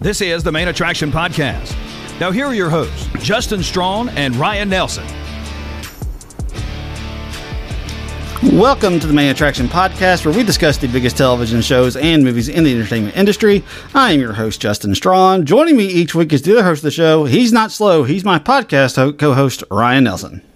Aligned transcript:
This 0.00 0.22
is 0.22 0.42
the 0.42 0.50
Main 0.50 0.68
Attraction 0.68 1.12
Podcast. 1.12 1.76
Now, 2.20 2.30
here 2.30 2.46
are 2.46 2.54
your 2.54 2.70
hosts, 2.70 3.06
Justin 3.22 3.62
Strawn 3.62 4.08
and 4.08 4.34
Ryan 4.36 4.70
Nelson. 4.70 5.04
Welcome 8.58 8.98
to 8.98 9.06
the 9.06 9.12
Main 9.12 9.30
Attraction 9.30 9.66
Podcast, 9.66 10.24
where 10.24 10.34
we 10.34 10.42
discuss 10.42 10.78
the 10.78 10.88
biggest 10.88 11.18
television 11.18 11.60
shows 11.60 11.96
and 11.96 12.24
movies 12.24 12.48
in 12.48 12.64
the 12.64 12.72
entertainment 12.74 13.14
industry. 13.14 13.62
I 13.92 14.12
am 14.12 14.20
your 14.20 14.32
host, 14.32 14.62
Justin 14.62 14.94
Strawn. 14.94 15.44
Joining 15.44 15.76
me 15.76 15.84
each 15.84 16.14
week 16.14 16.32
is 16.32 16.40
the 16.40 16.52
other 16.52 16.64
host 16.64 16.78
of 16.78 16.84
the 16.84 16.90
show. 16.92 17.26
He's 17.26 17.52
not 17.52 17.70
slow, 17.70 18.04
he's 18.04 18.24
my 18.24 18.38
podcast 18.38 19.18
co 19.18 19.34
host, 19.34 19.64
Ryan 19.70 20.04
Nelson. 20.04 20.49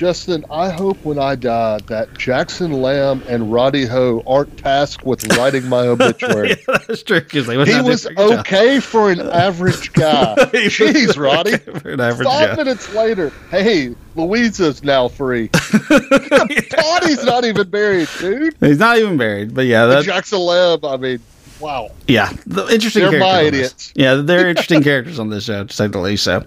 Justin, 0.00 0.46
I 0.50 0.70
hope 0.70 0.96
when 1.04 1.18
I 1.18 1.34
die 1.34 1.78
that 1.88 2.16
Jackson 2.16 2.72
Lamb 2.72 3.22
and 3.28 3.52
Roddy 3.52 3.84
Ho 3.84 4.22
aren't 4.26 4.56
tasked 4.56 5.04
with 5.04 5.36
writing 5.36 5.68
my 5.68 5.80
obituary. 5.88 6.48
yeah, 6.66 6.78
that's 6.88 7.02
true. 7.02 7.20
He, 7.30 7.38
he 7.42 7.82
was 7.82 8.06
okay 8.06 8.76
job. 8.76 8.82
for 8.82 9.10
an 9.10 9.20
average 9.20 9.92
guy. 9.92 10.36
Jeez, 10.54 11.18
Roddy. 11.18 11.56
Okay 11.84 12.24
Five 12.24 12.24
guy. 12.24 12.56
minutes 12.56 12.94
later, 12.94 13.30
hey, 13.50 13.94
Louisa's 14.16 14.82
now 14.82 15.08
free. 15.08 15.48
Toddy's 15.52 17.22
not 17.22 17.44
even 17.44 17.68
buried, 17.68 18.08
dude. 18.18 18.56
He's 18.58 18.78
not 18.78 18.96
even 18.96 19.18
buried, 19.18 19.52
but 19.54 19.66
yeah, 19.66 19.84
that 19.84 20.06
Jackson 20.06 20.38
Lamb. 20.38 20.82
I 20.82 20.96
mean, 20.96 21.20
Wow. 21.60 21.90
Yeah, 22.06 22.32
the 22.46 22.66
interesting. 22.68 23.10
They're 23.10 23.20
my 23.20 23.42
idiots. 23.42 23.92
Yeah, 23.94 24.14
they're 24.16 24.48
interesting 24.48 24.82
characters 24.90 25.18
on 25.18 25.28
this 25.28 25.44
show, 25.44 25.64
to 25.64 25.72
say 25.72 25.86
the 25.86 25.98
least. 25.98 26.24
So, 26.24 26.38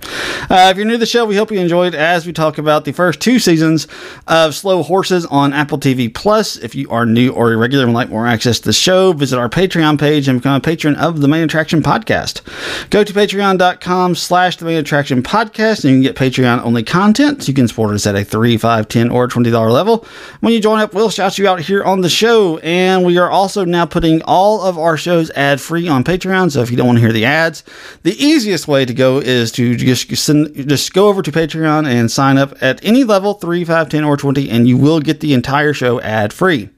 uh, 0.49 0.69
if 0.71 0.77
you're 0.77 0.85
new 0.85 0.93
to 0.93 0.97
the 0.97 1.05
show, 1.05 1.25
we 1.25 1.35
hope 1.35 1.51
you 1.51 1.59
enjoyed 1.59 1.93
as 1.95 2.25
we 2.25 2.33
talk 2.33 2.57
about 2.57 2.85
the 2.85 2.91
first 2.91 3.19
two 3.19 3.37
seasons 3.39 3.87
of 4.27 4.55
Slow 4.55 4.81
Horses 4.83 5.25
on 5.27 5.53
Apple 5.53 5.77
TV 5.77 6.13
Plus. 6.13 6.57
If 6.57 6.73
you 6.75 6.89
are 6.89 7.05
new 7.05 7.31
or 7.31 7.51
irregular 7.53 7.85
and 7.85 7.93
like 7.93 8.09
more 8.09 8.25
access 8.27 8.59
to 8.59 8.65
the 8.65 8.73
show, 8.73 9.13
visit 9.13 9.37
our 9.37 9.49
Patreon 9.49 9.99
page 9.99 10.27
and 10.27 10.39
become 10.39 10.55
a 10.55 10.59
patron 10.59 10.95
of 10.95 11.21
the 11.21 11.27
Main 11.27 11.43
Attraction 11.43 11.81
Podcast. 11.83 12.41
Go 12.89 13.03
to 13.03 13.13
patreon.com/slash 13.13 14.57
the 14.57 14.65
Main 14.65 14.77
Attraction 14.77 15.21
Podcast, 15.23 15.83
and 15.83 15.91
you 15.93 15.97
can 15.97 16.01
get 16.01 16.15
Patreon 16.15 16.63
only 16.63 16.83
content. 16.83 17.47
You 17.47 17.53
can 17.53 17.67
support 17.67 17.93
us 17.93 18.07
at 18.07 18.15
a 18.15 18.23
three, 18.23 18.57
five, 18.57 18.87
ten, 18.87 19.09
or 19.09 19.27
twenty 19.27 19.51
dollar 19.51 19.71
level. 19.71 20.05
When 20.39 20.53
you 20.53 20.59
join 20.59 20.79
up, 20.79 20.93
we'll 20.93 21.09
shout 21.09 21.37
you 21.37 21.47
out 21.47 21.59
here 21.61 21.83
on 21.83 22.01
the 22.01 22.09
show, 22.09 22.57
and 22.59 23.05
we 23.05 23.17
are 23.17 23.29
also 23.29 23.63
now 23.65 23.85
putting 23.85 24.21
all 24.23 24.61
of 24.61 24.77
our 24.77 24.97
shows 25.03 25.29
ad 25.31 25.61
free 25.61 25.87
on 25.87 26.03
Patreon. 26.03 26.51
So 26.51 26.61
if 26.61 26.71
you 26.71 26.77
don't 26.77 26.87
want 26.87 26.97
to 26.97 27.01
hear 27.01 27.11
the 27.11 27.25
ads, 27.25 27.63
the 28.01 28.15
easiest 28.23 28.67
way 28.67 28.85
to 28.85 28.93
go 28.93 29.19
is 29.19 29.51
to 29.53 29.75
just 29.75 30.15
send, 30.15 30.55
just 30.67 30.93
go 30.93 31.07
over 31.07 31.21
to 31.21 31.31
Patreon 31.31 31.85
and 31.85 32.09
sign 32.09 32.37
up 32.37 32.55
at 32.61 32.83
any 32.83 33.03
level 33.03 33.35
3, 33.35 33.63
5, 33.63 33.89
10, 33.89 34.03
or 34.03 34.17
20, 34.17 34.49
and 34.49 34.67
you 34.67 34.77
will 34.77 34.99
get 34.99 35.19
the 35.19 35.33
entire 35.33 35.73
show 35.73 36.01
ad 36.01 36.33
free. 36.33 36.69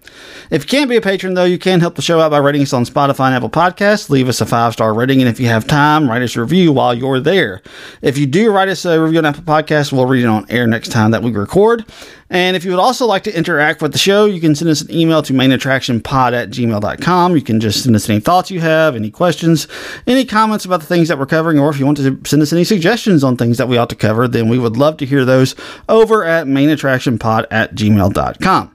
If 0.51 0.63
you 0.63 0.67
can't 0.67 0.89
be 0.89 0.95
a 0.95 1.01
patron, 1.01 1.33
though, 1.33 1.45
you 1.45 1.57
can 1.57 1.79
help 1.79 1.95
the 1.95 2.01
show 2.01 2.19
out 2.19 2.31
by 2.31 2.37
rating 2.37 2.61
us 2.61 2.73
on 2.73 2.85
Spotify 2.85 3.27
and 3.27 3.35
Apple 3.35 3.49
Podcasts. 3.49 4.09
Leave 4.09 4.29
us 4.29 4.41
a 4.41 4.45
five 4.45 4.73
star 4.73 4.93
rating, 4.93 5.19
and 5.21 5.29
if 5.29 5.39
you 5.39 5.47
have 5.47 5.65
time, 5.65 6.07
write 6.07 6.21
us 6.21 6.35
a 6.35 6.41
review 6.41 6.71
while 6.71 6.93
you're 6.93 7.19
there. 7.19 7.61
If 8.01 8.17
you 8.17 8.25
do 8.25 8.51
write 8.51 8.69
us 8.69 8.85
a 8.85 9.01
review 9.01 9.19
on 9.19 9.25
Apple 9.25 9.43
Podcasts, 9.43 9.91
we'll 9.91 10.05
read 10.05 10.23
it 10.23 10.27
on 10.27 10.45
air 10.49 10.67
next 10.67 10.89
time 10.91 11.11
that 11.11 11.23
we 11.23 11.31
record. 11.31 11.85
And 12.29 12.55
if 12.55 12.65
you 12.65 12.71
would 12.71 12.79
also 12.79 13.05
like 13.05 13.23
to 13.23 13.37
interact 13.37 13.81
with 13.81 13.91
the 13.91 13.99
show, 13.99 14.25
you 14.25 14.41
can 14.41 14.55
send 14.55 14.69
us 14.69 14.81
an 14.81 14.91
email 14.91 15.21
to 15.23 15.33
mainattractionpod 15.33 16.33
at 16.33 16.49
gmail.com. 16.49 17.35
You 17.35 17.41
can 17.41 17.59
just 17.59 17.83
send 17.83 17.95
us 17.95 18.09
any 18.09 18.19
thoughts 18.19 18.49
you 18.49 18.59
have, 18.61 18.95
any 18.95 19.11
questions, 19.11 19.67
any 20.07 20.25
comments 20.25 20.65
about 20.65 20.79
the 20.79 20.87
things 20.87 21.07
that 21.07 21.19
we're 21.19 21.27
covering, 21.27 21.59
or 21.59 21.69
if 21.69 21.79
you 21.79 21.85
want 21.85 21.97
to 21.97 22.19
send 22.25 22.41
us 22.41 22.51
any 22.51 22.63
suggestions 22.63 23.23
on 23.23 23.37
things 23.37 23.57
that 23.57 23.67
we 23.67 23.77
ought 23.77 23.89
to 23.89 23.95
cover, 23.95 24.27
then 24.27 24.49
we 24.49 24.57
would 24.57 24.75
love 24.75 24.97
to 24.97 25.05
hear 25.05 25.23
those 25.23 25.55
over 25.87 26.23
at 26.23 26.47
mainattractionpod 26.47 27.45
at 27.51 27.75
gmail.com. 27.75 28.74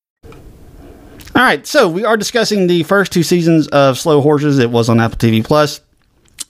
All 1.33 1.41
right, 1.41 1.65
so 1.65 1.87
we 1.87 2.03
are 2.03 2.17
discussing 2.17 2.67
the 2.67 2.83
first 2.83 3.13
two 3.13 3.23
seasons 3.23 3.69
of 3.69 3.97
Slow 3.97 4.19
Horses. 4.19 4.59
It 4.59 4.69
was 4.69 4.89
on 4.89 4.99
Apple 4.99 5.17
TV 5.17 5.41
Plus. 5.41 5.79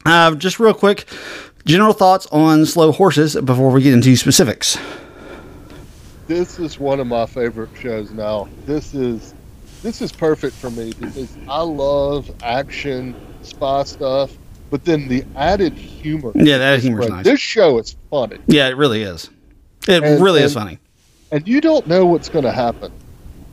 Uh, 0.08 0.34
just 0.34 0.59
real 0.59 0.74
quick, 0.74 1.06
general 1.66 1.94
thoughts 1.94 2.25
on 2.31 2.66
Slow 2.66 2.91
Horses 2.91 3.36
before 3.36 3.70
we 3.70 3.84
get 3.84 3.94
into 3.94 4.16
specifics. 4.16 4.80
This 6.25 6.58
is 6.58 6.80
one 6.80 7.00
of 7.00 7.06
my 7.06 7.28
favorite 7.28 7.70
shows 7.80 8.09
now. 8.09 8.50
This 8.66 8.96
is 8.96 9.36
this 9.84 10.02
is 10.02 10.12
perfect 10.12 10.56
for 10.56 10.72
me 10.72 10.94
because 11.00 11.38
I 11.47 11.62
love 11.62 12.31
action, 12.41 13.16
spy 13.44 13.84
stuff, 13.84 14.36
but 14.72 14.84
then 14.84 15.08
the 15.08 15.24
added 15.36 15.74
humor. 15.74 16.31
Yeah, 16.34 16.58
that 16.58 16.80
humor 16.80 17.03
is 17.03 17.09
nice. 17.09 17.24
This 17.24 17.40
show 17.40 17.78
is 17.78 17.96
funny. 18.09 18.40
Yeah, 18.47 18.68
it 18.70 18.78
really 18.78 19.03
is. 19.03 19.30
It 19.88 20.03
and, 20.03 20.24
really 20.24 20.40
and, 20.40 20.46
is 20.47 20.56
funny. 20.56 20.80
And 21.31 21.47
you 21.47 21.62
don't 21.62 21.86
know 21.86 22.08
what's 22.08 22.30
going 22.30 22.46
to 22.46 22.52
happen 22.52 22.91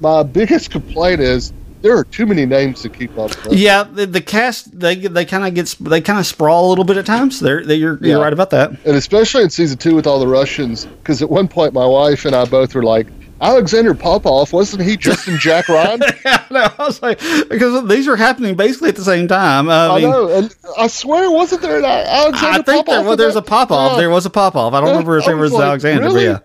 my 0.00 0.22
biggest 0.22 0.70
complaint 0.70 1.20
is 1.20 1.52
there 1.80 1.96
are 1.96 2.04
too 2.04 2.26
many 2.26 2.44
names 2.44 2.82
to 2.82 2.88
keep 2.88 3.16
up 3.18 3.30
with. 3.44 3.52
Yeah, 3.52 3.84
the, 3.84 4.06
the 4.06 4.20
cast 4.20 4.78
they 4.78 4.96
they 4.96 5.24
kind 5.24 5.46
of 5.46 5.54
get 5.54 5.74
they 5.80 6.00
kind 6.00 6.18
of 6.18 6.26
sprawl 6.26 6.66
a 6.66 6.70
little 6.70 6.84
bit 6.84 6.96
at 6.96 7.06
times. 7.06 7.40
They're, 7.40 7.64
they 7.64 7.76
you're 7.76 7.98
yeah. 8.00 8.12
you're 8.12 8.20
right 8.20 8.32
about 8.32 8.50
that. 8.50 8.70
And 8.70 8.96
especially 8.96 9.44
in 9.44 9.50
season 9.50 9.78
two 9.78 9.94
with 9.94 10.06
all 10.06 10.18
the 10.18 10.26
Russians, 10.26 10.86
because 10.86 11.22
at 11.22 11.30
one 11.30 11.48
point 11.48 11.74
my 11.74 11.86
wife 11.86 12.24
and 12.24 12.34
I 12.34 12.44
both 12.44 12.74
were 12.74 12.82
like, 12.82 13.06
Alexander 13.40 13.94
Popov 13.94 14.52
wasn't 14.52 14.82
he 14.82 14.96
just 14.96 15.28
in 15.28 15.38
Jack 15.38 15.68
Ryan? 15.68 16.00
yeah, 16.24 16.44
no, 16.50 16.68
I 16.78 16.84
was 16.84 17.00
like 17.00 17.20
because 17.48 17.86
these 17.88 18.06
were 18.06 18.16
happening 18.16 18.56
basically 18.56 18.88
at 18.88 18.96
the 18.96 19.04
same 19.04 19.28
time. 19.28 19.68
I, 19.70 19.86
I 19.86 20.00
mean, 20.00 20.10
know, 20.10 20.28
and 20.28 20.54
I 20.76 20.88
swear, 20.88 21.30
wasn't 21.30 21.62
there 21.62 21.78
an 21.78 21.84
Alexander? 21.84 22.60
I 22.60 22.62
think 22.62 22.86
Popov 22.86 22.86
there, 22.86 23.02
well, 23.04 23.16
there's 23.16 23.36
a 23.36 23.42
Popov. 23.42 23.92
Yeah. 23.92 23.98
There 23.98 24.10
was 24.10 24.26
a 24.26 24.30
Popov. 24.30 24.74
I 24.74 24.80
don't 24.80 24.90
remember 24.90 25.18
if 25.18 25.26
there 25.26 25.36
was, 25.36 25.52
was 25.52 25.60
like, 25.60 25.68
Alexander, 25.68 26.02
really? 26.04 26.24
yeah. 26.24 26.38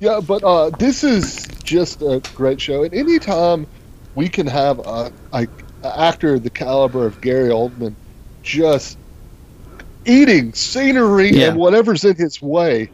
Yeah, 0.00 0.20
but 0.20 0.44
uh, 0.44 0.70
this 0.70 1.02
is 1.02 1.46
just 1.64 2.02
a 2.02 2.22
great 2.34 2.60
show. 2.60 2.84
And 2.84 2.94
anytime 2.94 3.66
we 4.14 4.28
can 4.28 4.46
have 4.46 4.78
a, 4.78 5.12
a, 5.32 5.46
a 5.82 5.98
actor 6.00 6.38
the 6.38 6.50
caliber 6.50 7.06
of 7.06 7.20
Gary 7.20 7.50
Oldman 7.50 7.94
just 8.42 8.96
eating 10.06 10.52
scenery 10.54 11.30
yeah. 11.30 11.48
and 11.48 11.58
whatever's 11.58 12.04
in 12.04 12.14
his 12.14 12.40
way, 12.40 12.90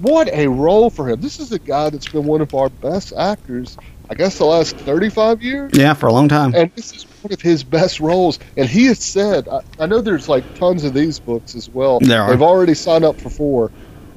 what 0.00 0.28
a 0.28 0.48
role 0.48 0.90
for 0.90 1.08
him. 1.08 1.20
This 1.20 1.40
is 1.40 1.50
a 1.52 1.58
guy 1.58 1.88
that's 1.90 2.08
been 2.08 2.24
one 2.24 2.42
of 2.42 2.54
our 2.54 2.68
best 2.68 3.14
actors, 3.16 3.78
I 4.10 4.14
guess, 4.14 4.36
the 4.38 4.44
last 4.44 4.76
35 4.76 5.42
years. 5.42 5.72
Yeah, 5.74 5.94
for 5.94 6.08
a 6.08 6.12
long 6.12 6.28
time. 6.28 6.54
And 6.54 6.70
this 6.74 6.94
is 6.94 7.04
one 7.22 7.32
of 7.32 7.40
his 7.40 7.64
best 7.64 8.00
roles. 8.00 8.38
And 8.58 8.68
he 8.68 8.86
has 8.86 8.98
said, 8.98 9.48
I, 9.48 9.60
I 9.78 9.86
know 9.86 10.02
there's 10.02 10.28
like 10.28 10.54
tons 10.56 10.84
of 10.84 10.92
these 10.92 11.18
books 11.18 11.54
as 11.54 11.70
well. 11.70 12.00
There 12.00 12.20
are. 12.20 12.30
They've 12.30 12.42
already 12.42 12.74
signed 12.74 13.04
up 13.04 13.18
for 13.18 13.30
four 13.30 13.70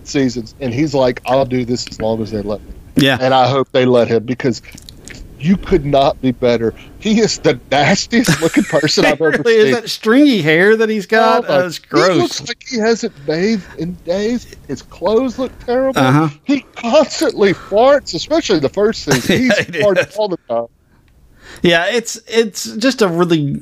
seasons, 0.07 0.55
and 0.59 0.73
he's 0.73 0.93
like, 0.93 1.21
"I'll 1.25 1.45
do 1.45 1.65
this 1.65 1.87
as 1.87 2.01
long 2.01 2.21
as 2.21 2.31
they 2.31 2.41
let 2.41 2.61
me." 2.61 2.73
Yeah, 2.95 3.17
and 3.19 3.33
I 3.33 3.47
hope 3.47 3.71
they 3.71 3.85
let 3.85 4.07
him 4.07 4.23
because 4.23 4.61
you 5.39 5.57
could 5.57 5.85
not 5.85 6.19
be 6.21 6.31
better. 6.31 6.73
He 6.99 7.19
is 7.19 7.39
the 7.39 7.59
nastiest 7.69 8.41
looking 8.41 8.63
person 8.63 9.05
I've 9.05 9.13
ever 9.13 9.29
really 9.29 9.43
seen. 9.43 9.67
Is 9.67 9.75
that 9.75 9.89
stringy 9.89 10.41
hair 10.41 10.75
that 10.75 10.89
he's 10.89 11.05
got? 11.05 11.45
Oh, 11.47 11.53
uh, 11.53 11.71
gross. 11.89 12.07
He 12.07 12.21
looks 12.21 12.47
like 12.47 12.63
he 12.67 12.77
hasn't 12.77 13.25
bathed 13.25 13.79
in 13.79 13.93
days. 14.05 14.55
His 14.67 14.81
clothes 14.81 15.37
look 15.37 15.51
terrible. 15.59 15.99
Uh-huh. 15.99 16.29
He 16.43 16.61
constantly 16.75 17.53
farts, 17.53 18.15
especially 18.15 18.59
the 18.59 18.69
first 18.69 19.03
season. 19.03 19.37
He's 19.43 19.53
farting 19.53 20.17
all 20.17 20.27
the 20.27 20.37
time. 20.49 20.67
Yeah, 21.61 21.87
it's 21.87 22.19
it's 22.27 22.75
just 22.75 23.01
a 23.01 23.07
really, 23.07 23.59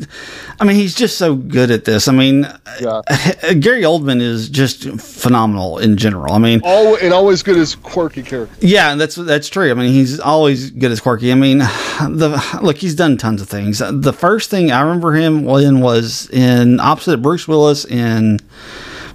I 0.59 0.65
mean, 0.65 0.75
he's 0.75 0.95
just 0.95 1.17
so 1.17 1.35
good 1.35 1.71
at 1.71 1.85
this. 1.85 2.07
I 2.07 2.11
mean, 2.11 2.47
yeah. 2.81 3.01
Gary 3.59 3.83
Oldman 3.83 4.21
is 4.21 4.49
just 4.49 4.83
phenomenal 4.99 5.77
in 5.79 5.97
general. 5.97 6.33
I 6.33 6.39
mean, 6.39 6.61
all 6.63 6.97
and 6.97 7.13
always 7.13 7.41
good 7.41 7.57
as 7.57 7.75
quirky 7.75 8.21
character. 8.21 8.55
Yeah, 8.59 8.95
that's 8.95 9.15
that's 9.15 9.47
true. 9.49 9.71
I 9.71 9.73
mean, 9.73 9.91
he's 9.91 10.19
always 10.19 10.71
good 10.71 10.91
as 10.91 10.99
quirky. 10.99 11.31
I 11.31 11.35
mean, 11.35 11.59
the 11.99 12.59
look, 12.61 12.77
he's 12.77 12.95
done 12.95 13.17
tons 13.17 13.41
of 13.41 13.47
things. 13.47 13.79
The 13.79 14.13
first 14.13 14.49
thing 14.49 14.71
I 14.71 14.81
remember 14.81 15.13
him 15.13 15.47
in 15.47 15.81
was 15.81 16.29
in 16.31 16.79
opposite 16.79 17.21
Bruce 17.21 17.47
Willis 17.47 17.85
in 17.85 18.39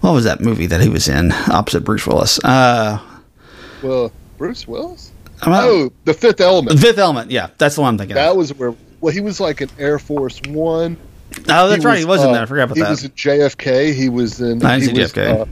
what 0.01 0.13
was 0.13 0.25
that 0.25 0.41
movie 0.41 0.67
that 0.67 0.81
he 0.81 0.89
was 0.89 1.09
in 1.09 1.33
opposite 1.33 1.85
Bruce 1.85 2.07
Willis? 2.07 2.43
Uh, 2.43 2.99
well, 3.83 4.13
Bruce 4.39 4.67
Willis. 4.67 5.10
Oh, 5.47 5.93
the 6.05 6.15
Fifth 6.15 6.41
Element. 6.41 6.77
The 6.77 6.83
Fifth 6.83 6.99
Element. 6.99 7.31
Yeah, 7.31 7.49
that's 7.59 7.77
the 7.77 7.83
one 7.83 7.95
I'm 7.95 7.99
thinking. 7.99 8.15
That 8.15 8.31
of. 8.31 8.37
was 8.37 8.55
where. 8.55 8.75
Well, 9.01 9.13
he 9.13 9.21
was 9.21 9.41
like 9.41 9.61
an 9.61 9.71
Air 9.79 9.99
Force 9.99 10.41
One. 10.49 10.97
Oh, 11.49 11.69
that's 11.69 11.83
he 11.83 11.87
right. 11.87 11.95
Was, 11.95 11.99
he 12.01 12.05
was 12.05 12.23
in 12.23 12.31
uh, 12.31 12.33
there. 12.33 12.43
I 12.43 12.47
forgot 12.47 12.65
about 12.65 12.77
he 12.77 12.83
that. 12.83 12.87
He 12.87 12.91
was 12.91 13.05
in 13.05 13.11
JFK. 13.13 13.95
He 13.95 14.09
was 14.09 14.41
in. 14.41 14.65
I 14.65 14.81
he 14.81 14.89
was, 14.89 15.13
JFK. 15.13 15.41
Uh, 15.41 15.47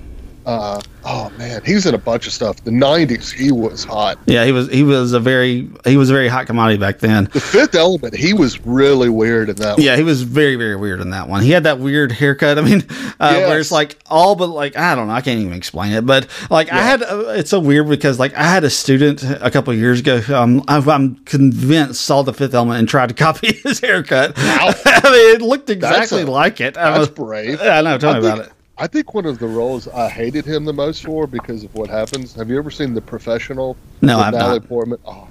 Uh, 0.49 0.81
oh 1.05 1.31
man, 1.37 1.61
he 1.63 1.75
was 1.75 1.85
in 1.85 1.95
a 1.95 1.99
bunch 1.99 2.27
of 2.27 2.33
stuff. 2.33 2.65
The 2.65 2.71
'90s, 2.71 3.31
he 3.31 3.53
was 3.53 3.85
hot. 3.85 4.19
Yeah, 4.25 4.47
he 4.47 4.53
was 4.53 4.71
he 4.71 4.83
was 4.83 5.13
a 5.13 5.21
very 5.21 5.69
he 5.85 5.99
was 5.99 6.09
a 6.09 6.15
very 6.15 6.29
hot 6.29 6.47
commodity 6.47 6.79
back 6.81 7.01
then. 7.01 7.29
The 7.35 7.41
Fifth 7.41 7.75
Element, 7.75 8.17
he 8.17 8.33
was 8.33 8.59
really 8.65 9.11
weird 9.11 9.51
in 9.51 9.57
that. 9.57 9.77
one. 9.77 9.83
Yeah, 9.83 9.97
he 9.97 10.03
was 10.03 10.23
very 10.23 10.57
very 10.57 10.75
weird 10.75 11.03
in 11.03 11.11
that 11.11 11.29
one. 11.29 11.43
He 11.43 11.51
had 11.51 11.65
that 11.65 11.79
weird 11.81 12.13
haircut. 12.13 12.59
I 12.59 12.63
mean, 12.63 12.79
uh, 13.21 13.35
Yes. 13.37 13.49
where 13.49 13.61
it's 13.61 13.71
like 13.71 13.99
all 14.07 14.37
but 14.37 14.47
like 14.47 14.75
I 14.75 14.95
don't 14.95 15.09
know. 15.09 15.13
I 15.13 15.21
can't 15.21 15.39
even 15.39 15.53
explain 15.53 15.93
it. 15.93 16.07
But 16.07 16.27
like 16.49 16.73
I 16.73 16.81
had 16.81 17.03
uh, 17.03 17.25
it's 17.37 17.51
so 17.51 17.61
weird 17.61 17.87
because 17.91 18.19
like 18.19 18.33
I 18.35 18.45
had 18.45 18.65
a 18.65 18.71
student 18.71 19.23
a 19.23 19.51
couple 19.51 19.75
of 19.75 19.79
years 19.79 20.01
ago. 20.01 20.23
Um, 20.35 20.65
I'm, 20.67 20.89
I'm 20.89 21.17
convinced 21.27 22.01
saw 22.01 22.23
the 22.23 22.33
Fifth 22.33 22.55
Element 22.55 22.79
and 22.79 22.89
tried 22.89 23.11
to 23.11 23.15
copy 23.25 23.53
his 23.53 23.81
haircut. 23.81 24.33
I 24.39 24.73
mean, 25.05 25.37
it 25.37 25.43
looked 25.43 25.69
exactly 25.69 26.23
a- 26.23 26.27
like 26.27 26.63
it. 26.63 26.79
I 26.79 26.85
That's 26.93 26.99
was, 27.01 27.09
brave. 27.11 27.61
I 27.61 27.83
know. 27.83 27.99
Tell 27.99 28.13
me 28.19 28.27
I 28.27 28.33
about 28.33 28.47
it. 28.47 28.53
I 28.81 28.87
think 28.87 29.13
one 29.15 29.27
of 29.27 29.39
the 29.39 29.47
roles 29.49 29.89
I 29.89 30.09
hated 30.09 30.45
him 30.45 30.65
the 30.65 30.73
most 30.73 31.05
for 31.05 31.27
because 31.27 31.65
of 31.65 31.75
what 31.75 31.91
happens. 31.91 32.35
Have 32.35 32.49
you 32.49 32.59
ever 32.59 32.71
seen 32.71 32.95
The 32.95 33.01
Professional? 33.01 33.77
No, 34.03 34.19
I've 34.21 34.33
Natalie 34.35 34.61
not. 34.61 34.69
Portman. 34.69 34.99
Oh, 35.05 35.27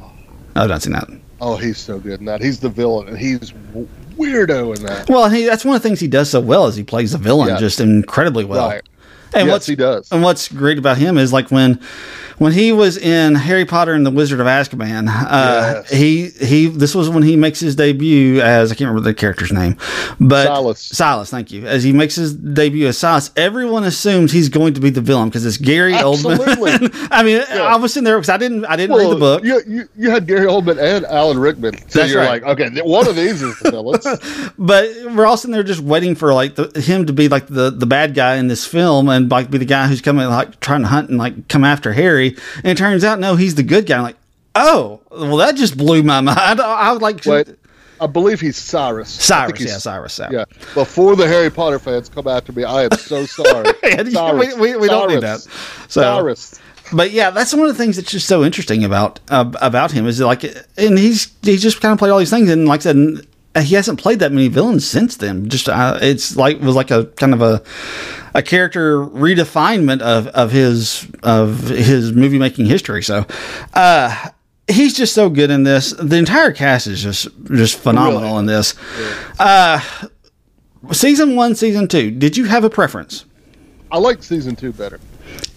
I've 0.56 0.70
not 0.70 0.82
seen 0.82 0.94
that. 0.94 1.10
oh, 1.40 1.56
he's 1.56 1.78
so 1.78 2.00
good 2.00 2.20
in 2.20 2.26
that. 2.26 2.42
He's 2.42 2.60
the 2.60 2.70
villain, 2.70 3.08
and 3.08 3.18
he's 3.18 3.54
weirdo 4.18 4.76
in 4.76 4.84
that. 4.86 5.10
Well, 5.10 5.30
he, 5.30 5.46
that's 5.46 5.64
one 5.64 5.76
of 5.76 5.82
the 5.82 5.88
things 5.88 6.00
he 6.00 6.08
does 6.08 6.30
so 6.30 6.42
well 6.42 6.68
is 6.68 6.76
he 6.76 6.84
plays 6.84 7.12
the 7.12 7.18
villain 7.20 7.50
Yeah. 7.50 7.58
just 7.58 7.80
incredibly 7.80 8.44
well. 8.44 8.70
Right. 8.70 8.82
And 9.34 9.48
yes, 9.48 9.52
what's 9.54 9.66
he 9.68 9.76
does. 9.76 10.12
And 10.12 10.24
what's 10.24 10.48
great 10.48 10.78
about 10.78 10.98
him 10.98 11.18
is 11.18 11.34
like 11.34 11.52
when 11.52 11.80
when 12.38 12.54
he 12.54 12.72
was 12.72 12.98
in 12.98 13.34
Harry 13.34 13.66
Potter 13.66 13.94
and 13.94 14.06
the 14.06 14.12
Wizard 14.12 14.40
of 14.40 14.46
Azkaban, 14.46 15.08
uh, 15.10 15.82
Yes. 15.88 15.90
he 15.90 16.28
he 16.30 16.68
this 16.68 16.94
was 16.94 17.10
when 17.10 17.24
he 17.24 17.36
makes 17.36 17.60
his 17.60 17.76
debut 17.76 18.42
as 18.42 18.72
I 18.72 18.76
can't 18.76 18.90
remember 18.90 19.02
the 19.10 19.14
character's 19.14 19.52
name, 19.52 19.76
but 20.20 20.46
Silas. 20.46 20.80
Silas, 20.80 21.30
thank 21.30 21.52
you. 21.52 21.66
As 21.66 21.84
he 21.84 21.94
makes 21.94 22.16
his 22.16 22.34
debut 22.34 22.88
as 22.88 22.98
Silas, 22.98 23.32
everyone 23.36 23.84
assumes 23.84 24.32
he's 24.32 24.50
going 24.50 24.74
to 24.76 24.80
be 24.82 24.90
the 24.90 25.02
villain 25.02 25.30
because 25.30 25.46
it's 25.46 25.58
Gary 25.58 25.94
Oldman. 25.94 26.40
Absolutely. 26.40 26.90
I 27.12 27.24
mean, 27.24 27.42
I 27.50 27.76
was 27.78 27.94
sitting 27.94 28.06
there 28.06 28.18
because 28.18 28.30
I 28.30 28.38
didn't 28.38 28.66
I 28.66 28.76
didn't 28.76 28.96
read 28.96 29.10
the 29.10 29.16
book. 29.16 29.44
You, 29.44 29.62
you, 29.68 29.90
you 29.98 30.10
had 30.12 30.28
Gary 30.28 30.46
Oldman 30.46 30.78
and 30.80 31.06
Alan 31.06 31.40
Rickman. 31.40 31.76
So 31.90 32.00
That's 32.00 32.12
you're 32.12 32.22
right. 32.22 32.44
like, 32.44 32.60
okay, 32.60 32.82
one 32.82 33.08
of 33.08 33.16
these 33.16 33.42
is 33.42 33.58
the 33.60 33.72
villains. 33.72 34.06
but 34.58 34.90
we're 35.16 35.26
all 35.26 35.38
sitting 35.38 35.54
there 35.54 35.64
just 35.64 35.82
waiting 35.82 36.14
for 36.16 36.34
like 36.34 36.56
the, 36.56 36.80
him 36.80 37.06
to 37.08 37.14
be 37.14 37.28
like 37.30 37.48
the, 37.48 37.72
the 37.72 37.86
bad 37.86 38.14
guy 38.14 38.36
in 38.36 38.48
this 38.48 38.66
film 38.66 39.10
and 39.18 39.30
like 39.30 39.50
be 39.52 39.58
the 39.58 39.66
guy 39.66 39.88
who's 39.88 40.02
coming 40.02 40.26
like 40.28 40.60
trying 40.62 40.82
to 40.82 40.88
hunt 40.88 41.10
and 41.10 41.18
like 41.18 41.48
come 41.50 41.64
after 41.66 41.92
Harry. 41.94 42.36
And 42.58 42.68
it 42.68 42.78
turns 42.78 43.04
out 43.04 43.20
no, 43.20 43.36
he's 43.36 43.56
the 43.56 43.64
good 43.64 43.86
guy. 43.86 43.98
I'm 43.98 44.04
like, 44.04 44.18
oh, 44.56 45.02
well, 45.12 45.38
that 45.38 45.56
just 45.56 45.78
blew 45.78 46.04
my 46.04 46.22
mind. 46.22 46.62
I, 46.62 46.90
I 46.90 46.92
was 46.94 47.02
like, 47.02 47.26
Wait, 47.26 47.50
I 48.00 48.08
believe 48.08 48.40
he's 48.40 48.56
Cyrus. 48.58 49.10
Cyrus, 49.10 49.58
he's- 49.60 49.72
yeah, 49.72 49.78
Cyrus. 49.80 50.20
Yeah. 50.20 50.30
Yeah. 50.32 50.46
Before 50.74 51.16
the 51.16 51.28
Harry 51.28 51.50
Potter 51.50 51.80
fans 51.80 52.10
come 52.10 52.28
after 52.28 52.52
me, 52.54 52.64
I 52.64 52.84
am 52.86 52.92
so 52.92 53.26
sorry. 53.26 53.70
Yeah, 53.84 54.34
we, 54.34 54.54
we, 54.54 54.76
we 54.78 54.88
don't 54.88 55.10
need 55.10 55.22
that. 55.22 55.40
Cyrus. 55.40 55.88
So, 55.90 56.02
Cyrus. 56.02 56.60
but 56.94 57.12
yeah, 57.12 57.32
that's 57.32 57.54
one 57.54 57.68
of 57.68 57.76
the 57.76 57.84
things 57.84 57.96
that's 57.98 58.12
just 58.12 58.28
so 58.28 58.44
interesting 58.44 58.84
about 58.86 59.20
uh, 59.30 59.52
about 59.62 59.92
him 59.92 60.06
is 60.06 60.20
like, 60.22 60.44
and 60.78 60.98
he's 60.98 61.32
he's 61.42 61.62
just 61.62 61.82
kind 61.82 61.92
of 61.92 61.98
played 62.00 62.12
all 62.12 62.20
these 62.20 62.30
things, 62.30 62.50
and 62.50 62.68
like 62.68 62.82
I 62.82 62.84
said, 62.84 63.28
he 63.64 63.74
hasn't 63.74 64.00
played 64.00 64.20
that 64.20 64.32
many 64.32 64.48
villains 64.48 64.88
since 64.88 65.18
then. 65.18 65.50
Just 65.50 65.68
uh, 65.68 65.98
it's 66.02 66.36
like 66.36 66.62
was 66.62 66.76
like 66.76 66.92
a 66.92 67.06
kind 67.18 67.34
of 67.34 67.42
a 67.42 67.64
a 68.38 68.42
character 68.42 69.00
redefinement 69.04 70.00
of 70.02 70.28
of 70.28 70.52
his 70.52 71.06
of 71.24 71.68
his 71.68 72.14
movie 72.14 72.40
making 72.40 72.68
history. 72.68 73.04
So. 73.04 73.26
uh 73.74 74.30
He's 74.70 74.94
just 74.98 75.14
so 75.14 75.30
good 75.30 75.50
in 75.50 75.64
this. 75.64 75.92
The 75.98 76.18
entire 76.18 76.52
cast 76.52 76.88
is 76.88 77.02
just 77.02 77.30
just 77.54 77.80
phenomenal 77.80 78.24
Really? 78.32 78.40
in 78.40 78.46
this. 78.48 78.76
Uh, 79.40 79.80
season 80.92 81.38
one, 81.38 81.56
season 81.56 81.88
two. 81.88 82.12
Did 82.12 82.36
you 82.36 82.44
have 82.44 82.66
a 82.66 82.70
preference? 82.70 83.24
I 83.92 83.98
like 83.98 84.22
season 84.24 84.58
two 84.58 84.74
better. 84.74 85.00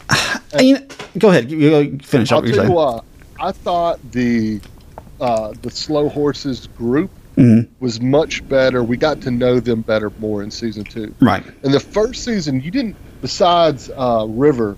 You 0.60 0.74
know- 0.74 0.86
go 1.18 1.30
ahead. 1.30 1.50
You, 1.50 1.98
finish 2.04 2.30
I'll 2.30 2.38
up 2.38 2.44
what 2.44 2.54
tell 2.54 2.64
you 2.66 2.70
why. 2.70 3.00
I 3.40 3.50
thought 3.50 3.98
the 4.12 4.60
uh, 5.20 5.54
the 5.60 5.70
slow 5.72 6.08
horses 6.08 6.68
group 6.68 7.10
Mm-hmm. 7.36 7.72
was 7.82 8.00
much 8.00 8.46
better. 8.48 8.82
We 8.84 8.96
got 8.96 9.20
to 9.22 9.30
know 9.30 9.60
them 9.60 9.82
better 9.82 10.10
more 10.18 10.42
in 10.42 10.50
season 10.50 10.84
two. 10.84 11.14
Right. 11.20 11.42
And 11.62 11.72
the 11.72 11.80
first 11.80 12.24
season, 12.24 12.60
you 12.60 12.70
didn't. 12.70 12.96
Besides 13.22 13.90
uh, 13.96 14.26
River 14.28 14.76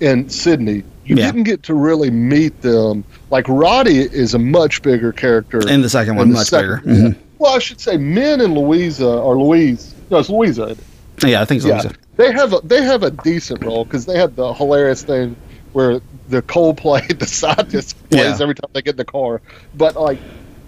and 0.00 0.30
Sydney, 0.30 0.82
you 1.04 1.16
Yeah. 1.16 1.26
didn't 1.26 1.44
get 1.44 1.62
to 1.64 1.74
really 1.74 2.10
meet 2.10 2.60
them. 2.62 3.04
Like 3.30 3.48
Roddy 3.48 3.98
is 4.00 4.34
a 4.34 4.38
much 4.38 4.82
bigger 4.82 5.12
character 5.12 5.66
In 5.68 5.80
the 5.82 5.88
second 5.88 6.16
one, 6.16 6.28
the 6.28 6.34
much 6.34 6.48
second- 6.48 6.84
bigger. 6.84 6.98
Mhm. 7.10 7.16
Well, 7.38 7.54
I 7.54 7.58
should 7.58 7.80
say, 7.80 7.96
Min 7.96 8.40
and 8.40 8.54
Louisa 8.54 9.06
or 9.08 9.36
Louise. 9.36 9.94
No, 10.10 10.18
it's 10.18 10.28
Louisa. 10.28 10.76
Yeah, 11.24 11.40
I 11.40 11.44
think 11.44 11.62
so. 11.62 11.68
Yeah, 11.68 11.90
they 12.16 12.30
have 12.32 12.52
a 12.52 12.60
they 12.64 12.82
have 12.82 13.02
a 13.02 13.10
decent 13.10 13.64
role 13.64 13.84
because 13.84 14.06
they 14.06 14.18
have 14.18 14.36
the 14.36 14.52
hilarious 14.52 15.02
thing 15.02 15.34
where 15.72 16.00
the 16.28 16.42
Coldplay 16.42 17.18
the 17.18 17.26
scientist 17.26 17.96
plays 18.10 18.22
Yeah. 18.38 18.42
every 18.42 18.54
time 18.54 18.70
they 18.72 18.82
get 18.82 18.92
in 18.92 18.96
the 18.98 19.04
car. 19.04 19.40
But 19.76 19.96
like 19.96 20.18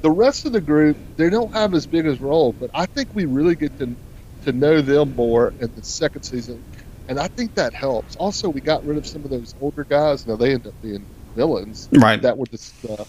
the 0.04 0.10
rest 0.12 0.44
of 0.44 0.52
the 0.52 0.60
group, 0.60 0.98
they 1.16 1.30
don't 1.30 1.52
have 1.54 1.72
as 1.74 1.86
big 1.86 2.06
a 2.06 2.14
role. 2.16 2.54
But 2.60 2.70
I 2.74 2.86
think 2.86 3.08
we 3.14 3.24
really 3.24 3.56
get 3.56 3.76
to 3.78 3.96
to 4.42 4.52
know 4.52 4.82
them 4.82 5.14
more 5.16 5.54
in 5.58 5.72
the 5.74 5.82
second 5.82 6.22
season, 6.22 6.62
and 7.08 7.18
I 7.18 7.28
think 7.28 7.54
that 7.54 7.74
helps. 7.74 8.14
Also, 8.16 8.50
we 8.50 8.60
got 8.60 8.84
rid 8.84 8.98
of 8.98 9.06
some 9.06 9.24
of 9.24 9.30
those 9.30 9.54
older 9.58 9.86
guys. 9.88 10.26
Now 10.26 10.36
they 10.36 10.52
end 10.52 10.66
up 10.66 10.74
being 10.82 11.08
villains. 11.34 11.88
Right. 11.90 12.20
That 12.20 12.36
were 12.36 12.44
the 12.50 12.96
uh, 13.00 13.04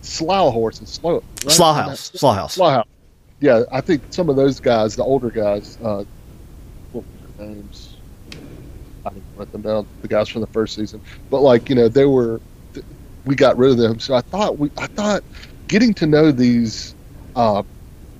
slough 0.00 0.54
horses, 0.54 0.90
slow 0.90 1.22
right? 1.44 1.52
Slough 1.52 1.76
House. 1.76 2.10
Slaughhouse. 2.14 2.54
Slough 2.54 2.72
House. 2.72 2.86
Yeah, 3.40 3.64
I 3.70 3.82
think 3.82 4.02
some 4.10 4.30
of 4.30 4.36
those 4.36 4.58
guys, 4.58 4.96
the 4.96 5.04
older 5.04 5.30
guys, 5.30 5.76
uh, 5.84 6.04
what 6.92 7.04
were 7.12 7.28
their 7.36 7.46
names? 7.46 8.00
I 9.04 9.10
didn't 9.10 9.26
write 9.36 9.52
them 9.52 9.62
down. 9.62 9.86
The 10.00 10.08
guys 10.08 10.28
from 10.30 10.40
the 10.40 10.48
first 10.48 10.74
season, 10.74 11.02
but 11.30 11.42
like 11.42 11.68
you 11.68 11.74
know, 11.74 11.88
they 11.88 12.06
were. 12.06 12.40
We 13.24 13.34
got 13.34 13.58
rid 13.58 13.72
of 13.72 13.76
them, 13.76 14.00
so 14.00 14.14
I 14.14 14.22
thought 14.22 14.58
we. 14.58 14.70
I 14.78 14.86
thought 14.96 15.22
getting 15.68 15.94
to 15.94 16.06
know 16.06 16.32
these, 16.32 16.94
uh, 17.36 17.62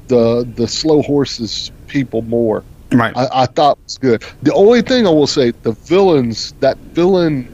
the 0.08 0.48
the 0.54 0.68
slow 0.68 1.02
horses 1.02 1.70
people 1.86 2.22
more. 2.22 2.64
Right. 2.92 3.14
I, 3.16 3.28
I 3.42 3.46
thought 3.46 3.78
was 3.84 3.98
good. 3.98 4.24
The 4.42 4.54
only 4.54 4.80
thing 4.82 5.06
I 5.06 5.10
will 5.10 5.26
say, 5.26 5.50
the 5.50 5.72
villains, 5.72 6.52
that 6.60 6.78
villain 6.78 7.52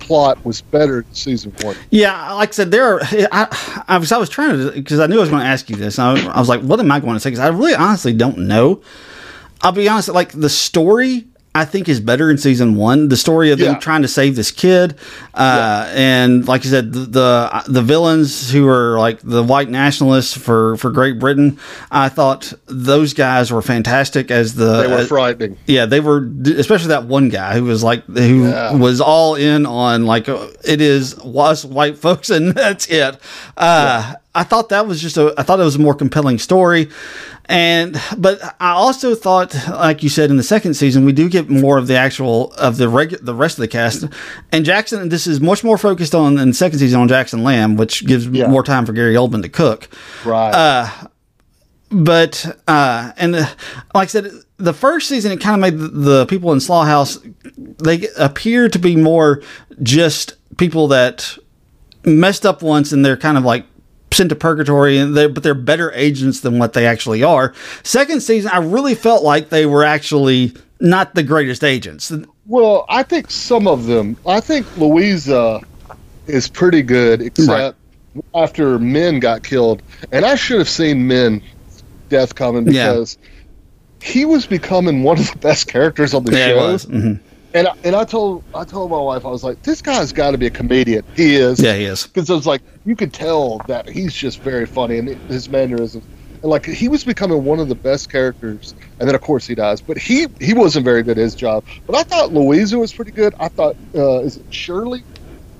plot 0.00 0.44
was 0.44 0.60
better 0.60 0.98
in 0.98 1.14
season 1.14 1.54
one. 1.60 1.76
yeah, 1.90 2.32
like 2.32 2.48
I 2.48 2.52
said, 2.52 2.70
there 2.70 2.94
are. 2.94 3.00
I, 3.30 3.84
I 3.88 3.98
was 3.98 4.10
I 4.10 4.18
was 4.18 4.28
trying 4.28 4.58
to 4.58 4.72
because 4.72 4.98
I 4.98 5.06
knew 5.06 5.18
I 5.18 5.20
was 5.20 5.30
going 5.30 5.42
to 5.42 5.48
ask 5.48 5.70
you 5.70 5.76
this. 5.76 5.98
I, 5.98 6.18
I 6.28 6.38
was 6.38 6.48
like, 6.48 6.60
what 6.62 6.80
am 6.80 6.90
I 6.90 7.00
going 7.00 7.14
to 7.14 7.20
say? 7.20 7.30
Because 7.30 7.40
I 7.40 7.48
really 7.48 7.74
honestly 7.74 8.12
don't 8.12 8.38
know. 8.38 8.82
I'll 9.60 9.72
be 9.72 9.88
honest. 9.88 10.08
Like 10.08 10.32
the 10.32 10.50
story. 10.50 11.26
I 11.54 11.66
think 11.66 11.86
is 11.86 12.00
better 12.00 12.30
in 12.30 12.38
season 12.38 12.76
one. 12.76 13.08
The 13.08 13.16
story 13.16 13.50
of 13.52 13.58
them 13.58 13.74
Yeah. 13.74 13.78
trying 13.78 14.00
to 14.02 14.08
save 14.08 14.36
this 14.36 14.50
kid, 14.50 14.94
uh, 15.34 15.86
and 15.94 16.48
like 16.48 16.64
you 16.64 16.70
said, 16.70 16.94
the, 16.94 17.00
the 17.00 17.62
the 17.68 17.82
villains 17.82 18.50
who 18.50 18.66
are 18.68 18.98
like 18.98 19.20
the 19.22 19.42
white 19.42 19.68
nationalists 19.68 20.34
for 20.36 20.78
for 20.78 20.90
Great 20.90 21.18
Britain. 21.18 21.58
I 21.90 22.08
thought 22.08 22.54
those 22.66 23.12
guys 23.12 23.52
were 23.52 23.60
fantastic 23.60 24.30
as 24.30 24.54
the 24.54 24.80
They 24.82 24.86
were 24.88 24.94
as- 25.00 25.08
frightening. 25.08 25.58
Yeah, 25.66 25.84
they 25.84 26.00
were, 26.00 26.26
especially 26.56 26.88
that 26.88 27.04
one 27.04 27.28
guy 27.28 27.54
who 27.54 27.64
was 27.64 27.82
like, 27.84 28.06
who 28.06 28.48
Yeah. 28.48 28.72
was 28.74 29.02
all 29.02 29.34
in 29.34 29.66
on 29.66 30.06
like, 30.06 30.30
uh, 30.30 30.46
it 30.64 30.80
is 30.80 31.18
us 31.22 31.66
white 31.66 31.98
folks 32.06 32.30
and 32.30 32.52
that's 32.54 32.86
it. 32.88 33.18
Uh, 33.58 34.14
I 34.34 34.44
thought 34.44 34.70
that 34.70 34.86
was 34.86 35.02
just 35.02 35.18
a, 35.18 35.34
I 35.36 35.42
thought 35.42 35.60
it 35.60 35.64
was 35.64 35.76
a 35.76 35.80
more 35.80 35.94
compelling 35.94 36.38
story. 36.38 36.88
And, 37.52 38.00
but 38.16 38.40
I 38.60 38.70
also 38.70 39.14
thought, 39.14 39.54
like 39.68 40.02
you 40.02 40.08
said, 40.08 40.30
in 40.30 40.38
the 40.38 40.42
second 40.42 40.72
season, 40.74 41.04
we 41.04 41.12
do 41.12 41.28
get 41.28 41.50
more 41.50 41.76
of 41.76 41.86
the 41.86 41.96
actual, 41.96 42.50
of 42.54 42.78
the 42.78 42.88
reg, 42.88 43.10
the 43.20 43.34
rest 43.34 43.58
of 43.58 43.60
the 43.60 43.68
cast. 43.68 44.04
And 44.52 44.64
Jackson, 44.64 45.10
this 45.10 45.26
is 45.26 45.40
much 45.40 45.62
more 45.62 45.76
focused 45.76 46.14
on, 46.14 46.38
in 46.38 46.48
the 46.48 46.54
second 46.54 46.78
season, 46.78 47.00
on 47.00 47.08
Jackson 47.08 47.44
Lamb, 47.44 47.76
which 47.76 48.06
gives 48.06 48.26
Yeah. 48.26 48.46
more 48.46 48.62
time 48.62 48.86
for 48.86 48.92
Gary 48.94 49.14
Oldman 49.16 49.42
to 49.42 49.48
cook 49.50 49.88
Right. 50.24 50.88
but 51.90 52.58
uh 52.66 53.12
and 53.18 53.34
uh, 53.36 53.46
like 53.94 54.04
i 54.04 54.06
said 54.06 54.30
the 54.56 54.72
first 54.72 55.08
season 55.08 55.30
it 55.30 55.40
kind 55.40 55.54
of 55.54 55.60
made 55.60 55.78
the, 55.78 55.88
the 55.88 56.26
people 56.26 56.52
in 56.52 56.60
Slough 56.60 56.86
House 56.86 57.18
they 57.58 58.06
appear 58.16 58.68
to 58.70 58.78
be 58.78 58.96
more 58.96 59.42
just 59.82 60.36
people 60.56 60.88
that 60.88 61.36
messed 62.04 62.46
up 62.46 62.62
once 62.62 62.92
and 62.92 63.04
they're 63.04 63.16
kind 63.16 63.36
of 63.36 63.44
like 63.44 63.66
sent 64.12 64.28
to 64.30 64.36
purgatory 64.36 64.98
and 64.98 65.16
they 65.16 65.26
but 65.26 65.42
they're 65.42 65.54
better 65.54 65.90
agents 65.94 66.40
than 66.40 66.58
what 66.58 66.72
they 66.74 66.86
actually 66.86 67.22
are 67.22 67.52
second 67.82 68.20
season 68.20 68.50
i 68.52 68.58
really 68.58 68.94
felt 68.94 69.22
like 69.22 69.48
they 69.48 69.66
were 69.66 69.84
actually 69.84 70.52
not 70.80 71.14
the 71.14 71.22
greatest 71.22 71.62
agents 71.64 72.12
Well, 72.46 72.84
I 72.88 73.04
think 73.04 73.30
some 73.30 73.68
of 73.68 73.86
them. 73.86 74.16
I 74.26 74.40
think 74.40 74.66
Louisa 74.76 75.60
is 76.26 76.48
pretty 76.48 76.82
good, 76.82 77.22
except 77.22 77.76
after 78.34 78.80
Min 78.80 79.20
got 79.20 79.44
killed, 79.44 79.80
and 80.10 80.24
I 80.24 80.34
should 80.34 80.58
have 80.58 80.68
seen 80.68 81.06
Min 81.06 81.40
death 82.08 82.34
coming 82.34 82.66
Yeah. 82.66 82.88
because 82.90 83.16
he 84.02 84.24
was 84.24 84.44
becoming 84.44 85.04
one 85.04 85.20
of 85.20 85.30
the 85.30 85.38
best 85.38 85.68
characters 85.68 86.14
on 86.14 86.24
the 86.24 86.32
yeah, 86.36 86.48
show. 86.48 86.56
was. 86.72 86.86
Mm-hmm. 86.86 87.24
And 87.54 87.68
I, 87.68 87.72
and 87.84 87.94
I 87.94 88.04
told 88.04 88.42
I 88.54 88.64
told 88.64 88.90
my 88.90 88.98
wife 88.98 89.24
I 89.26 89.28
was 89.28 89.44
like, 89.44 89.62
this 89.62 89.82
guy's 89.82 90.12
got 90.12 90.30
to 90.30 90.38
be 90.38 90.46
a 90.46 90.50
comedian. 90.50 91.04
He 91.14 91.36
is. 91.36 91.60
yeah 91.60 91.74
he 91.74 91.84
is 91.84 92.06
Because 92.06 92.30
I 92.30 92.34
was 92.34 92.46
like, 92.46 92.62
you 92.84 92.96
could 92.96 93.12
tell 93.12 93.58
that 93.68 93.88
he's 93.88 94.14
just 94.14 94.40
very 94.40 94.66
funny 94.66 94.98
and 94.98 95.08
his 95.30 95.48
mannerisms. 95.48 96.04
and 96.42 96.44
like 96.50 96.64
he 96.64 96.88
was 96.88 97.04
becoming 97.04 97.44
one 97.44 97.60
of 97.60 97.68
the 97.68 97.74
best 97.74 98.10
characters. 98.10 98.74
And 98.98 99.08
then 99.08 99.14
of 99.14 99.20
course 99.20 99.46
he 99.46 99.54
dies, 99.54 99.80
but 99.82 99.98
he 99.98 100.26
he 100.40 100.54
wasn't 100.54 100.84
very 100.84 101.02
good 101.02 101.18
at 101.18 101.22
his 101.22 101.34
job. 101.34 101.64
But 101.86 101.96
I 101.96 102.02
thought 102.04 102.32
Louisa 102.32 102.78
was 102.78 102.92
pretty 102.92 103.12
good. 103.12 103.34
I 103.38 103.48
thought 103.48 103.76
uh, 103.94 104.20
is 104.20 104.38
it 104.38 104.46
Shirley, 104.50 105.04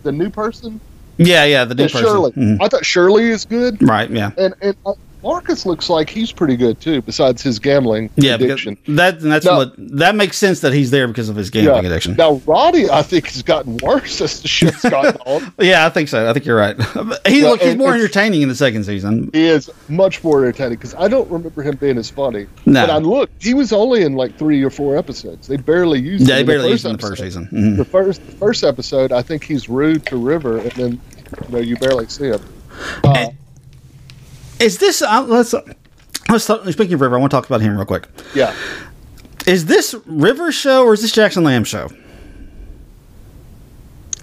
the 0.03 0.13
new 0.13 0.31
person? 0.31 0.81
Yeah, 1.19 1.45
yeah, 1.45 1.67
the 1.67 1.75
new 1.75 1.83
Yeah, 1.85 1.89
person. 1.89 2.07
Shirley. 2.07 2.33
Mhm. 2.33 2.57
I 2.63 2.69
thought 2.69 2.87
Shirley 2.87 3.25
is 3.29 3.45
good, 3.45 3.83
Right, 3.83 4.11
yeah. 4.11 4.31
and 4.39 4.55
and 4.63 4.75
uh, 4.87 4.95
Marcus 5.23 5.65
looks 5.67 5.89
like 5.89 6.11
he's 6.11 6.33
pretty 6.33 6.57
good 6.57 6.81
too. 6.81 7.03
Besides 7.03 7.43
his 7.43 7.59
gambling 7.59 8.11
Yeah, 8.17 8.37
because 8.37 8.53
addiction. 8.67 8.79
that 8.97 9.21
that's 9.21 9.45
No. 9.45 9.57
what 9.59 9.75
that 9.79 10.15
makes 10.15 10.37
sense 10.37 10.61
that 10.61 10.73
he's 10.73 10.91
there 10.91 11.07
because 11.09 11.29
of 11.29 11.37
his 11.37 11.51
gambling 11.51 11.87
addiction. 11.87 12.17
Now 12.17 12.41
Roddy, 12.47 12.91
I 12.91 13.03
think 13.03 13.27
has 13.29 13.43
gotten 13.43 13.77
worse 13.79 14.21
as 14.21 14.41
the 14.43 14.49
show's 14.49 14.81
gotten 14.83 15.21
on. 15.27 15.53
Yeah, 15.61 15.87
I 15.87 15.91
think 15.91 16.09
so. 16.09 16.29
I 16.29 16.33
think 16.33 16.45
you're 16.47 16.57
right. 16.57 16.77
he 17.27 17.41
Yeah, 17.43 17.49
look 17.51 17.63
he's 17.63 17.77
more 17.77 17.95
entertaining 17.95 18.43
in 18.43 18.49
the 18.49 18.55
second 18.55 18.85
season. 18.85 19.31
He 19.33 19.47
is 19.47 19.71
much 19.89 20.23
more 20.25 20.41
entertaining 20.45 20.75
because 20.79 20.95
I 20.95 21.09
don't 21.09 21.31
remember 21.31 21.63
him 21.63 21.77
being 21.77 21.99
as 21.99 22.11
funny. 22.11 22.47
No. 22.67 22.83
But 22.87 22.91
I 22.91 22.99
looked, 22.99 23.43
he 23.43 23.55
was 23.55 23.73
only 23.73 24.03
in 24.03 24.15
like 24.15 24.37
three 24.39 24.63
or 24.63 24.71
four 24.71 24.97
episodes. 24.97 25.47
They 25.49 25.57
barely 25.57 26.01
used 26.01 26.29
Yeah, 26.29 26.37
him. 26.39 26.47
they 26.47 26.53
barely 26.53 26.65
the 26.69 26.71
used 26.73 26.85
him 26.85 26.91
in 26.93 26.97
the 26.97 27.07
first 27.07 27.23
season. 27.23 27.49
Mhm. 27.53 27.77
The 27.77 27.85
first 27.85 28.25
the 28.27 28.33
first 28.33 28.65
episode, 28.65 29.13
I 29.13 29.23
think 29.23 29.45
he's 29.45 29.69
rude 29.69 30.05
to 30.07 30.17
River, 30.17 30.59
and 30.59 30.73
then 30.73 31.01
you 31.49 31.49
know 31.53 31.59
you 31.61 31.77
barely 31.77 32.07
see 32.09 32.27
him. 32.29 32.41
Uh, 33.05 33.29
Is 34.63 34.79
this 34.79 35.03
uh, 35.03 35.25
let's 35.27 35.55
let's 36.29 36.47
talk, 36.47 36.65
speaking 36.71 36.95
of 36.95 37.01
River? 37.01 37.17
I 37.17 37.21
want 37.21 37.31
to 37.31 37.37
talk 37.37 37.47
about 37.47 37.61
him 37.61 37.77
real 37.77 37.85
quick. 37.85 38.07
yeah, 38.35 38.55
Is 39.47 39.67
this 39.67 39.95
River 40.07 40.53
show 40.53 40.85
or 40.85 40.95
is 40.95 41.03
this 41.03 41.13
Jackson 41.13 41.45
Lamb 41.45 41.65
show? 41.65 41.89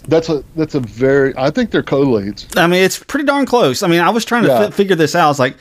that's 0.07 0.27
a 0.29 0.43
that's 0.55 0.73
a 0.73 0.79
very. 0.79 1.33
I 1.37 1.51
think 1.51 1.69
they're 1.71 1.83
co-leads. 1.83 2.47
I 2.57 2.65
mean, 2.67 2.83
it's 2.83 2.97
pretty 2.97 3.25
darn 3.25 3.45
close. 3.45 3.83
I 3.83 3.87
mean, 3.87 3.99
I 3.99 4.09
was 4.09 4.25
trying 4.25 4.41
to 4.43 4.47
Yeah. 4.49 4.65
fi- 4.67 4.71
figure 4.71 4.95
this 4.95 5.13
out. 5.13 5.25
I 5.25 5.27
was 5.27 5.37
like, 5.39 5.55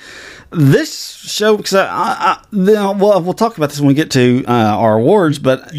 this 0.51 1.17
show 1.17 1.57
because 1.59 1.75
I, 1.75 1.87
I, 1.87 2.15
I 2.33 2.45
then, 2.53 2.99
well, 2.99 3.21
we'll 3.21 3.35
talk 3.35 3.59
about 3.59 3.69
this 3.71 3.79
when 3.81 3.89
we 3.89 3.95
get 3.95 4.11
to 4.13 4.45
uh, 4.49 4.53
our 4.53 4.95
awards, 4.97 5.39
but 5.39 5.71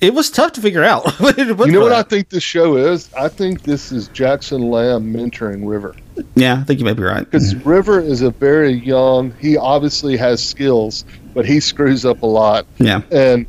it 0.00 0.14
was 0.14 0.30
tough 0.30 0.52
to 0.52 0.60
figure 0.60 0.84
out. 0.84 1.10
what 1.20 1.36
to 1.36 1.54
put 1.54 1.66
You 1.66 1.72
know 1.72 1.80
what 1.80 1.92
I 1.92 2.02
think 2.02 2.28
this 2.28 2.42
show 2.42 2.76
is? 2.76 3.12
I 3.14 3.28
think 3.28 3.62
this 3.62 3.90
is 3.92 4.08
Jackson 4.08 4.70
Lamb 4.70 5.12
mentoring 5.12 5.68
River. 5.68 5.94
Yeah, 6.34 6.58
I 6.60 6.64
think 6.64 6.78
you 6.80 6.84
may 6.84 6.92
be 6.94 7.02
right. 7.02 7.24
Because 7.24 7.54
River 7.64 8.00
is 8.00 8.22
a 8.22 8.30
very 8.30 8.72
young. 8.72 9.32
He 9.40 9.56
obviously 9.56 10.16
has 10.16 10.46
skills, 10.46 11.04
but 11.34 11.44
he 11.46 11.60
screws 11.60 12.04
up 12.04 12.22
a 12.22 12.26
lot. 12.26 12.66
Yeah. 12.78 13.02
and 13.10 13.46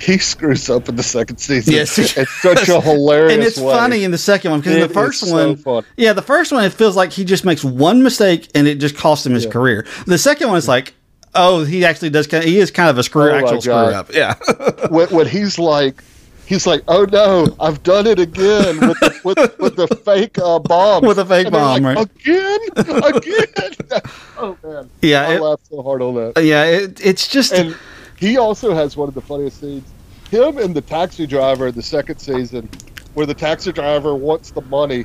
he 0.00 0.18
screws 0.18 0.68
up 0.68 0.88
in 0.88 0.96
the 0.96 1.02
second 1.02 1.36
season. 1.36 1.74
Yes. 1.74 1.96
it's 1.98 2.30
such 2.42 2.68
a 2.68 2.80
hilarious. 2.80 3.32
and 3.34 3.42
it's 3.42 3.58
way. 3.58 3.72
funny 3.72 4.02
in 4.04 4.10
the 4.10 4.18
second 4.18 4.50
one 4.50 4.60
because 4.60 4.74
It 4.76 4.88
the 4.88 4.92
first 4.94 5.20
so 5.20 5.32
one, 5.32 5.56
fun. 5.56 5.84
yeah, 5.96 6.12
the 6.12 6.22
first 6.22 6.50
one 6.52 6.64
it 6.64 6.72
feels 6.72 6.96
like 6.96 7.12
he 7.12 7.24
just 7.24 7.44
makes 7.44 7.62
one 7.62 8.02
mistake 8.02 8.48
and 8.54 8.66
it 8.66 8.76
just 8.80 8.96
costs 8.96 9.24
him 9.24 9.34
his 9.34 9.44
Yeah. 9.44 9.50
career. 9.52 9.86
The 10.06 10.18
second 10.18 10.48
one 10.48 10.56
is 10.56 10.66
like, 10.66 10.94
oh, 11.34 11.64
he 11.64 11.84
actually 11.84 12.10
does. 12.10 12.26
Kind 12.26 12.44
of, 12.44 12.48
he 12.50 12.58
is 12.58 12.70
kind 12.70 12.90
of 12.90 12.98
a 12.98 13.02
screw, 13.02 13.30
Oh 13.30 13.34
actual 13.36 13.60
screw 13.60 13.72
up. 13.72 14.12
Yeah, 14.12 14.34
when, 14.90 15.08
when 15.08 15.26
he's 15.26 15.58
like, 15.58 16.02
he's 16.46 16.66
like, 16.66 16.82
"Oh 16.88 17.04
no, 17.10 17.54
I've 17.60 17.82
done 17.82 18.06
it 18.06 18.18
again 18.18 18.80
with 18.80 18.98
the, 19.00 19.20
with, 19.24 19.58
with 19.58 19.76
the 19.76 19.88
fake 19.88 20.38
uh, 20.38 20.58
bomb." 20.58 21.04
With 21.04 21.16
the 21.16 21.26
fake 21.26 21.46
And 21.46 21.52
bomb, 21.52 21.82
like, 21.82 21.96
right. 21.96 22.10
Again, 22.20 22.58
again. 22.76 24.00
oh 24.38 24.56
man, 24.64 24.90
Yeah, 25.02 25.28
I 25.28 25.34
it- 25.36 25.40
laughed 25.42 25.66
so 25.68 25.82
hard 25.82 26.02
on 26.02 26.14
that. 26.14 26.42
yeah. 26.44 26.64
It, 26.64 27.04
it's 27.04 27.28
just 27.28 27.52
And 27.52 27.76
he 28.18 28.36
also 28.38 28.74
has 28.74 28.96
one 28.96 29.08
of 29.08 29.14
the 29.14 29.20
funniest 29.20 29.60
scenes. 29.60 29.90
Him 30.30 30.56
and 30.58 30.74
the 30.74 30.80
taxi 30.80 31.26
driver 31.26 31.66
in 31.68 31.74
the 31.74 31.82
second 31.82 32.18
season, 32.18 32.68
where 33.14 33.26
the 33.26 33.34
taxi 33.34 33.70
driver 33.72 34.14
wants 34.14 34.50
the 34.52 34.62
money 34.62 35.04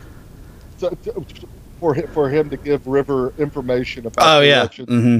to, 0.79 0.89
to, 1.03 1.25
for 1.81 1.93
hi- 1.95 2.03
for 2.13 2.29
him 2.29 2.49
to 2.49 2.55
give 2.57 2.87
River 2.87 3.33
information 3.37 4.05
about. 4.05 4.25
oh 4.25 4.39
the 4.39 4.47
yeah. 4.47 4.59
election. 4.61 4.85
hmm 4.85 5.19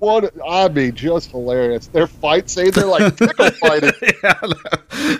What 0.00 0.32
I 0.48 0.68
mean, 0.68 0.94
just 0.94 1.30
hilarious. 1.30 1.86
Their 1.88 2.06
fight 2.06 2.48
scene, 2.50 2.70
they're 2.70 2.86
like 2.86 3.16
tickle 3.18 3.50
fighting. 3.50 3.92
yeah, 4.24 4.34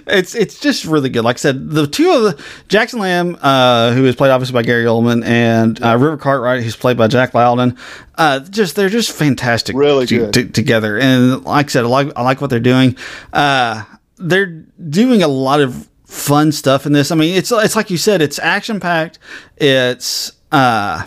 it's 0.06 0.34
it's 0.34 0.58
just 0.58 0.87
really 0.87 1.10
good. 1.10 1.22
Like 1.22 1.37
I 1.37 1.38
said, 1.38 1.70
the 1.70 1.87
two 1.87 2.10
of 2.10 2.22
the 2.22 2.44
Jackson 2.68 2.99
Lamb, 2.99 3.38
uh, 3.42 3.92
who 3.92 4.06
is 4.06 4.16
played 4.16 4.30
obviously 4.30 4.54
by 4.54 4.62
Gary 4.62 4.84
Oldman, 4.87 5.22
and 5.25 5.82
uh, 5.84 5.99
River 5.99 6.16
Cartwright, 6.16 6.62
who's 6.62 6.76
played 6.76 6.96
by 6.96 7.08
Jack 7.08 7.34
Lowden. 7.34 7.76
Uh, 8.16 8.40
just 8.40 8.75
they're 8.75 8.88
just 8.88 9.12
fantastic, 9.12 9.76
Really 9.76 10.06
good. 10.06 10.32
to- 10.32 10.49
together. 10.49 10.99
And 10.99 11.44
like 11.44 11.66
I 11.66 11.68
said, 11.68 11.84
I 11.84 11.88
like 11.88 12.12
I 12.16 12.22
like 12.22 12.40
what 12.40 12.49
they're 12.49 12.58
doing. 12.58 12.96
Uh, 13.34 13.84
they're 14.16 14.46
doing 14.46 15.22
a 15.22 15.28
lot 15.28 15.60
of 15.60 15.88
fun 16.06 16.52
stuff 16.52 16.87
in 16.87 16.92
this. 16.92 17.10
I 17.10 17.16
mean, 17.16 17.34
it's 17.37 17.52
it's 17.52 17.76
like 17.76 17.90
you 17.90 17.99
said, 17.99 18.22
it's 18.22 18.38
action 18.38 18.80
packed. 18.80 19.18
It's 19.58 20.32
uh, 20.52 21.04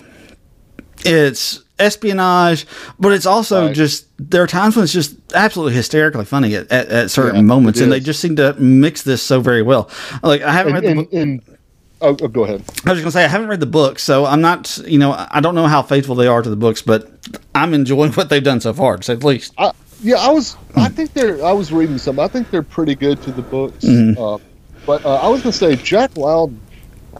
it's 1.05 1.61
espionage, 1.83 2.65
but 2.99 3.11
it's 3.11 3.25
also 3.25 3.67
Right. 3.67 3.75
just 3.75 4.07
there 4.17 4.41
are 4.43 4.47
times 4.47 4.75
when 4.75 4.83
it's 4.83 4.93
just 4.93 5.15
absolutely 5.33 5.73
hysterically 5.75 6.25
funny 6.25 6.55
at, 6.55 6.71
at, 6.71 6.87
at 6.89 7.11
certain 7.11 7.35
Yeah, 7.37 7.41
moments, 7.41 7.79
and 7.79 7.91
they 7.91 7.99
just 7.99 8.19
seem 8.19 8.35
to 8.37 8.53
mix 8.59 9.01
this 9.03 9.21
so 9.21 9.39
very 9.41 9.61
well. 9.61 9.89
Like 10.23 10.41
I 10.41 10.51
haven't 10.51 10.75
And, 10.75 10.83
read 10.83 10.95
the 11.11 11.19
and, 11.19 11.41
book. 11.41 11.49
and 11.51 11.57
oh, 12.01 12.17
oh, 12.25 12.27
go 12.27 12.43
ahead. 12.45 12.61
I 12.85 12.91
was 12.91 12.99
just 12.99 13.01
gonna 13.01 13.11
say 13.11 13.25
I 13.25 13.27
haven't 13.27 13.49
read 13.49 13.59
the 13.59 13.65
book, 13.65 13.99
so 13.99 14.25
I'm 14.25 14.41
not. 14.41 14.77
You 14.85 14.99
know, 14.99 15.13
I 15.29 15.39
don't 15.41 15.55
know 15.55 15.67
how 15.67 15.81
faithful 15.81 16.15
they 16.15 16.27
are 16.27 16.41
to 16.41 16.49
the 16.49 16.55
books, 16.55 16.81
but 16.81 17.11
I'm 17.53 17.73
enjoying 17.73 18.11
what 18.17 18.29
they've 18.29 18.43
done 18.43 18.61
so 18.61 18.73
far, 18.73 18.97
to 18.97 19.03
say 19.03 19.15
the 19.15 19.27
least. 19.27 19.53
I, 19.57 19.71
yeah, 20.01 20.15
I 20.17 20.29
was. 20.29 20.55
I 20.75 20.89
think 20.89 21.13
they're. 21.13 21.43
I 21.45 21.51
was 21.53 21.71
reading 21.71 21.97
some. 21.97 22.19
I 22.19 22.27
think 22.27 22.49
they're 22.51 22.63
pretty 22.63 22.95
good 22.95 23.21
to 23.23 23.31
the 23.31 23.41
books. 23.41 23.83
Mm-hmm. 23.85 24.21
Uh, 24.21 24.37
but 24.85 25.05
uh, 25.05 25.15
I 25.15 25.27
was 25.29 25.41
going 25.41 25.51
to 25.53 25.57
say 25.57 25.75
Jack 25.77 26.17
Lowden 26.17 26.59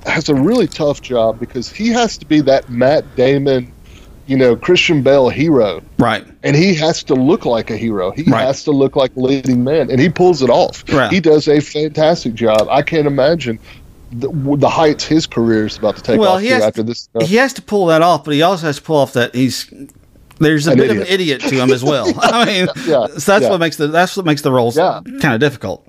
has 0.06 0.28
a 0.28 0.36
really 0.36 0.68
tough 0.68 1.02
job 1.02 1.40
because 1.40 1.72
he 1.72 1.88
has 1.90 2.18
to 2.18 2.26
be 2.26 2.42
that 2.42 2.70
Matt 2.70 3.16
Damon, 3.16 3.72
you 4.26 4.38
know, 4.38 4.56
Christian 4.56 5.02
Bale 5.02 5.30
hero, 5.30 5.82
Right. 6.00 6.26
and 6.44 6.56
he 6.56 6.74
has 6.76 7.04
to 7.04 7.14
look 7.14 7.46
like 7.46 7.70
a 7.70 7.78
hero. 7.78 8.12
He 8.12 8.24
Right. 8.24 8.46
has 8.46 8.64
to 8.64 8.72
look 8.72 8.96
like 8.96 9.12
a 9.16 9.20
leading 9.20 9.64
man, 9.64 9.90
and 9.92 10.00
he 10.00 10.10
pulls 10.10 10.42
it 10.42 10.50
off. 10.50 10.84
Right. 10.92 11.12
He 11.12 11.20
does 11.20 11.48
a 11.48 11.60
fantastic 11.60 12.34
job. 12.34 12.68
I 12.72 12.82
can't 12.82 13.08
imagine. 13.08 13.60
The, 14.12 14.30
the 14.58 14.70
heights 14.70 15.04
his 15.04 15.26
career 15.26 15.66
is 15.66 15.78
about 15.78 15.96
to 15.98 16.02
take 16.04 16.20
Well, 16.20 16.34
off 16.34 16.42
he 16.42 16.48
has- 16.50 16.64
after 16.64 16.84
this. 16.84 17.00
stuff. 17.02 17.24
He 17.24 17.36
has 17.38 17.52
to 17.54 17.62
pull 17.62 17.88
that 17.88 18.02
off, 18.02 18.24
but 18.24 18.34
he 18.36 18.42
also 18.44 18.68
has 18.68 18.76
to 18.78 18.82
pull 18.84 18.98
off 18.98 19.14
that 19.14 19.34
he's 19.36 19.70
there's 20.40 20.68
a 20.68 20.72
An 20.72 20.78
bit 20.78 20.90
of 20.92 20.98
an 20.98 21.04
idiot. 21.04 21.42
idiot 21.42 21.42
to 21.42 21.56
him 21.64 21.72
as 21.72 21.84
well. 21.84 22.12
I 22.22 22.46
mean, 22.46 22.68
Yeah, 22.88 23.08
so 23.18 23.32
that's 23.32 23.44
yeah. 23.44 23.50
what 23.50 23.60
makes 23.60 23.78
the 23.78 23.88
that's 23.88 24.16
what 24.18 24.26
makes 24.26 24.42
the 24.42 24.52
roles 24.52 24.76
Yeah. 24.78 25.00
kind 25.22 25.34
of 25.36 25.40
difficult. 25.40 25.86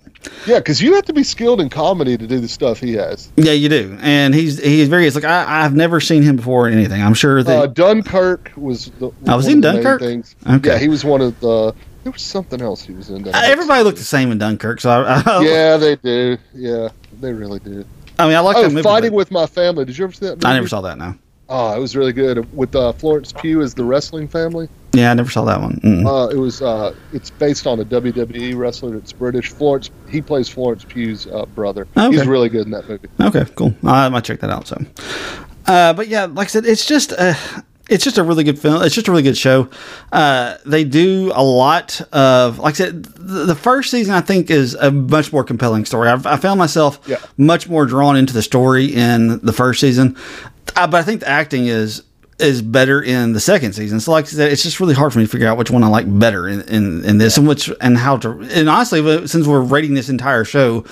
Yeah, 0.47 0.59
because 0.59 0.81
you 0.83 0.95
have 0.95 1.05
to 1.07 1.13
be 1.13 1.23
skilled 1.23 1.61
in 1.61 1.69
comedy 1.71 2.17
to 2.17 2.27
do 2.27 2.41
the 2.41 2.49
stuff 2.49 2.79
he 2.79 2.95
has. 2.95 3.31
Yeah, 3.37 3.53
you 3.53 3.69
do, 3.69 3.97
and 4.01 4.35
he's 4.35 4.59
he's 4.63 4.89
very. 4.89 5.07
It's 5.07 5.15
like 5.17 5.25
I, 5.25 5.65
I've 5.65 5.75
never 5.75 6.01
seen 6.01 6.23
him 6.23 6.37
before 6.37 6.69
in 6.69 6.75
anything. 6.75 7.03
I'm 7.03 7.15
sure 7.15 7.43
that 7.43 7.59
Uh, 7.59 7.67
Dunkirk 7.67 8.53
was 8.57 8.87
the. 8.99 9.11
Oh, 9.27 9.37
was 9.37 9.47
in 9.47 9.59
of 9.59 9.63
the 9.63 9.73
main 9.73 9.83
Dunkirk? 9.83 10.01
Things. 10.01 10.37
Okay. 10.49 10.71
Yeah, 10.73 10.79
he 10.79 10.89
was 10.89 11.05
one 11.05 11.21
of 11.21 11.39
the. 11.41 11.75
There 12.03 12.13
was 12.13 12.23
something 12.23 12.61
else 12.61 12.83
he 12.85 12.93
was 12.93 13.09
in. 13.09 13.27
I 13.29 13.31
Uh, 13.31 13.43
everybody 13.45 13.83
looked 13.83 13.97
the 13.99 14.05
same 14.05 14.31
in 14.31 14.37
Dunkirk. 14.39 14.81
So 14.81 14.91
I, 14.91 15.23
I, 15.25 15.43
Yeah, 15.43 15.77
they 15.79 15.97
do. 15.97 16.37
Yeah, 16.53 16.89
they 17.21 17.33
really 17.33 17.61
do. 17.61 17.85
I 18.19 18.27
mean, 18.27 18.37
I 18.37 18.41
like 18.41 18.57
Oh, 18.59 18.63
that 18.63 18.69
movie. 18.71 18.83
Fighting 18.83 19.13
with 19.15 19.31
My 19.31 19.47
Family. 19.47 19.85
Did 19.87 19.97
you 19.97 20.05
ever 20.05 20.13
see 20.13 20.27
that? 20.27 20.37
Movie? 20.37 20.47
I 20.47 20.53
never 20.55 20.69
saw 20.69 20.83
that. 20.83 20.99
No. 20.99 21.15
Oh, 21.49 21.75
it 21.75 21.81
was 21.81 21.97
really 21.97 22.13
good 22.13 22.53
with 22.55 22.75
uh, 22.77 22.93
Florence 22.93 23.33
Pugh 23.33 23.61
as 23.63 23.75
the 23.75 23.85
wrestling 23.85 24.29
family. 24.29 24.69
Yeah, 24.95 25.11
I 25.11 25.15
never 25.15 25.31
saw 25.31 25.45
that 25.45 25.61
one. 25.61 25.81
Mm. 25.85 26.07
Uh, 26.07 26.29
it 26.35 26.39
was. 26.39 26.63
Uh, 26.63 26.95
it's 27.13 27.31
based 27.31 27.67
on 27.67 27.81
a 27.81 27.85
WWE 27.85 28.57
wrestler 28.57 28.91
that's 28.93 29.13
British. 29.13 29.51
Florence. 29.51 29.91
He 30.09 30.23
plays 30.23 30.49
Florence 30.49 30.85
Pugh's 30.85 31.27
uh, 31.27 31.45
brother. 31.47 31.87
Okay. 31.97 32.17
He's 32.17 32.27
really 32.27 32.49
good 32.49 32.67
in 32.67 32.71
that 32.73 32.89
movie. 32.89 33.09
Okay, 33.21 33.45
cool. 33.57 33.75
I 33.85 34.09
might 34.09 34.25
check 34.25 34.41
that 34.41 34.51
out. 34.51 34.67
So, 34.69 34.81
uh, 35.67 35.93
but 35.93 36.09
yeah, 36.09 36.25
like 36.27 36.47
I 36.47 36.51
said, 36.51 36.65
it's 36.67 36.87
just 36.87 37.13
uh, 37.13 37.35
it's 37.91 38.05
just 38.05 38.17
a 38.19 38.23
really 38.23 38.45
good 38.45 38.59
film. 38.59 38.83
It's 38.83 38.95
just 38.95 39.09
a 39.09 39.11
really 39.11 39.23
good 39.23 39.37
show. 39.37 39.69
Uh, 40.13 40.57
they 40.65 40.85
do 40.85 41.33
a 41.35 41.43
lot 41.43 42.01
of, 42.13 42.59
like 42.59 42.75
I 42.75 42.77
said, 42.77 43.05
the, 43.05 43.45
the 43.47 43.55
first 43.55 43.91
season 43.91 44.15
I 44.15 44.21
think 44.23 44.51
is 44.51 44.75
a 44.75 44.91
much 44.91 45.33
more 45.33 45.45
compelling 45.45 45.85
story. 45.85 46.09
I've, 46.09 46.25
I 46.27 46.37
found 46.37 46.59
myself 46.59 46.99
Yeah. 47.07 47.17
much 47.37 47.69
more 47.69 47.85
drawn 47.85 48.17
into 48.17 48.33
the 48.33 48.43
story 48.43 48.87
in 48.87 49.39
the 49.41 49.53
first 49.53 49.81
season, 49.81 50.17
uh, 50.77 50.87
but 50.87 50.99
I 50.99 51.03
think 51.03 51.21
the 51.21 51.29
acting 51.29 51.67
is 51.67 52.03
is 52.39 52.63
better 52.63 53.01
in 53.01 53.33
the 53.33 53.41
second 53.41 53.75
season. 53.75 54.01
So 54.01 54.11
like 54.13 54.25
I 54.25 54.29
said, 54.29 54.53
it's 54.53 54.63
just 54.63 54.81
really 54.81 54.95
hard 54.95 55.13
for 55.13 55.19
me 55.21 55.25
to 55.25 55.31
figure 55.31 55.47
out 55.47 55.57
which 55.57 55.71
one 55.71 55.85
I 55.85 55.89
like 55.89 56.07
better 56.19 56.49
in, 56.49 56.63
in, 56.63 57.05
in 57.05 57.19
this 57.19 57.37
and 57.37 57.47
which 57.47 57.71
and 57.81 57.97
how 57.97 58.17
to 58.19 58.41
and 58.51 58.69
honestly 58.69 59.27
since 59.27 59.47
we're 59.47 59.61
rating 59.61 59.95
this 59.95 60.09
entire 60.09 60.45
show, 60.45 60.85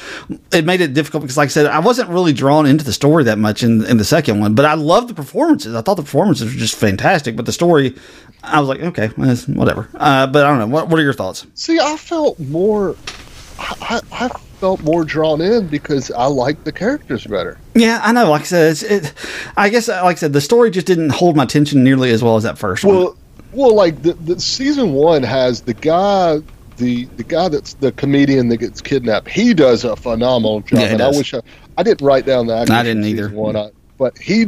it 0.53 0.65
made 0.65 0.81
it 0.81 0.95
difficult 0.95 1.23
because 1.23 1.37
like 1.37 1.47
I 1.47 1.51
said, 1.51 1.67
I 1.67 1.81
wasn't 1.81 2.11
really 2.11 2.33
drawn 2.33 2.67
into 2.67 2.85
the 2.85 2.93
story 2.93 3.25
that 3.25 3.39
much 3.39 3.63
in, 3.63 3.85
in 3.87 3.97
the 3.97 4.05
second 4.05 4.41
one, 4.41 4.55
but 4.55 4.65
I 4.65 4.75
loved 4.75 5.09
the 5.09 5.15
performances. 5.15 5.75
I 5.75 5.83
thought 5.83 5.97
the 5.97 6.03
performances 6.03 6.53
were 6.53 6.59
just 6.59 6.77
fantastic, 6.77 7.37
but 7.37 7.47
the 7.47 7.53
story 7.53 7.97
I 8.43 8.61
was 8.61 8.69
like, 8.69 8.81
okay, 8.81 9.09
whatever. 9.09 9.89
Uh, 9.95 10.27
but 10.27 10.45
I 10.45 10.49
don't 10.49 10.59
know. 10.59 10.67
What, 10.67 10.89
what 10.89 10.99
are 10.99 11.03
your 11.03 11.13
thoughts? 11.13 11.47
See, 11.55 11.79
I 11.79 11.97
felt 11.97 12.39
more. 12.41 12.97
I, 13.59 14.01
I, 14.13 14.27
I 14.27 14.31
felt 14.63 14.81
more 14.83 15.05
drawn 15.05 15.41
in 15.41 15.67
because 15.67 16.13
I 16.13 16.27
liked 16.27 16.65
the 16.65 16.71
characters 16.71 17.27
better. 17.27 17.59
Yeah, 17.75 17.99
I 18.01 18.13
know. 18.13 18.31
Like 18.31 18.43
I 18.43 18.45
said, 18.45 18.71
it's, 18.71 18.83
it, 18.85 19.13
I 19.57 19.69
guess 19.71 19.89
uh, 19.89 20.05
like 20.05 20.19
I 20.19 20.21
said, 20.21 20.33
the 20.35 20.41
story 20.41 20.71
just 20.71 20.87
didn't 20.87 21.11
hold 21.11 21.35
my 21.35 21.43
attention 21.43 21.83
nearly 21.83 22.13
as 22.13 22.23
well 22.23 22.37
as 22.37 22.45
that 22.45 22.59
first 22.59 22.85
one. 22.85 22.95
Well, 22.95 23.17
well, 23.51 23.75
like 23.75 24.03
the, 24.03 24.13
the 24.13 24.39
season 24.39 24.93
one 24.93 25.25
has 25.25 25.63
the 25.63 25.75
guy, 25.75 26.39
the 26.77 27.07
the 27.17 27.25
guy 27.25 27.49
that's 27.49 27.75
the 27.75 27.91
comedian 27.91 28.51
that 28.51 28.59
gets 28.59 28.81
kidnapped. 28.81 29.29
He 29.29 29.53
does 29.53 29.83
a 29.83 29.97
phenomenal 29.97 30.61
job, 30.61 30.79
Yeah, 30.79 30.87
and. 30.87 31.03
I 31.03 31.09
wish 31.09 31.35
I, 31.35 31.41
I 31.77 31.83
didn't 31.83 32.07
write 32.07 32.25
down 32.25 32.47
the. 32.47 32.55
actors 32.55 32.71
I 32.71 32.85
didn't 32.85 33.05
either. 33.05 33.31
One, 33.31 33.57
I, 33.57 33.71
but 34.03 34.19
he 34.19 34.47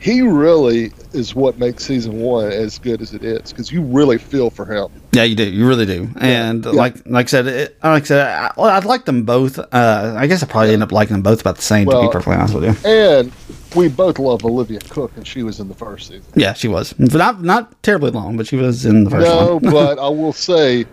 he 0.00 0.22
really 0.22 0.90
is 1.12 1.32
what 1.32 1.56
makes 1.56 1.84
season 1.84 2.18
one 2.20 2.50
as 2.50 2.80
good 2.80 3.00
as 3.00 3.14
it 3.14 3.22
is 3.22 3.52
because 3.52 3.70
you 3.70 3.80
really 3.80 4.18
feel 4.18 4.50
for 4.50 4.64
him. 4.66 4.88
Yeah, 5.12 5.22
you 5.22 5.36
do. 5.36 5.44
You 5.48 5.68
really 5.68 5.86
do. 5.86 6.08
And 6.20 6.64
Yeah. 6.64 6.72
like 6.72 7.06
like 7.06 7.26
I 7.26 7.28
said, 7.28 7.46
it, 7.46 7.78
like 7.80 8.02
I 8.02 8.06
said, 8.06 8.26
I, 8.26 8.50
I'd 8.60 8.84
like 8.84 9.04
them 9.04 9.22
both. 9.22 9.60
Uh, 9.60 10.14
I 10.18 10.26
guess 10.26 10.42
I 10.42 10.46
probably 10.46 10.72
end 10.72 10.82
up 10.82 10.90
liking 10.90 11.14
them 11.14 11.22
both 11.22 11.40
about 11.42 11.54
the 11.56 11.62
same. 11.62 11.88
to 11.88 12.00
be 12.00 12.08
perfectly 12.08 12.34
honest 12.34 12.54
with 12.54 12.64
you. 12.64 12.90
And 12.90 13.30
we 13.76 13.86
both 13.86 14.18
love 14.18 14.44
Olivia 14.44 14.80
Cooke, 14.80 15.12
and 15.16 15.24
she 15.24 15.44
was 15.44 15.60
in 15.60 15.68
the 15.68 15.74
first 15.74 16.08
season. 16.08 16.24
Yeah, 16.34 16.54
she 16.54 16.66
was 16.66 16.98
not 16.98 17.40
not 17.44 17.80
terribly 17.84 18.10
long, 18.10 18.36
but 18.36 18.48
she 18.48 18.56
was 18.56 18.84
in 18.84 19.04
the 19.04 19.10
first 19.10 19.28
No, 19.28 19.60
but 19.62 20.00
I 20.00 20.08
will 20.08 20.32
say 20.32 20.86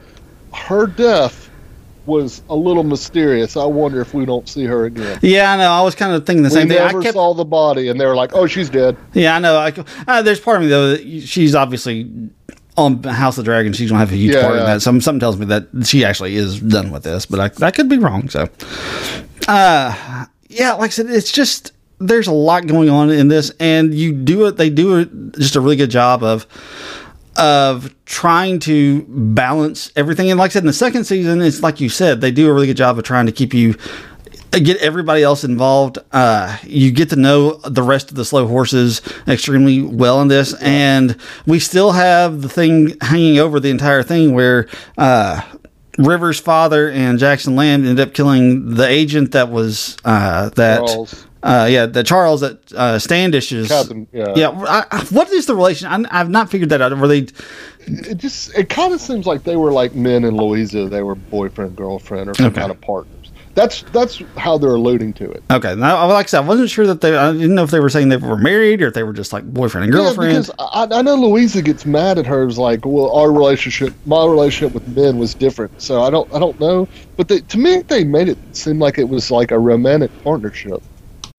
her 0.53 0.85
death 0.85 1.44
was 2.05 2.41
a 2.49 2.55
little 2.55 2.83
mysterious. 2.83 3.57
I 3.57 3.65
wonder 3.65 4.01
if 4.01 4.13
we 4.13 4.25
don't 4.25 4.47
see 4.47 4.63
her 4.65 4.85
again. 4.85 5.19
yeah, 5.21 5.53
I 5.53 5.57
know. 5.57 5.71
I 5.71 5.81
was 5.81 5.95
kind 5.95 6.13
of 6.13 6.25
thinking 6.25 6.43
the 6.43 6.49
We 6.49 6.53
same 6.55 6.67
thing. 6.67 6.77
I 6.79 6.87
never 6.87 7.01
kept, 7.01 7.13
saw 7.15 7.33
the 7.33 7.45
body, 7.45 7.89
and 7.89 7.99
they 7.99 8.05
were 8.05 8.15
like, 8.15 8.35
"Oh, 8.35 8.47
she's 8.47 8.69
dead." 8.69 8.95
yeah, 9.13 9.35
I 9.35 9.39
know. 9.39 9.57
I, 9.57 9.73
uh, 10.07 10.21
there's 10.21 10.39
part 10.39 10.57
of 10.57 10.63
me 10.63 10.69
though. 10.69 10.91
That 10.95 11.21
she's 11.27 11.55
obviously 11.55 12.11
on 12.77 13.01
House 13.03 13.37
of 13.37 13.45
Dragon. 13.45 13.73
She's 13.73 13.89
gonna 13.89 13.99
have 13.99 14.11
a 14.11 14.15
huge 14.17 14.33
Yeah, 14.35 14.41
part 14.43 14.57
in 14.59 14.65
that. 14.65 14.81
Some 14.81 15.01
something 15.01 15.19
tells 15.19 15.37
me 15.37 15.45
that 15.47 15.67
she 15.85 16.03
actually 16.05 16.35
is 16.35 16.59
done 16.59 16.91
with 16.91 17.03
this, 17.03 17.25
but 17.25 17.39
I, 17.61 17.65
I 17.65 17.71
could 17.71 17.87
be 17.89 17.97
wrong. 17.97 18.29
So, 18.29 18.47
uh, 19.47 20.25
yeah, 20.49 20.73
like 20.73 20.89
I 20.89 20.89
said, 20.89 21.09
it's 21.09 21.31
just 21.31 21.71
there's 21.99 22.27
a 22.27 22.33
lot 22.33 22.67
going 22.67 22.89
on 22.89 23.09
in 23.09 23.29
this, 23.29 23.51
and 23.59 23.93
you 23.93 24.11
do 24.13 24.45
it. 24.47 24.57
They 24.57 24.69
do 24.69 24.97
it 24.99 25.09
just 25.37 25.55
a 25.55 25.61
really 25.61 25.75
good 25.77 25.89
job 25.91 26.23
of 26.23 26.45
of 27.37 27.93
trying 28.05 28.59
to 28.59 29.03
balance 29.07 29.91
everything. 29.95 30.29
And 30.31 30.39
like 30.39 30.51
I 30.51 30.53
said, 30.53 30.63
in 30.63 30.67
the 30.67 30.73
second 30.73 31.05
season, 31.05 31.41
it's 31.41 31.61
like 31.61 31.81
you 31.81 31.89
said, 31.89 32.21
they 32.21 32.31
do 32.31 32.49
a 32.49 32.53
really 32.53 32.67
good 32.67 32.77
job 32.77 32.97
of 32.97 33.03
trying 33.03 33.25
to 33.25 33.31
keep 33.31 33.53
you 33.53 33.75
get 34.59 34.77
everybody 34.77 35.23
else 35.23 35.43
involved. 35.43 35.97
Uh, 36.11 36.57
you 36.63 36.91
get 36.91 37.09
to 37.09 37.15
know 37.15 37.55
the 37.57 37.83
rest 37.83 38.09
of 38.09 38.15
the 38.15 38.25
slow 38.25 38.47
horses 38.47 39.01
extremely 39.27 39.81
well 39.81 40.21
in 40.21 40.27
this, 40.27 40.53
and 40.61 41.17
we 41.45 41.59
still 41.59 41.91
have 41.91 42.41
the 42.41 42.49
thing 42.49 42.95
hanging 43.01 43.39
over 43.39 43.59
the 43.59 43.69
entire 43.69 44.03
thing 44.03 44.33
where. 44.33 44.67
Uh, 44.97 45.41
Rivers' 45.97 46.41
father 46.41 46.89
and 46.89 47.17
Jackson 47.17 47.55
Lamb 47.55 47.85
ended 47.85 48.05
up 48.05 48.13
killing 48.13 48.75
the 48.75 48.85
agent 48.85 49.31
that 49.31 49.49
was 49.49 49.95
uh, 50.03 50.49
that 50.49 50.85
Charles. 50.85 51.24
Uh, 51.45 51.67
yeah 51.69 51.85
the 51.85 52.03
Charles 52.03 52.41
that 52.41 52.73
uh, 52.73 52.97
Standish 52.99 53.51
is 53.51 53.67
Captain, 53.67 54.07
yeah. 54.11 54.33
yeah 54.35 54.49
I, 54.49 54.85
I- 54.91 55.05
what 55.11 55.29
is 55.31 55.45
the 55.45 55.55
relation 55.55 55.87
I, 55.87 56.03
I've 56.19 56.29
not 56.29 56.49
figured 56.49 56.69
that 56.71 56.81
out 56.81 56.91
Really, 56.97 57.27
It 57.87 58.17
just 58.17 58.57
it 58.57 58.67
kind 58.69 58.93
of 58.93 58.99
seems 58.99 59.25
like 59.27 59.43
they 59.43 59.55
were 59.55 59.71
like 59.71 59.93
Min 59.93 60.23
and 60.25 60.35
Louisa. 60.35 60.89
They 60.89 61.03
were 61.03 61.15
boyfriend 61.15 61.75
girlfriend 61.75 62.29
or 62.29 62.33
some 62.33 62.47
Okay. 62.47 62.59
kind 62.61 62.71
of 62.71 62.81
partners. 62.81 63.11
That's 63.53 63.83
that's 63.93 64.21
how 64.35 64.57
they're 64.57 64.71
alluding 64.75 65.13
to 65.13 65.31
it. 65.31 65.41
okay 65.49 65.75
now 65.75 66.07
like 66.07 66.25
I 66.25 66.29
said 66.29 66.39
I 66.43 66.47
wasn't 66.47 66.69
sure 66.69 66.85
that 66.87 66.99
they 66.99 67.15
I 67.15 67.31
didn't 67.31 67.55
know 67.55 67.63
if 67.63 67.71
they 67.71 67.79
were 67.79 67.89
saying 67.89 68.09
they 68.09 68.17
were 68.17 68.35
married 68.37 68.81
or 68.81 68.87
if 68.87 68.93
they 68.95 69.03
were 69.03 69.13
just 69.13 69.31
like 69.31 69.45
boyfriend 69.45 69.85
and 69.85 69.93
girlfriend 69.93 70.33
Yeah, 70.33 70.39
because 70.41 70.55
I, 70.59 70.87
I 70.99 71.01
know 71.03 71.15
Louisa 71.15 71.61
gets 71.61 71.85
mad 71.85 72.17
at 72.17 72.25
her. 72.25 72.45
It's 72.45 72.57
like, 72.57 72.85
well, 72.85 73.09
our 73.11 73.31
relationship, 73.31 73.93
my 74.05 74.25
relationship 74.25 74.73
with 74.73 74.85
Min 74.89 75.19
was 75.19 75.33
different. 75.33 75.81
So 75.81 76.01
I 76.01 76.09
don't, 76.09 76.27
I 76.33 76.39
don't 76.39 76.59
know. 76.59 76.85
But 77.15 77.29
they, 77.29 77.39
to 77.39 77.57
me, 77.57 77.81
they 77.83 78.03
made 78.03 78.27
it 78.27 78.37
seem 78.51 78.79
like 78.79 78.97
it 78.97 79.07
was 79.07 79.31
like 79.31 79.51
a 79.51 79.59
romantic 79.59 80.11
partnership. 80.23 80.83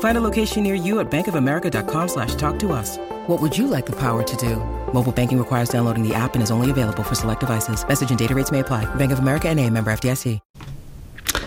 Find 0.00 0.16
a 0.18 0.20
location 0.20 0.62
near 0.62 0.74
you 0.74 1.00
at 1.00 1.10
bankofamerica.com 1.10 2.08
slash 2.08 2.34
talk 2.34 2.58
to 2.60 2.72
us. 2.72 2.98
What 3.26 3.40
would 3.40 3.56
you 3.56 3.66
like 3.66 3.86
the 3.86 3.96
power 3.96 4.22
to 4.22 4.36
do? 4.36 4.56
Mobile 4.92 5.12
banking 5.12 5.38
requires 5.38 5.70
downloading 5.70 6.06
the 6.06 6.14
app 6.14 6.34
and 6.34 6.42
is 6.42 6.50
only 6.50 6.70
available 6.70 7.02
for 7.02 7.14
select 7.14 7.40
devices. 7.40 7.86
Message 7.88 8.10
and 8.10 8.18
data 8.18 8.34
rates 8.34 8.52
may 8.52 8.60
apply. 8.60 8.92
Bank 8.96 9.12
of 9.12 9.20
America 9.20 9.48
and 9.48 9.58
a 9.58 9.70
member 9.70 9.90
FDIC. 9.92 10.40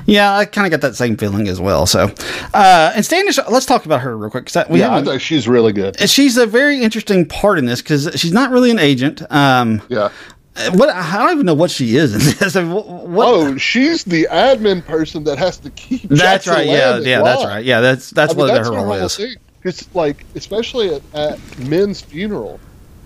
yeah 0.05 0.33
I 0.35 0.43
kind 0.45 0.65
of 0.65 0.71
got 0.71 0.81
that 0.87 0.95
same 0.97 1.15
feeling 1.17 1.47
as 1.47 1.59
well 1.61 1.85
so 1.85 2.11
uh, 2.53 2.91
and 2.95 3.05
Standish 3.05 3.37
let's 3.49 3.65
talk 3.65 3.85
about 3.85 4.01
her 4.01 4.17
real 4.17 4.29
quick 4.29 4.45
'cause 4.45 4.53
that- 4.53 4.69
we 4.69 4.79
yeah, 4.79 4.89
I 4.89 4.95
haven't- 4.95 5.05
think 5.11 5.21
she's 5.21 5.47
really 5.47 5.71
good. 5.73 5.97
she's 6.09 6.35
a 6.37 6.45
very 6.45 6.81
interesting 6.81 7.25
part 7.25 7.57
in 7.57 7.65
this 7.65 7.81
because 7.81 8.09
she's 8.15 8.33
not 8.33 8.51
really 8.51 8.69
an 8.71 8.79
agent 8.79 9.21
um, 9.31 9.81
Yeah. 9.89 10.09
What 10.73 10.89
I 10.89 11.17
don't 11.17 11.31
even 11.33 11.45
know 11.47 11.55
what 11.55 11.71
she 11.71 11.95
is 11.95 12.13
in 12.13 12.37
this 12.37 12.55
what, 12.55 12.85
what 12.87 13.27
Oh, 13.27 13.57
she's 13.57 14.03
the 14.03 14.27
admin 14.31 14.85
person 14.85 15.23
that 15.23 15.37
has 15.39 15.57
to 15.59 15.69
keep. 15.71 16.03
that's 16.03 16.45
Jackson 16.45 16.53
right 16.53 16.67
yeah 16.67 16.97
in 16.97 17.03
yeah 17.03 17.21
that's 17.23 17.43
right 17.43 17.65
yeah 17.65 17.81
that's 17.81 18.11
that's 18.11 18.33
I 18.33 18.35
mean, 18.35 18.45
what 18.47 18.53
that's 18.53 18.67
her 18.69 18.75
role 18.75 18.93
is 18.93 19.17
thing. 19.17 19.35
Because, 19.59 19.95
like, 19.95 20.25
especially 20.35 20.93
at, 20.93 21.01
at 21.15 21.39
Min's 21.57 22.01
funeral, 22.01 22.59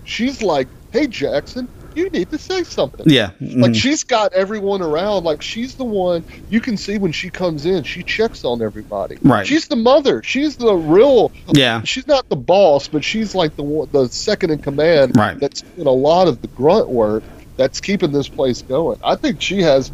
she's 0.04 0.42
like, 0.42 0.68
"Hey, 0.92 1.06
Jackson, 1.08 1.68
you 1.96 2.10
need 2.10 2.32
to 2.32 2.38
say 2.40 2.64
something." 2.64 3.06
yeah 3.10 3.30
Like 3.40 3.72
mhm. 3.72 3.76
she's 3.76 4.04
got 4.04 4.34
everyone 4.34 4.82
around. 4.82 5.24
Like 5.24 5.42
she's 5.42 5.76
the 5.76 5.84
one 5.86 6.26
you 6.50 6.60
can 6.60 6.76
see 6.76 6.98
when 6.98 7.12
she 7.14 7.30
comes 7.30 7.66
in. 7.66 7.84
She 7.84 8.04
checks 8.04 8.44
on 8.44 8.62
everybody. 8.62 9.18
Right. 9.22 9.46
She's 9.48 9.68
the 9.68 9.76
mother. 9.78 10.22
She's 10.24 10.58
the 10.58 10.74
real. 10.74 11.32
Yeah. 11.54 11.82
She's 11.84 12.08
not 12.08 12.28
the 12.28 12.36
boss, 12.36 12.88
but 12.90 13.04
she's 13.06 13.34
like 13.36 13.56
the 13.56 13.88
the 13.92 14.08
second 14.10 14.50
in 14.50 14.60
command. 14.60 15.16
Right. 15.16 15.40
That's 15.40 15.62
doing 15.62 15.88
a 15.88 15.92
lot 15.92 16.28
of 16.28 16.42
the 16.42 16.48
grunt 16.50 16.90
work. 16.90 17.24
That's 17.58 17.82
keeping 17.82 18.12
this 18.12 18.28
place 18.30 18.62
going. 18.62 19.00
I 19.04 19.16
think 19.16 19.42
she 19.42 19.62
has. 19.62 19.92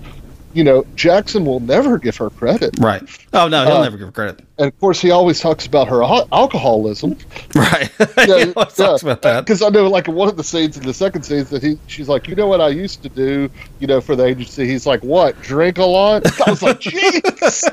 You 0.55 0.63
know, 0.63 0.85
Jackson 0.95 1.45
will 1.45 1.61
never 1.61 1.97
give 1.97 2.15
her 2.17 2.29
credit. 2.29 2.77
right 2.77 3.01
oh 3.33 3.47
no 3.47 3.65
he'll 3.65 3.77
Uh, 3.77 3.83
never 3.85 3.97
give 3.97 4.05
her 4.05 4.11
credit 4.11 4.41
And 4.59 4.67
of 4.67 4.79
course, 4.79 5.01
he 5.01 5.09
always 5.09 5.39
talks 5.39 5.65
about 5.65 5.87
her 5.87 6.03
al- 6.03 6.27
alcoholism. 6.31 7.17
right 7.55 7.89
yeah, 8.27 8.53
let's 8.55 8.75
talk 8.75 9.01
about 9.01 9.23
that 9.23 9.41
Because 9.45 9.63
I 9.63 9.69
know, 9.69 9.87
like, 9.87 10.07
in 10.07 10.13
one 10.13 10.29
of 10.29 10.37
the 10.37 10.43
scenes 10.43 10.77
in 10.77 10.83
the 10.83 10.93
second 10.93 11.23
scene, 11.23 11.43
that 11.45 11.63
he, 11.63 11.79
she's 11.87 12.07
like, 12.07 12.27
you 12.27 12.35
know 12.35 12.45
what 12.45 12.61
I 12.61 12.67
used 12.67 13.01
to 13.01 13.09
do, 13.09 13.49
you 13.79 13.87
know, 13.87 13.99
for 13.99 14.15
the 14.15 14.25
agency. 14.25 14.67
He's 14.67 14.85
like, 14.85 15.01
what? 15.03 15.41
Drink 15.41 15.79
a 15.79 15.85
lot? 15.85 16.21
I 16.47 16.51
was 16.51 16.61
like, 16.61 16.79
jeez. 16.79 17.63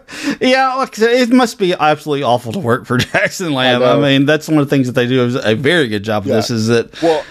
Yeah, 0.40 0.74
like 0.74 0.96
I 0.98 1.02
said, 1.02 1.10
it 1.28 1.30
must 1.30 1.58
be 1.58 1.72
absolutely 1.74 2.22
awful 2.22 2.52
to 2.52 2.58
work 2.58 2.84
for 2.84 2.98
Jackson 2.98 3.52
Lamb. 3.54 3.82
I, 3.82 3.86
know. 3.94 4.00
mean, 4.02 4.26
that's 4.26 4.48
one 4.48 4.58
of 4.58 4.66
the 4.68 4.70
things 4.74 4.86
that 4.86 4.92
they 4.92 5.06
do 5.08 5.36
a 5.42 5.54
very 5.54 5.88
good 5.88 6.02
job 6.04 6.22
of 6.24 6.28
Yeah. 6.28 6.36
this. 6.36 6.50
Is 6.50 6.66
that 6.68 7.00
Well, 7.02 7.24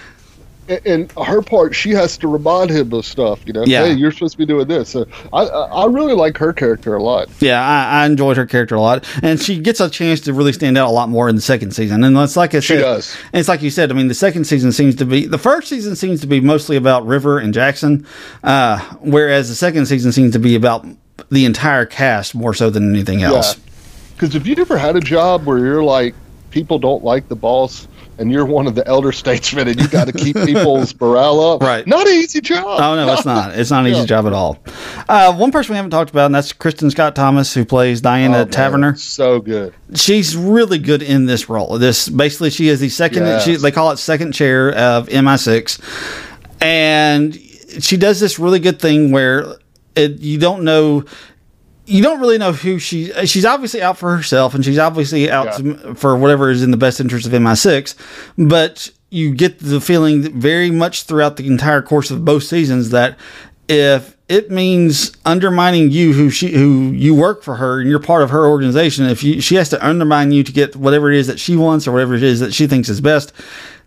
and, 0.85 1.11
her 1.13 1.41
part, 1.41 1.75
she 1.75 1.91
has 1.91 2.17
to 2.19 2.27
remind 2.27 2.69
him 2.69 2.93
of 2.93 3.05
stuff. 3.05 3.41
You 3.45 3.53
know, 3.53 3.63
Yeah. 3.65 3.85
hey, 3.85 3.93
you're 3.93 4.11
supposed 4.11 4.33
to 4.33 4.37
be 4.37 4.45
doing 4.45 4.67
this. 4.67 4.89
So 4.89 5.05
I, 5.33 5.43
I, 5.43 5.85
really 5.87 6.13
like 6.13 6.37
her 6.37 6.53
character 6.53 6.95
a 6.95 7.01
lot. 7.03 7.29
yeah, 7.39 7.61
I, 7.61 8.03
I 8.03 8.05
enjoyed 8.05 8.37
her 8.37 8.45
character 8.45 8.75
a 8.75 8.81
lot, 8.81 9.05
and 9.23 9.39
she 9.41 9.59
gets 9.59 9.79
a 9.79 9.89
chance 9.89 10.21
to 10.21 10.33
really 10.33 10.53
stand 10.53 10.77
out 10.77 10.87
a 10.89 10.91
lot 10.91 11.09
more 11.09 11.29
in 11.29 11.35
the 11.35 11.41
second 11.41 11.71
season. 11.71 12.03
And 12.03 12.15
it's 12.17 12.37
like 12.37 12.53
I 12.53 12.59
said, 12.59 12.77
She 12.77 12.81
does. 12.81 13.17
and 13.33 13.39
it's 13.39 13.49
like 13.49 13.61
you 13.61 13.69
said. 13.69 13.91
I 13.91 13.95
mean, 13.95 14.07
the 14.07 14.13
second 14.13 14.45
season 14.45 14.71
seems 14.71 14.95
to 14.97 15.05
be 15.05 15.25
the 15.25 15.37
first 15.37 15.67
season 15.67 15.95
seems 15.95 16.21
to 16.21 16.27
be 16.27 16.39
mostly 16.39 16.77
about 16.77 17.05
River 17.05 17.39
and 17.39 17.53
Jackson, 17.53 18.05
uh, 18.43 18.79
whereas 19.01 19.49
the 19.49 19.55
second 19.55 19.87
season 19.87 20.11
seems 20.11 20.33
to 20.33 20.39
be 20.39 20.55
about 20.55 20.85
the 21.29 21.45
entire 21.45 21.85
cast 21.85 22.35
more 22.35 22.53
so 22.53 22.69
than 22.69 22.93
anything 22.93 23.23
else. 23.23 23.55
Because 24.13 24.35
if 24.35 24.47
you 24.47 24.55
ever 24.57 24.77
had 24.77 24.95
a 24.95 24.99
job 25.01 25.45
where 25.45 25.57
you're 25.57 25.83
like, 25.83 26.13
people 26.51 26.79
don't 26.79 27.03
like 27.03 27.27
the 27.27 27.35
boss, 27.35 27.87
and 28.19 28.31
you're 28.31 28.45
one 28.45 28.67
of 28.67 28.75
the 28.75 28.85
elder 28.87 29.11
statesmen, 29.11 29.67
and 29.67 29.79
you 29.79 29.87
got 29.87 30.05
to 30.05 30.13
keep 30.13 30.35
people's 30.35 30.93
morale 30.99 31.39
up, 31.41 31.61
Right. 31.69 31.87
Not 31.87 32.05
an 32.07 32.13
easy 32.13 32.41
job. 32.41 32.65
Oh 32.67 32.95
no, 32.95 33.11
it's 33.13 33.25
not. 33.25 33.57
It's 33.57 33.71
not 33.71 33.85
an 33.85 33.91
easy 33.91 34.01
Yeah. 34.01 34.05
job 34.05 34.27
at 34.27 34.33
all. 34.33 34.59
Uh, 35.07 35.33
one 35.33 35.51
person 35.51 35.73
we 35.73 35.77
haven't 35.77 35.91
talked 35.91 36.11
about, 36.11 36.27
and 36.27 36.35
that's 36.35 36.53
Kristin 36.53 36.91
Scott 36.91 37.15
Thomas, 37.15 37.53
who 37.53 37.65
plays 37.65 38.01
Diana 38.01 38.35
Oh, 38.35 38.39
man, 38.39 38.49
Taverner. 38.49 38.95
So 38.97 39.39
good. 39.39 39.73
she's 39.95 40.35
really 40.37 40.77
good 40.77 41.01
in 41.01 41.25
this 41.25 41.49
role. 41.49 41.77
This 41.79 42.07
basically 42.09 42.49
she 42.51 42.67
is 42.67 42.79
the 42.79 42.89
second. 42.89 43.23
Yes. 43.23 43.43
She, 43.45 43.55
they 43.55 43.71
call 43.71 43.91
it 43.91 43.97
second 43.97 44.33
chair 44.33 44.71
of 44.75 45.07
MI6, 45.07 45.79
and 46.61 47.35
she 47.79 47.97
does 47.97 48.19
this 48.19 48.39
really 48.39 48.59
good 48.59 48.79
thing 48.79 49.11
where 49.11 49.55
it, 49.95 50.19
you 50.19 50.37
don't 50.37 50.63
know. 50.63 51.03
You 51.89 52.03
don't 52.03 52.19
really 52.19 52.37
know 52.37 52.53
who 52.53 52.79
she. 52.79 53.11
Uh, 53.11 53.25
she's 53.25 53.45
obviously 53.45 53.81
out 53.81 53.97
for 53.97 54.15
herself, 54.15 54.53
and 54.53 54.63
she's 54.63 54.77
obviously 54.77 55.29
out 55.29 55.57
to, 55.57 55.95
for 55.95 56.15
whatever 56.15 56.49
is 56.49 56.61
in 56.61 56.71
the 56.71 56.77
best 56.77 56.99
interest 56.99 57.25
of 57.25 57.31
MI6. 57.31 57.95
But 58.37 58.91
you 59.09 59.33
get 59.33 59.59
the 59.59 59.81
feeling 59.81 60.21
that 60.21 60.33
very 60.33 60.69
much 60.69 61.03
throughout 61.03 61.37
the 61.37 61.47
entire 61.47 61.81
course 61.81 62.11
of 62.11 62.23
both 62.23 62.43
seasons 62.43 62.91
that 62.91 63.17
if 63.67 64.15
it 64.27 64.51
means 64.51 65.11
undermining 65.25 65.89
you 65.89 66.13
who 66.13 66.29
she 66.29 66.51
who 66.51 66.91
you 66.91 67.15
work 67.15 67.41
for 67.41 67.55
her 67.55 67.79
and 67.79 67.89
you're 67.89 67.99
part 67.99 68.21
of 68.21 68.29
her 68.29 68.45
organization 68.45 69.05
if 69.05 69.23
you, 69.23 69.41
she 69.41 69.55
has 69.55 69.69
to 69.69 69.85
undermine 69.85 70.31
you 70.31 70.43
to 70.43 70.51
get 70.51 70.75
whatever 70.75 71.11
it 71.11 71.17
is 71.17 71.25
that 71.25 71.39
she 71.39 71.55
wants 71.55 71.87
or 71.87 71.91
whatever 71.91 72.13
it 72.13 72.21
is 72.21 72.39
that 72.39 72.53
she 72.53 72.67
thinks 72.67 72.89
is 72.89 73.01
best 73.01 73.33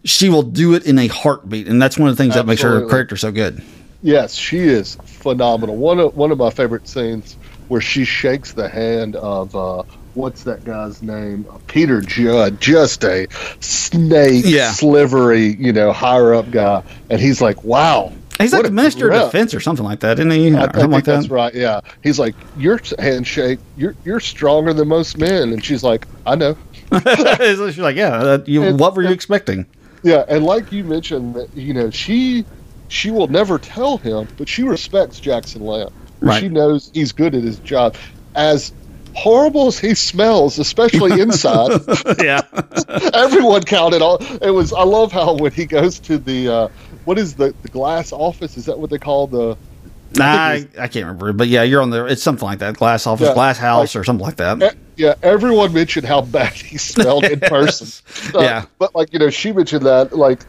she 0.05 0.29
will 0.29 0.43
do 0.43 0.75
it 0.75 0.85
in 0.85 0.99
a 0.99 1.07
heartbeat 1.07 1.69
and 1.69 1.81
that's 1.81 1.97
one 1.97 2.09
of 2.09 2.17
the 2.17 2.23
things 2.23 2.35
that 2.35 2.47
makes 2.47 2.63
her 2.63 2.89
character 2.89 3.17
so 3.17 3.31
good 3.31 3.63
Yes, 4.03 4.35
she 4.35 4.59
is 4.59 4.97
phenomenal. 5.05 5.77
One 5.77 6.01
of 6.01 6.17
one 6.17 6.33
of 6.33 6.39
my 6.39 6.51
favorite 6.51 6.89
scenes 6.89 7.37
where 7.73 7.81
she 7.81 8.05
shakes 8.05 8.53
the 8.53 8.69
hand 8.69 9.17
of 9.17 9.57
uh, 9.57 9.83
what's 10.13 10.43
that 10.45 10.63
guy's 10.63 11.03
name? 11.03 11.47
Uh, 11.51 11.57
Peter 11.69 12.03
Judd, 12.03 12.61
just 12.61 13.03
a 13.03 13.27
snake, 13.61 14.45
Yeah. 14.47 14.71
slivery, 14.73 15.57
you 15.59 15.73
know, 15.73 15.91
higher 15.91 16.35
up 16.35 16.51
guy, 16.51 16.83
and 17.09 17.19
he's 17.19 17.41
like, 17.41 17.65
"Wow." 17.65 18.13
He's 18.39 18.53
like 18.53 18.65
the 18.65 18.71
minister 18.71 19.11
of 19.11 19.31
defense 19.31 19.55
or 19.55 19.61
something 19.61 19.85
like 19.85 20.01
that, 20.01 20.19
isn't 20.19 20.31
he? 20.31 20.55
I 20.55 20.67
think 20.71 20.91
like 20.91 21.05
that's 21.05 21.29
that. 21.29 21.35
right. 21.35 21.55
Yeah, 21.55 21.81
he's 22.03 22.19
like, 22.19 22.35
your 22.59 22.79
handshake, 22.99 23.59
you're 23.79 23.95
you're 24.05 24.21
stronger 24.21 24.75
than 24.75 24.89
most 24.89 25.17
men, 25.17 25.53
and 25.53 25.65
she's 25.65 25.83
like, 25.83 26.07
I 26.27 26.35
know. 26.35 26.57
She's 27.41 27.79
like, 27.79 27.97
yeah. 27.97 28.37
You, 28.45 28.65
And- 28.65 28.79
what 28.79 28.95
were 28.95 29.01
you 29.03 29.09
and- 29.09 29.15
expecting? 29.15 29.65
Yeah, 30.03 30.25
and 30.29 30.45
like 30.45 30.71
you 30.73 30.85
mentioned, 30.85 31.37
that 31.37 31.57
you 31.57 31.73
know, 31.73 31.89
she 31.91 32.45
she 32.89 33.11
will 33.11 33.29
never 33.29 33.59
tell 33.59 33.97
him, 33.97 34.29
but 34.37 34.47
she 34.49 34.63
respects 34.63 35.19
Jackson 35.21 35.65
Lamb. 35.65 35.89
Right. 36.23 36.41
She 36.41 36.49
knows 36.49 36.91
he's 36.95 37.13
good 37.13 37.35
at 37.35 37.43
his 37.43 37.59
job. 37.59 37.97
As 38.35 38.73
horrible 39.15 39.67
as 39.67 39.79
he 39.79 39.95
smells, 39.95 40.59
especially 40.59 41.21
inside, 41.21 41.81
yeah. 42.23 42.41
everyone 43.15 43.63
counted 43.63 44.03
all. 44.03 44.17
It 44.41 44.51
was. 44.51 44.73
I 44.73 44.85
love 44.85 45.13
how 45.13 45.35
when 45.35 45.53
he 45.53 45.67
goes 45.67 45.99
to 46.01 46.19
the 46.19 46.49
uh, 46.49 46.69
what 47.05 47.19
is 47.19 47.35
the 47.35 47.55
the 47.63 47.69
glass 47.69 48.13
office? 48.13 48.57
Is 48.57 48.67
that 48.67 48.79
what 48.79 48.91
they 48.91 48.99
call 48.99 49.27
the? 49.27 49.57
Nah, 50.15 50.25
I 50.25 50.53
I, 50.79 50.83
I 50.85 50.89
can't 50.89 51.07
remember, 51.07 51.33
but 51.33 51.49
yeah, 51.49 51.63
you're 51.63 51.81
on 51.83 51.91
the. 51.91 52.05
It's 52.07 52.23
something 52.23 52.45
like 52.47 52.59
that. 52.61 52.77
Glass 52.77 53.07
office, 53.07 53.29
Yeah, 53.29 53.35
glass 53.35 53.59
house, 53.59 53.95
like- 53.95 54.01
or 54.01 54.05
something 54.05 54.25
like 54.25 54.37
that. 54.37 54.63
E- 54.75 54.79
Yeah, 54.97 55.15
everyone 55.23 55.73
mentioned 55.73 56.07
how 56.07 56.21
bad 56.23 56.53
he 56.53 56.77
smelled 56.79 57.25
in 57.25 57.41
person. 57.57 57.89
Yeah. 58.35 58.67
but 58.79 58.95
like 58.95 59.13
you 59.13 59.19
know, 59.19 59.31
she 59.31 59.53
mentioned 59.53 59.87
that 59.87 60.13
like 60.17 60.41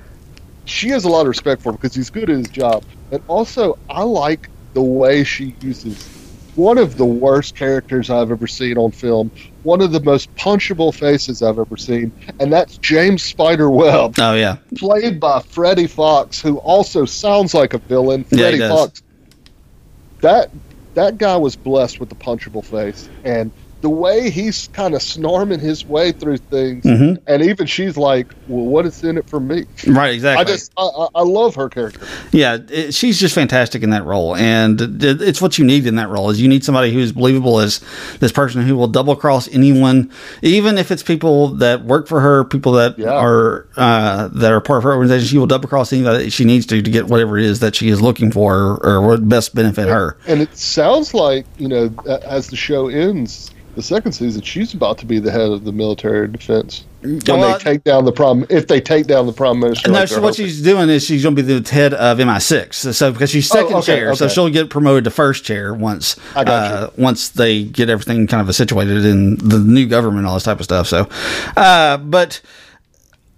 she 0.65 0.89
has 0.89 1.05
a 1.05 1.09
lot 1.09 1.21
of 1.21 1.27
respect 1.27 1.62
for 1.62 1.69
him 1.69 1.75
because 1.75 1.95
he's 1.95 2.09
good 2.09 2.29
at 2.29 2.38
his 2.38 2.49
job, 2.49 2.83
and 3.12 3.21
also 3.27 3.77
I 3.89 4.03
like 4.03 4.49
the 4.73 4.81
way 4.81 5.23
she 5.23 5.55
uses 5.62 6.09
one 6.55 6.77
of 6.77 6.97
the 6.97 7.05
worst 7.05 7.55
characters 7.55 8.09
I've 8.09 8.31
ever 8.31 8.47
seen 8.47 8.77
on 8.77 8.91
film, 8.91 9.31
one 9.63 9.81
of 9.81 9.91
the 9.91 9.99
most 9.99 10.33
punchable 10.36 10.93
faces 10.93 11.41
I've 11.41 11.57
ever 11.57 11.77
seen, 11.77 12.12
and 12.39 12.53
that's 12.53 12.77
James 12.77 13.23
Spider 13.23 13.69
Webb, 13.69 14.15
Oh 14.19 14.33
yeah, 14.33 14.57
played 14.75 15.19
by 15.19 15.41
Freddie 15.41 15.88
Fox, 15.88 16.39
who 16.41 16.57
also 16.57 17.05
sounds 17.05 17.53
like 17.53 17.73
a 17.73 17.79
villain. 17.79 18.25
Yeah, 18.29 18.38
Freddie 18.38 18.57
does. 18.59 18.71
Fox. 18.71 19.03
That 20.21 20.51
that 20.93 21.17
guy 21.17 21.36
was 21.38 21.55
blessed 21.55 21.99
with 21.99 22.09
the 22.09 22.15
punchable 22.15 22.63
face, 22.63 23.09
and 23.23 23.51
the 23.84 23.89
way 23.89 24.30
he's 24.30 24.69
kind 24.72 24.96
of 24.96 25.02
snorming 25.02 25.60
his 25.60 25.86
way 25.86 26.13
through 26.13 26.38
things, 26.38 26.86
Mhm. 26.86 27.17
and 27.28 27.41
even 27.43 27.67
she's 27.67 27.98
like, 27.98 28.28
"Well, 28.48 28.63
what 28.65 28.86
is 28.86 29.04
in 29.04 29.17
it 29.17 29.28
for 29.30 29.41
me?" 29.41 29.65
right, 29.86 30.13
exactly. 30.13 30.41
I 30.41 30.48
just, 30.48 30.72
I, 30.78 31.08
I, 31.13 31.22
love 31.24 31.54
her 31.56 31.67
character. 31.67 32.00
Yeah, 32.32 32.60
it, 32.69 32.93
she's 32.93 33.19
just 33.19 33.36
fantastic 33.36 33.84
in 33.84 33.89
that 33.89 34.06
role, 34.06 34.38
and 34.38 34.80
it's 35.04 35.41
what 35.41 35.58
you 35.58 35.65
need 35.65 35.86
in 35.86 35.96
that 35.98 36.08
role. 36.08 36.30
Is 36.30 36.41
you 36.41 36.48
need 36.48 36.63
somebody 36.63 36.93
who's 36.93 37.12
believable 37.12 37.60
as 37.60 37.82
this 38.22 38.32
person 38.32 38.62
who 38.65 38.78
will 38.78 38.88
double 38.88 39.17
cross 39.17 39.50
anyone, 39.52 40.10
even 40.41 40.78
if 40.78 40.89
it's 40.89 41.04
people 41.04 41.50
that 41.56 41.84
work 41.84 42.08
for 42.08 42.22
her, 42.22 42.46
people 42.46 42.72
that 42.72 42.98
Yeah. 42.98 43.10
are 43.10 43.67
uh, 43.76 44.30
that 44.34 44.50
are 44.54 44.62
part 44.62 44.78
of 44.78 44.84
her 44.86 44.93
organization. 44.96 45.28
She 45.28 45.38
will 45.38 45.46
double 45.46 45.67
cross 45.67 45.91
anybody 45.91 46.24
that 46.24 46.32
she 46.32 46.46
needs 46.46 46.65
to 46.67 46.82
to 46.82 46.89
get 46.89 47.08
whatever 47.08 47.38
it 47.38 47.43
is 47.43 47.60
that 47.60 47.76
she 47.76 47.89
is 47.89 48.02
looking 48.02 48.32
for, 48.32 48.56
or, 48.56 48.78
or 48.86 49.02
what 49.02 49.28
best 49.28 49.54
benefit 49.54 49.89
her. 49.89 50.15
And 50.26 50.41
it 50.41 50.58
sounds 50.58 51.13
like 51.13 51.46
you 51.58 51.67
know, 51.67 51.91
as 52.26 52.48
the 52.48 52.56
show 52.56 52.88
ends, 52.88 53.52
the 53.75 53.81
second 53.81 54.12
season, 54.12 54.41
she's 54.41 54.73
about 54.73 54.97
to 54.99 55.05
be 55.05 55.19
the 55.19 55.31
head 55.31 55.49
of 55.51 55.63
the 55.63 55.71
military 55.71 56.27
defense 56.27 56.83
when 57.01 57.19
Well, 57.27 57.57
they 57.57 57.63
take 57.63 57.83
down 57.83 58.05
the 58.05 58.12
prime. 58.12 58.45
If 58.49 58.67
they 58.67 58.79
take 58.79 59.07
down 59.07 59.25
the 59.25 59.33
prime 59.33 59.59
minister, 59.59 59.89
No, 59.89 59.99
like 59.99 60.07
so 60.07 60.21
what 60.21 60.36
hoping. 60.36 60.45
she's 60.45 60.62
doing 60.62 60.89
is 60.89 61.03
she's 61.03 61.23
going 61.23 61.36
to 61.36 61.43
be 61.43 61.59
the 61.59 61.69
head 61.69 61.93
of 61.93 62.17
MI6. 62.19 62.93
So 62.93 63.12
because 63.12 63.29
she's 63.29 63.51
Oh, 63.51 63.55
second 63.55 63.75
okay, 63.77 63.86
chair, 63.86 64.15
so 64.15 64.27
she'll 64.27 64.49
get 64.49 64.69
promoted 64.69 65.03
to 65.05 65.09
first 65.12 65.43
chair 65.43 65.73
once 65.73 66.15
I 66.36 66.43
got 66.43 66.71
uh, 66.71 66.89
once 66.97 67.29
they 67.29 67.63
get 67.63 67.89
everything 67.89 68.27
kind 68.27 68.47
of 68.47 68.55
situated 68.55 69.05
in 69.05 69.38
the 69.38 69.59
new 69.59 69.88
government, 69.88 70.27
all 70.27 70.36
this 70.36 70.43
type 70.43 70.59
of 70.59 70.65
stuff. 70.65 70.88
So, 70.88 71.09
uh, 71.57 71.97
but 71.97 72.41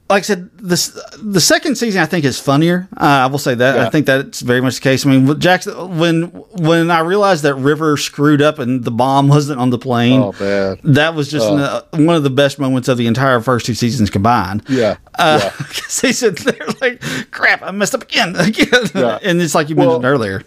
like 0.10 0.20
I 0.20 0.22
said, 0.22 0.50
this 0.58 0.90
the 1.22 1.42
second 1.42 1.76
season 1.78 2.02
I 2.02 2.06
think 2.06 2.26
is 2.26 2.40
funnier. 2.40 2.88
Uh, 2.96 3.04
I 3.04 3.26
will 3.26 3.40
say 3.40 3.56
that 3.56 3.80
I 3.80 3.90
think 3.90 4.06
that's 4.06 4.42
very 4.42 4.62
much 4.62 4.76
the 4.76 4.82
case. 4.82 5.04
I 5.06 5.10
mean, 5.10 5.40
Jackson 5.40 5.98
when 5.98 6.26
when 6.54 6.92
I 6.92 7.00
realized 7.00 7.42
that 7.44 7.56
River 7.56 7.98
screwed 7.98 8.42
up 8.42 8.60
and 8.60 8.84
the 8.84 8.92
bomb 8.92 9.28
wasn't 9.28 9.60
on 9.60 9.72
the 9.72 9.80
plane. 9.80 10.22
Oh 10.22 10.76
That 10.84 11.16
was 11.16 11.30
just 11.32 11.48
uh, 11.50 11.82
one 11.94 12.16
of 12.16 12.22
the 12.24 12.30
best 12.30 12.60
moments 12.60 12.88
of 12.88 12.98
the 12.98 13.08
entire 13.08 13.42
first 13.42 13.66
two 13.66 13.74
seasons 13.74 14.10
combined. 14.12 14.64
yeah, 14.70 14.98
Uh, 15.16 15.40
yeah. 15.44 15.66
they 16.02 16.12
said 16.12 16.38
they're 16.38 16.68
like, 16.82 17.02
crap, 17.32 17.64
I 17.64 17.72
messed 17.72 17.96
up 17.96 18.04
again, 18.04 18.36
again, 18.36 18.68
Yeah. 18.94 19.18
and 19.24 19.42
it's 19.42 19.56
like 19.56 19.70
you 19.70 19.76
Well- 19.76 19.88
mentioned 19.88 20.06
earlier. 20.06 20.44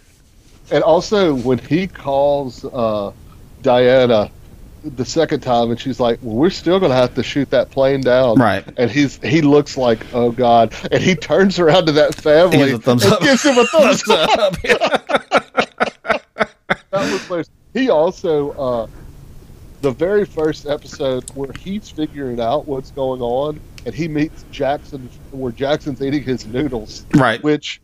And 0.71 0.83
also 0.83 1.33
when 1.33 1.57
he 1.57 1.87
calls 1.87 2.63
uh, 2.63 3.11
Diana 3.63 4.29
the 4.83 5.05
second 5.05 5.41
time, 5.41 5.71
and 5.71 5.79
she's 5.79 5.99
like, 5.99 6.19
"Well, 6.21 6.35
we're 6.35 6.49
still 6.49 6.79
going 6.79 6.91
to 6.91 6.95
have 6.95 7.15
to 7.15 7.23
shoot 7.23 7.49
that 7.51 7.71
plane 7.71 8.01
down." 8.01 8.37
Right. 8.37 8.63
And 8.77 8.89
he's 8.89 9.17
he 9.23 9.41
looks 9.41 9.77
like, 9.77 10.05
"Oh 10.13 10.31
God!" 10.31 10.73
And 10.91 11.01
he 11.03 11.15
turns 11.15 11.59
around 11.59 11.85
to 11.87 11.91
that 11.93 12.15
family 12.15 12.57
He 12.57 12.65
gives 12.65 12.79
a 12.79 12.81
thumbs 12.81 13.03
and 13.05 13.13
up. 13.13 13.21
gives 13.21 13.43
him 13.43 13.57
a 13.57 13.65
thumbs 13.65 14.01
Thumbs 14.03 14.29
up. 14.29 14.39
up. 14.39 15.45
That 16.91 17.11
was 17.11 17.23
hilarious. 17.25 17.49
He 17.73 17.89
also 17.89 18.51
uh, 18.51 18.87
the 19.81 19.91
very 19.91 20.25
first 20.25 20.65
episode 20.65 21.29
where 21.35 21.51
he's 21.59 21.89
figuring 21.89 22.39
out 22.39 22.67
what's 22.67 22.89
going 22.91 23.21
on, 23.21 23.59
and 23.85 23.93
he 23.93 24.07
meets 24.07 24.43
Jackson, 24.51 25.07
where 25.31 25.51
Jackson's 25.51 26.01
eating 26.01 26.23
his 26.23 26.45
noodles. 26.47 27.05
Right. 27.13 27.41
which 27.43 27.79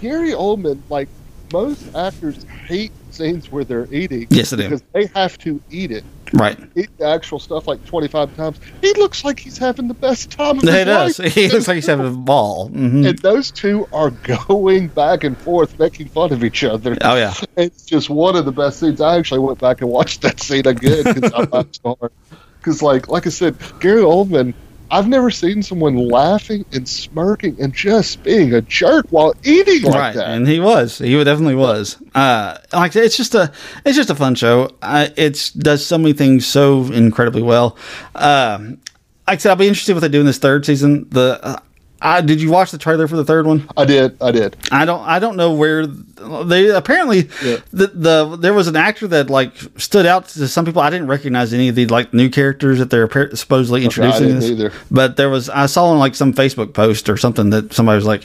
Gary 0.00 0.30
Oldman, 0.30 0.80
like 0.88 1.08
most 1.52 1.94
actors, 1.94 2.42
hate 2.66 2.92
scenes 3.12 3.50
where 3.50 3.64
they're 3.64 3.86
eating. 3.92 4.26
Yes, 4.30 4.50
they 4.50 4.56
do. 4.56 4.62
because 4.64 4.82
they 4.92 5.06
have 5.14 5.36
to 5.38 5.60
eat 5.70 5.90
it, 5.90 6.04
Right. 6.32 6.58
eat 6.76 6.88
the 6.98 7.06
actual 7.06 7.38
stuff 7.38 7.66
like 7.66 7.84
twenty 7.86 8.08
five 8.08 8.34
times. 8.36 8.58
He 8.80 8.92
looks 8.94 9.24
like 9.24 9.38
he's 9.38 9.58
having 9.58 9.88
the 9.88 9.94
best 9.94 10.30
time 10.30 10.58
of 10.58 10.62
He 10.62 10.70
his 10.70 10.84
does. 10.84 11.18
life. 11.18 11.32
He 11.34 11.48
looks 11.48 11.68
like 11.68 11.74
he's 11.76 11.86
having 11.86 12.06
a 12.06 12.10
ball. 12.10 12.68
hmm 12.68 13.04
And 13.06 13.18
those 13.18 13.50
two 13.50 13.88
are 13.92 14.10
going 14.10 14.88
back 14.88 15.24
and 15.24 15.36
forth, 15.38 15.78
making 15.78 16.08
fun 16.08 16.32
of 16.32 16.44
each 16.44 16.62
other. 16.64 16.96
Oh 17.02 17.16
yeah. 17.16 17.34
It's 17.56 17.84
just 17.84 18.10
one 18.10 18.36
of 18.36 18.44
the 18.44 18.52
best 18.52 18.80
scenes. 18.80 19.00
I 19.00 19.16
actually 19.18 19.40
went 19.40 19.58
back 19.58 19.80
and 19.80 19.90
watched 19.90 20.22
that 20.22 20.40
scene 20.40 20.66
again 20.66 21.02
because 21.04 21.32
I 21.32 21.42
laughed 21.44 21.80
so 21.82 21.96
hard. 22.00 22.12
Because, 22.58 22.82
like, 22.82 23.08
like 23.08 23.26
I 23.26 23.30
said, 23.30 23.56
Gary 23.80 24.02
Oldman, 24.02 24.52
I've 24.90 25.08
never 25.08 25.30
seen 25.30 25.62
someone 25.62 25.96
laughing 25.96 26.64
and 26.72 26.88
smirking 26.88 27.60
and 27.60 27.72
just 27.72 28.22
being 28.24 28.52
a 28.54 28.60
jerk 28.60 29.06
while 29.10 29.34
eating 29.44 29.82
like 29.82 29.94
right, 29.94 30.14
that. 30.14 30.28
and 30.28 30.48
he 30.48 30.58
was. 30.58 30.98
He 30.98 31.12
definitely 31.22 31.54
was. 31.54 31.96
Uh, 32.14 32.58
like 32.72 32.96
it's 32.96 33.16
just 33.16 33.34
a, 33.34 33.52
it's 33.84 33.96
just 33.96 34.10
a 34.10 34.14
fun 34.14 34.34
show. 34.34 34.70
Uh, 34.82 35.08
it 35.16 35.52
does 35.56 35.86
so 35.86 35.96
many 35.96 36.12
things 36.12 36.46
so 36.46 36.84
incredibly 36.92 37.42
well. 37.42 37.76
Um, 38.14 38.80
like 39.28 39.38
I 39.38 39.42
said, 39.42 39.50
I'll 39.50 39.56
be 39.56 39.68
interested 39.68 39.94
what 39.94 40.00
they 40.00 40.08
do 40.08 40.20
in 40.20 40.26
this 40.26 40.38
third 40.38 40.66
season. 40.66 41.08
The, 41.10 41.38
uh, 41.40 41.60
I, 42.02 42.20
did 42.22 42.40
you 42.40 42.50
watch 42.50 42.70
the 42.70 42.78
trailer 42.78 43.06
for 43.06 43.16
the 43.16 43.24
third 43.24 43.46
one? 43.46 43.68
I 43.76 43.84
did, 43.84 44.16
I 44.22 44.30
did. 44.30 44.56
I 44.72 44.84
don't 44.84 45.02
I 45.06 45.18
don't 45.18 45.36
know 45.36 45.52
where 45.52 45.86
they 45.86 46.68
apparently 46.70 47.28
Yeah. 47.44 47.56
the 47.72 47.86
the 47.88 48.36
there 48.36 48.54
was 48.54 48.68
an 48.68 48.76
actor 48.76 49.06
that 49.08 49.28
like 49.28 49.52
stood 49.76 50.06
out 50.06 50.28
to 50.28 50.48
some 50.48 50.64
people. 50.64 50.80
I 50.82 50.88
didn't 50.90 51.08
recognize 51.08 51.52
any 51.52 51.68
of 51.68 51.74
the 51.74 51.86
like 51.86 52.14
new 52.14 52.30
characters 52.30 52.78
that 52.78 52.88
they're 52.90 53.08
supposedly 53.36 53.84
introducing. 53.84 54.28
didn't 54.28 54.40
this. 54.40 54.50
either. 54.50 54.72
But 54.90 55.16
there 55.16 55.28
was 55.28 55.48
I 55.50 55.66
saw 55.66 55.86
on 55.86 55.98
like 55.98 56.14
some 56.14 56.32
Facebook 56.32 56.72
post 56.74 57.08
or 57.08 57.16
something 57.16 57.50
that 57.50 57.72
somebody 57.74 57.96
was 57.96 58.06
like, 58.06 58.22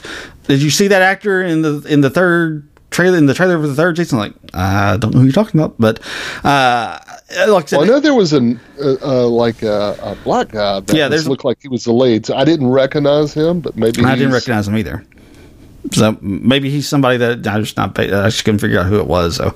"Did 0.48 0.62
you 0.62 0.70
see 0.70 0.88
that 0.88 1.02
actor 1.02 1.44
in 1.44 1.62
the 1.62 1.82
in 1.88 2.02
the 2.02 2.10
third 2.10 2.68
trailer 2.92 3.18
in 3.18 3.26
the 3.26 3.34
trailer 3.34 3.60
for 3.60 3.68
the 3.68 3.76
third 3.76 3.98
season?" 3.98 4.20
Like 4.20 4.34
I 4.54 4.96
don't 4.98 5.14
know 5.14 5.20
who 5.20 5.26
you're 5.26 5.34
talking 5.34 5.60
about, 5.60 5.76
but 5.78 6.00
uh, 6.46 7.00
like 7.30 7.66
I 7.66 7.68
said, 7.68 7.78
Well, 7.78 7.86
I 7.86 7.90
know 7.90 8.00
there 8.00 8.14
was 8.14 8.34
an 8.34 8.60
uh, 8.80 8.96
uh, 9.02 9.28
like 9.28 9.62
a, 9.64 9.98
a 10.02 10.16
black 10.24 10.50
guy 10.50 10.80
that 10.80 10.96
Yeah, 10.96 11.08
there's- 11.08 11.28
looked 11.28 11.46
like 11.46 11.58
he 11.62 11.68
was 11.68 11.84
the 11.86 11.94
lead. 11.94 12.26
So 12.26 12.36
I 12.36 12.46
didn't 12.46 12.68
recognize 12.70 13.34
him, 13.34 13.60
but 13.62 13.76
maybe 13.76 14.04
I 14.04 14.16
didn't 14.16 14.34
recognize 14.34 14.68
him 14.68 14.78
either. 14.78 15.04
So 15.92 16.18
maybe 16.20 16.72
he's 16.72 16.88
somebody 16.90 17.18
that 17.18 17.46
I 17.46 17.60
just 17.60 17.78
not 17.78 17.98
I 18.00 18.08
just 18.08 18.44
couldn't 18.44 18.58
figure 18.60 18.80
out 18.80 18.88
who 18.88 19.00
it 19.00 19.06
was. 19.06 19.36
So, 19.36 19.54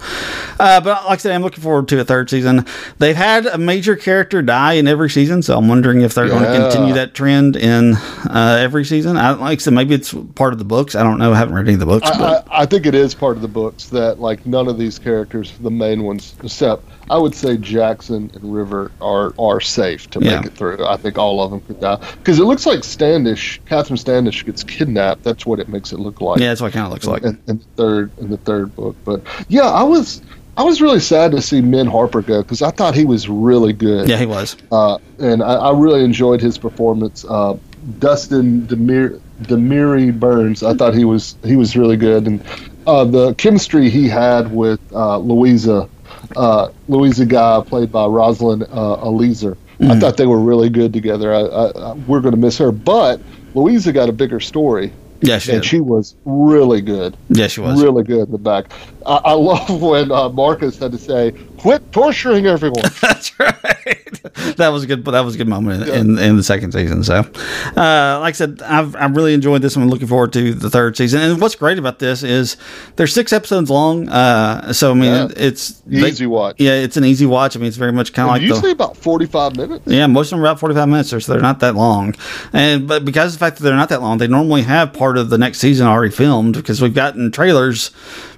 uh, 0.60 0.79
but 0.79 1.03
like 1.05 1.13
I 1.13 1.17
said, 1.17 1.32
I'm 1.34 1.41
looking 1.41 1.63
forward 1.63 1.88
to 1.88 1.99
a 1.99 2.03
third 2.05 2.29
season. 2.29 2.67
They've 2.99 3.15
had 3.15 3.47
a 3.47 3.58
major 3.58 3.95
character 3.95 4.43
die 4.43 4.73
in 4.73 4.88
every 4.88 5.10
season, 5.10 5.41
so 5.41 5.58
I'm 5.58 5.67
wondering 5.67 6.01
if 6.01 6.13
they're 6.13 6.27
going 6.27 6.43
to 6.43 6.60
continue 6.69 6.93
that 6.93 7.15
trend 7.15 7.55
in 7.55 7.95
uh, 8.29 8.58
every 8.62 8.86
season. 8.86 9.17
I 9.17 9.32
like 9.32 9.58
I 9.58 9.62
said, 9.62 9.73
maybe 9.73 9.95
it's 9.95 10.13
part 10.36 10.53
of 10.53 10.60
the 10.60 10.65
books. 10.65 10.93
I 10.93 11.01
don't 11.01 11.17
know. 11.17 11.34
I 11.34 11.38
haven't 11.38 11.55
read 11.55 11.65
any 11.65 11.73
of 11.73 11.79
the 11.79 11.88
books. 11.88 12.08
I, 12.08 12.17
but 12.19 12.47
I, 12.51 12.62
I 12.62 12.65
think 12.67 12.86
it 12.86 12.93
is 12.93 13.15
part 13.15 13.36
of 13.36 13.41
the 13.41 13.47
books 13.47 13.86
that 13.89 14.19
like 14.19 14.45
none 14.45 14.67
of 14.67 14.77
these 14.77 14.99
characters, 14.99 15.58
the 15.62 15.71
main 15.71 16.03
ones, 16.03 16.36
except 16.43 16.84
I 17.10 17.17
would 17.17 17.34
say 17.36 17.58
Jackson 17.58 18.30
and 18.34 18.54
River 18.54 18.91
are 19.02 19.34
are 19.39 19.60
safe 19.62 20.10
to 20.12 20.19
Yeah. 20.22 20.38
make 20.38 20.48
it 20.48 20.54
through. 20.54 20.86
I 20.86 20.98
think 20.98 21.17
all 21.17 21.41
of 21.41 21.52
them 21.52 21.62
could 21.62 21.80
die 21.80 21.98
because 22.17 22.39
it 22.39 22.43
looks 22.45 22.65
like 22.65 22.84
Standish, 22.84 23.60
Catherine 23.65 23.98
Standish 23.98 24.45
gets 24.45 24.63
kidnapped. 24.63 25.24
That's 25.24 25.45
what 25.45 25.60
it 25.60 25.69
makes 25.69 25.91
it 25.91 26.00
look 26.00 26.22
like. 26.22 26.39
yeah, 26.39 26.48
that's 26.50 26.62
what 26.62 26.67
it 26.67 26.74
kind 26.74 26.86
of 26.86 26.91
looks 26.93 27.08
like. 27.08 27.24
in, 27.24 27.38
in 27.48 27.58
the 27.58 27.65
third 27.76 28.12
in 28.19 28.30
the 28.30 28.38
third 28.38 28.76
book. 28.76 28.95
But 29.06 29.22
yeah, 29.48 29.63
I 29.69 29.84
was 29.84 30.22
I 30.58 30.63
was 30.63 30.82
really 30.82 31.00
sad 31.00 31.32
to 31.32 31.41
see 31.41 31.62
Min 31.62 31.88
Harper 31.88 32.22
go 32.22 32.41
because 32.43 32.62
I 32.62 32.72
thought 32.72 32.93
he 32.93 33.06
was 33.06 33.30
really 33.30 33.72
good. 33.74 34.10
Yeah, 34.10 34.17
he 34.17 34.26
was. 34.26 34.58
uh, 34.72 34.98
and 35.17 35.41
I, 35.41 35.54
I 35.56 35.72
really 35.78 36.04
enjoyed 36.04 36.41
his 36.41 36.58
performance. 36.58 37.26
Uh, 37.28 37.58
Dustin 38.00 38.63
Demir 38.67 39.22
Demri-Burns, 39.41 40.63
I 40.63 40.74
thought 40.74 40.93
he 40.93 41.06
was 41.06 41.36
he 41.45 41.56
was 41.56 41.76
really 41.78 41.98
good, 41.98 42.28
and 42.28 42.43
uh, 42.88 43.06
the 43.06 43.34
chemistry 43.36 43.89
he 43.89 44.08
had 44.10 44.54
with 44.54 44.80
uh, 44.93 45.17
Louisa, 45.17 45.88
uh, 46.36 46.70
Louisa 46.88 47.26
Guy, 47.26 47.62
played 47.65 47.92
by 47.92 48.06
Rosalind 48.06 48.63
uh, 48.63 48.94
Eleazar. 49.02 49.58
I 49.82 49.98
thought 49.98 50.18
they 50.18 50.26
were 50.26 50.42
really 50.42 50.70
good 50.70 50.92
together. 50.92 51.34
I, 51.34 51.39
I, 51.39 51.70
I, 51.70 51.94
we're 51.94 52.20
going 52.20 52.34
to 52.34 52.39
miss 52.39 52.58
her, 52.58 52.70
but 52.72 53.22
Louisa 53.56 53.94
got 53.94 54.10
a 54.10 54.12
bigger 54.12 54.42
story 54.42 54.92
Yeah, 55.22 55.38
she 55.39 55.54
and 55.54 55.62
did. 55.62 55.68
she 55.70 55.80
was 55.80 56.15
really 56.26 56.82
good. 56.82 57.15
Yeah, 57.30 57.48
she 57.48 57.62
was. 57.62 57.82
really 57.82 58.04
good 58.04 58.26
in 58.28 58.32
the 58.32 58.38
back. 58.38 58.74
I, 59.06 59.22
I 59.24 59.32
love 59.36 59.82
when 59.82 60.12
uh, 60.12 60.28
Marcus 60.30 60.78
had 60.78 60.92
to 60.92 60.98
say, 60.98 61.32
"Quit 61.60 61.91
torturing 61.91 62.45
everyone." 62.48 62.84
That's 63.02 63.38
right. 63.39 64.56
that 64.58 64.69
was 64.69 64.84
a 64.84 64.88
good. 64.88 65.06
That 65.06 65.22
was 65.22 65.36
a 65.36 65.38
good 65.38 65.48
moment 65.48 65.84
in, 65.88 65.95
in, 66.12 66.19
in 66.19 66.36
the 66.38 66.43
second 66.43 66.72
season. 66.72 67.04
So, 67.04 67.15
uh, 67.15 68.19
like 68.19 68.30
I 68.30 68.32
said, 68.34 68.62
I've 68.63 68.95
I've 68.95 69.15
really 69.15 69.34
enjoyed 69.34 69.62
this 69.62 69.76
one. 69.76 69.84
I'm 69.84 69.89
looking 69.89 70.08
forward 70.08 70.34
to 70.34 70.54
the 70.54 70.69
third 70.69 70.98
season. 70.98 71.22
And 71.22 71.41
what's 71.41 71.56
great 71.56 71.78
about 71.78 72.00
this 72.00 72.24
is 72.24 72.58
they're 72.95 73.08
six 73.08 73.32
episodes 73.34 73.69
long. 73.69 74.10
Uh, 74.10 74.74
so 74.74 74.91
I 74.91 74.93
mean, 74.93 75.04
Yeah. 75.13 75.28
it's 75.36 75.82
Easy 75.89 76.26
watch. 76.28 76.56
Yeah, 76.60 76.74
it's 76.74 76.98
an 76.98 77.06
easy 77.06 77.26
watch. 77.26 77.56
I 77.56 77.60
mean, 77.60 77.67
it's 77.67 77.78
very 77.78 77.91
much 77.91 78.13
kind 78.13 78.28
of 78.30 78.34
like 78.36 78.41
Usually 78.41 78.62
the. 78.62 78.72
about 78.72 78.98
forty-five 78.98 79.56
minutes. 79.56 79.84
Yeah, 79.88 80.08
most 80.08 80.28
of 80.28 80.32
them 80.32 80.39
are 80.41 80.48
about 80.50 80.60
forty-five 80.60 80.88
minutes, 80.88 81.13
or 81.13 81.19
so 81.19 81.34
they're 81.34 81.41
not 81.41 81.60
that 81.62 81.76
long. 81.76 82.15
And 82.54 82.88
but 82.88 83.06
because 83.06 83.34
of 83.34 83.39
the 83.39 83.45
fact 83.45 83.58
that 83.58 83.63
they're 83.63 83.76
not 83.76 83.89
that 83.89 84.02
long, 84.02 84.17
they 84.17 84.28
normally 84.28 84.62
have 84.63 84.93
part 84.93 85.17
of 85.17 85.30
the 85.30 85.38
next 85.38 85.60
season 85.60 85.88
already 85.88 86.12
filmed 86.12 86.54
because 86.56 86.82
we've 86.82 86.93
gotten 86.93 87.32
trailers 87.32 87.89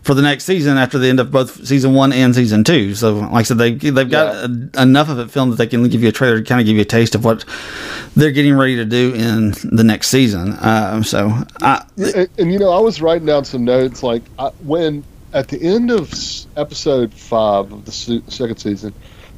for 0.02 0.14
the 0.16 0.22
next 0.22 0.46
season 0.46 0.78
after 0.78 0.98
the 0.98 1.08
end 1.08 1.20
of 1.20 1.30
both 1.32 1.66
season 1.68 1.94
one 1.94 2.12
and 2.12 2.34
season 2.34 2.64
two. 2.64 2.96
So, 2.96 3.11
like 3.14 3.32
I 3.34 3.42
said, 3.44 3.58
they 3.58 3.74
they've 3.74 4.10
got 4.10 4.34
Yeah. 4.50 4.56
a- 4.76 4.82
enough 4.84 5.10
of 5.10 5.20
it 5.20 5.32
filmed 5.32 5.54
that 5.54 5.58
they 5.58 5.68
can 5.68 5.88
give 5.90 6.02
you 6.04 6.10
a 6.10 6.12
trailer 6.12 6.40
to 6.40 6.44
kind 6.46 6.62
of 6.62 6.66
give 6.68 6.76
you 6.76 6.82
a 6.82 6.86
taste 6.86 7.16
of 7.16 7.24
what 7.26 7.46
they're 8.16 8.32
getting 8.32 8.56
ready 8.56 8.76
to 8.78 8.86
do 8.86 9.14
in 9.14 9.52
the 9.76 9.84
next 9.84 10.08
season. 10.10 10.56
Um, 10.62 11.04
so, 11.04 11.32
I, 11.62 11.84
and, 11.98 12.30
and, 12.38 12.52
you 12.54 12.60
know, 12.60 12.72
I 12.72 12.80
was 12.80 13.02
writing 13.02 13.26
down 13.26 13.46
some 13.46 13.64
notes 13.66 14.04
like 14.04 14.24
I, 14.40 14.50
when 14.64 15.04
at 15.34 15.48
the 15.48 15.62
end 15.62 15.92
of 15.92 16.12
episode 16.58 17.14
five 17.14 17.72
of 17.72 17.86
the 17.86 17.92
se- 17.92 18.24
second 18.28 18.58
season, 18.58 18.94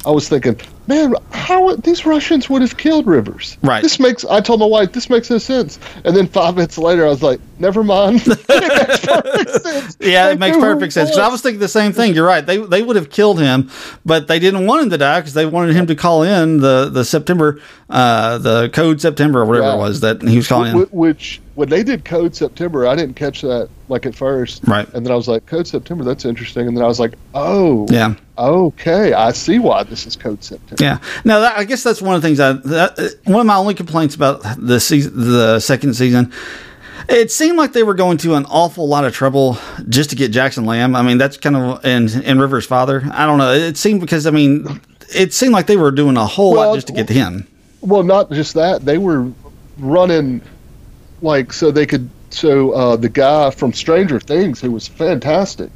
I 0.06 0.10
was 0.10 0.28
thinking, 0.28 0.60
man, 0.86 1.14
how 1.32 1.76
these 1.76 2.04
Russians 2.04 2.50
would 2.50 2.60
have 2.62 2.76
killed 2.76 3.06
Rivers? 3.06 3.56
Right. 3.62 3.82
This 3.82 3.98
makes. 3.98 4.24
I 4.24 4.40
told 4.40 4.60
my 4.60 4.66
wife 4.66 4.92
this 4.92 5.08
makes 5.08 5.30
no 5.30 5.38
sense, 5.38 5.78
and 6.04 6.14
then 6.14 6.26
five 6.26 6.56
minutes 6.56 6.76
later, 6.76 7.06
I 7.06 7.08
was 7.08 7.22
like, 7.22 7.40
never 7.58 7.84
mind. 7.84 8.22
it 8.26 8.38
makes 8.48 9.06
perfect 9.06 9.62
sense. 9.64 9.96
Yeah, 10.00 10.30
it 10.30 10.38
makes 10.38 10.56
perfect 10.56 10.92
sense. 10.92 11.10
Because 11.10 11.18
I 11.22 11.28
was 11.28 11.40
thinking 11.42 11.60
the 11.60 11.68
same 11.68 11.92
thing. 11.92 12.14
You're 12.14 12.26
right. 12.26 12.44
They 12.44 12.58
they 12.58 12.82
would 12.82 12.96
have 12.96 13.10
killed 13.10 13.40
him, 13.40 13.70
but 14.04 14.28
they 14.28 14.38
didn't 14.38 14.66
want 14.66 14.82
him 14.84 14.90
to 14.90 14.98
die 14.98 15.20
because 15.20 15.34
they 15.34 15.46
wanted 15.46 15.74
him 15.76 15.86
to 15.86 15.94
call 15.94 16.22
in 16.22 16.58
the 16.58 16.88
the 16.90 17.04
September, 17.04 17.60
uh, 17.90 18.38
the 18.38 18.68
code 18.70 19.00
September 19.00 19.40
or 19.42 19.46
whatever 19.46 19.66
Yeah. 19.68 19.74
it 19.74 19.78
was 19.78 20.00
that 20.00 20.22
he 20.22 20.36
was 20.36 20.48
calling 20.48 20.72
in. 20.76 20.82
Which 20.90 21.40
when 21.54 21.68
they 21.68 21.82
did 21.84 22.04
Code 22.04 22.34
September, 22.34 22.86
I 22.86 22.96
didn't 22.96 23.14
catch 23.14 23.42
that 23.42 23.68
like 23.88 24.06
at 24.06 24.14
first. 24.14 24.62
Right. 24.66 24.88
And 24.92 25.06
then 25.06 25.12
I 25.12 25.14
was 25.16 25.28
like, 25.28 25.46
Code 25.46 25.68
September, 25.68 26.02
that's 26.02 26.24
interesting. 26.24 26.66
And 26.66 26.76
then 26.76 26.82
I 26.82 26.88
was 26.88 26.98
like, 26.98 27.14
oh, 27.34 27.86
Yeah. 27.90 28.14
okay, 28.36 29.12
I 29.12 29.30
see 29.30 29.60
why 29.60 29.84
this 29.84 30.04
is 30.06 30.16
Code 30.16 30.42
September. 30.42 30.82
Yeah. 30.82 30.98
Now, 31.24 31.40
that, 31.40 31.56
I 31.56 31.62
guess 31.64 31.84
that's 31.84 32.02
one 32.02 32.16
of 32.16 32.22
the 32.22 32.26
things 32.26 32.40
I. 32.40 32.54
That, 32.54 32.98
uh, 32.98 33.30
one 33.30 33.40
of 33.42 33.46
my 33.46 33.54
only 33.56 33.74
complaints 33.74 34.16
about 34.16 34.42
the 34.58 34.80
season, 34.80 35.12
the 35.32 35.60
second 35.60 35.94
season. 35.94 36.32
It 37.08 37.30
seemed 37.30 37.58
like 37.58 37.72
they 37.72 37.82
were 37.82 37.94
going 37.94 38.18
to 38.18 38.34
an 38.34 38.46
awful 38.46 38.88
lot 38.88 39.04
of 39.04 39.12
trouble 39.14 39.58
just 39.88 40.10
to 40.10 40.16
get 40.16 40.30
Jackson 40.32 40.64
Lamb. 40.64 40.96
I 40.96 41.02
mean, 41.02 41.18
that's 41.18 41.36
kind 41.36 41.56
of 41.56 41.84
and 41.84 42.10
and 42.24 42.40
Rivers' 42.40 42.66
father. 42.66 43.02
I 43.12 43.26
don't 43.26 43.38
know. 43.38 43.52
It 43.52 43.76
seemed 43.76 44.00
because 44.00 44.26
I 44.26 44.30
mean, 44.30 44.80
it 45.14 45.32
seemed 45.34 45.52
like 45.52 45.66
they 45.66 45.76
were 45.76 45.90
doing 45.90 46.16
a 46.16 46.26
whole 46.26 46.52
Well, 46.52 46.70
lot 46.70 46.74
just 46.76 46.86
to 46.88 46.92
get 46.92 47.08
him. 47.08 47.46
Well, 47.80 48.02
not 48.02 48.30
just 48.30 48.54
that. 48.54 48.84
They 48.84 48.98
were 48.98 49.30
running 49.78 50.40
like 51.22 51.52
so 51.52 51.70
they 51.70 51.86
could. 51.86 52.08
So 52.30 52.72
uh, 52.72 52.96
the 52.96 53.08
guy 53.08 53.50
from 53.50 53.72
Stranger 53.72 54.18
Things, 54.18 54.60
who 54.60 54.72
was 54.72 54.88
fantastic, 54.88 55.70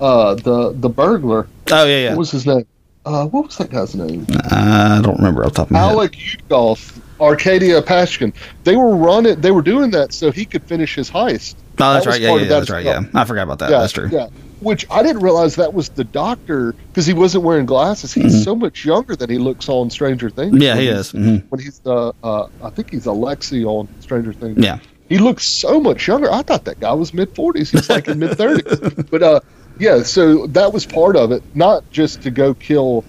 uh, 0.00 0.34
the 0.34 0.72
the 0.74 0.88
burglar. 0.88 1.46
Oh 1.70 1.84
yeah, 1.84 1.98
yeah. 1.98 2.08
What 2.10 2.18
was 2.18 2.30
his 2.30 2.46
name? 2.46 2.66
Uh, 3.04 3.26
what 3.26 3.46
was 3.46 3.58
that 3.58 3.70
guy's 3.70 3.94
name? 3.94 4.26
I 4.50 5.00
don't 5.02 5.16
remember 5.16 5.44
off 5.44 5.52
the 5.52 5.56
top 5.56 5.66
of 5.66 5.70
my 5.72 5.80
head. 5.80 5.90
Alec 5.90 6.12
Utgoff, 6.12 7.00
Arcadia 7.20 7.80
Pashkin. 7.82 8.32
They 8.64 8.76
were 8.76 8.96
running. 8.96 9.40
They 9.40 9.50
were 9.50 9.62
doing 9.62 9.90
that 9.92 10.12
so 10.12 10.30
he 10.30 10.44
could 10.44 10.62
finish 10.64 10.94
his 10.94 11.10
heist. 11.10 11.54
Oh, 11.78 11.92
that's 11.94 12.04
That 12.04 12.10
right. 12.12 12.20
Yeah, 12.20 12.32
yeah, 12.34 12.38
that 12.40 12.48
that's 12.48 12.70
right. 12.70 12.84
well. 12.84 13.02
Yeah, 13.02 13.20
I 13.20 13.24
forgot 13.24 13.42
about 13.44 13.58
that. 13.60 13.70
yeah, 13.70 13.80
that's 13.80 13.92
true. 13.92 14.08
Yeah, 14.12 14.28
which 14.60 14.86
I 14.90 15.02
didn't 15.02 15.22
realize 15.22 15.56
that 15.56 15.72
was 15.74 15.88
the 15.90 16.04
doctor 16.04 16.72
because 16.88 17.06
he 17.06 17.12
wasn't 17.14 17.44
wearing 17.44 17.66
glasses. 17.66 18.12
He's 18.12 18.44
so 18.44 18.54
much 18.54 18.84
younger 18.84 19.16
than 19.16 19.30
he 19.30 19.38
looks 19.38 19.68
on 19.68 19.90
Stranger 19.90 20.30
Things. 20.30 20.52
Mm-hmm. 20.54 20.62
Yeah, 20.62 20.76
he 20.76 20.86
is. 20.88 21.10
hmm 21.12 21.36
When 21.48 21.60
he's 21.60 21.80
uh, 21.86 22.12
uh, 22.22 22.48
I 22.62 22.70
think 22.70 22.90
he's 22.90 23.06
Alexi 23.06 23.64
on 23.64 23.88
Stranger 24.00 24.32
Things. 24.32 24.58
Yeah. 24.58 24.78
he 25.08 25.18
looks 25.18 25.44
so 25.46 25.80
much 25.80 26.06
younger. 26.06 26.30
I 26.32 26.42
thought 26.42 26.64
that 26.66 26.78
guy 26.80 26.92
was 26.92 27.12
mid 27.14 27.34
forties. 27.34 27.70
He's 27.70 27.88
like 27.90 28.06
in 28.08 28.18
mid 28.18 28.36
thirties. 28.36 29.04
But 29.10 29.22
uh, 29.22 29.40
yeah, 29.78 30.02
so 30.02 30.46
that 30.48 30.72
was 30.72 30.84
part 30.86 31.16
of 31.16 31.32
it, 31.32 31.42
not 31.54 31.90
just 31.90 32.22
to 32.22 32.30
go 32.30 32.54
kill. 32.54 33.04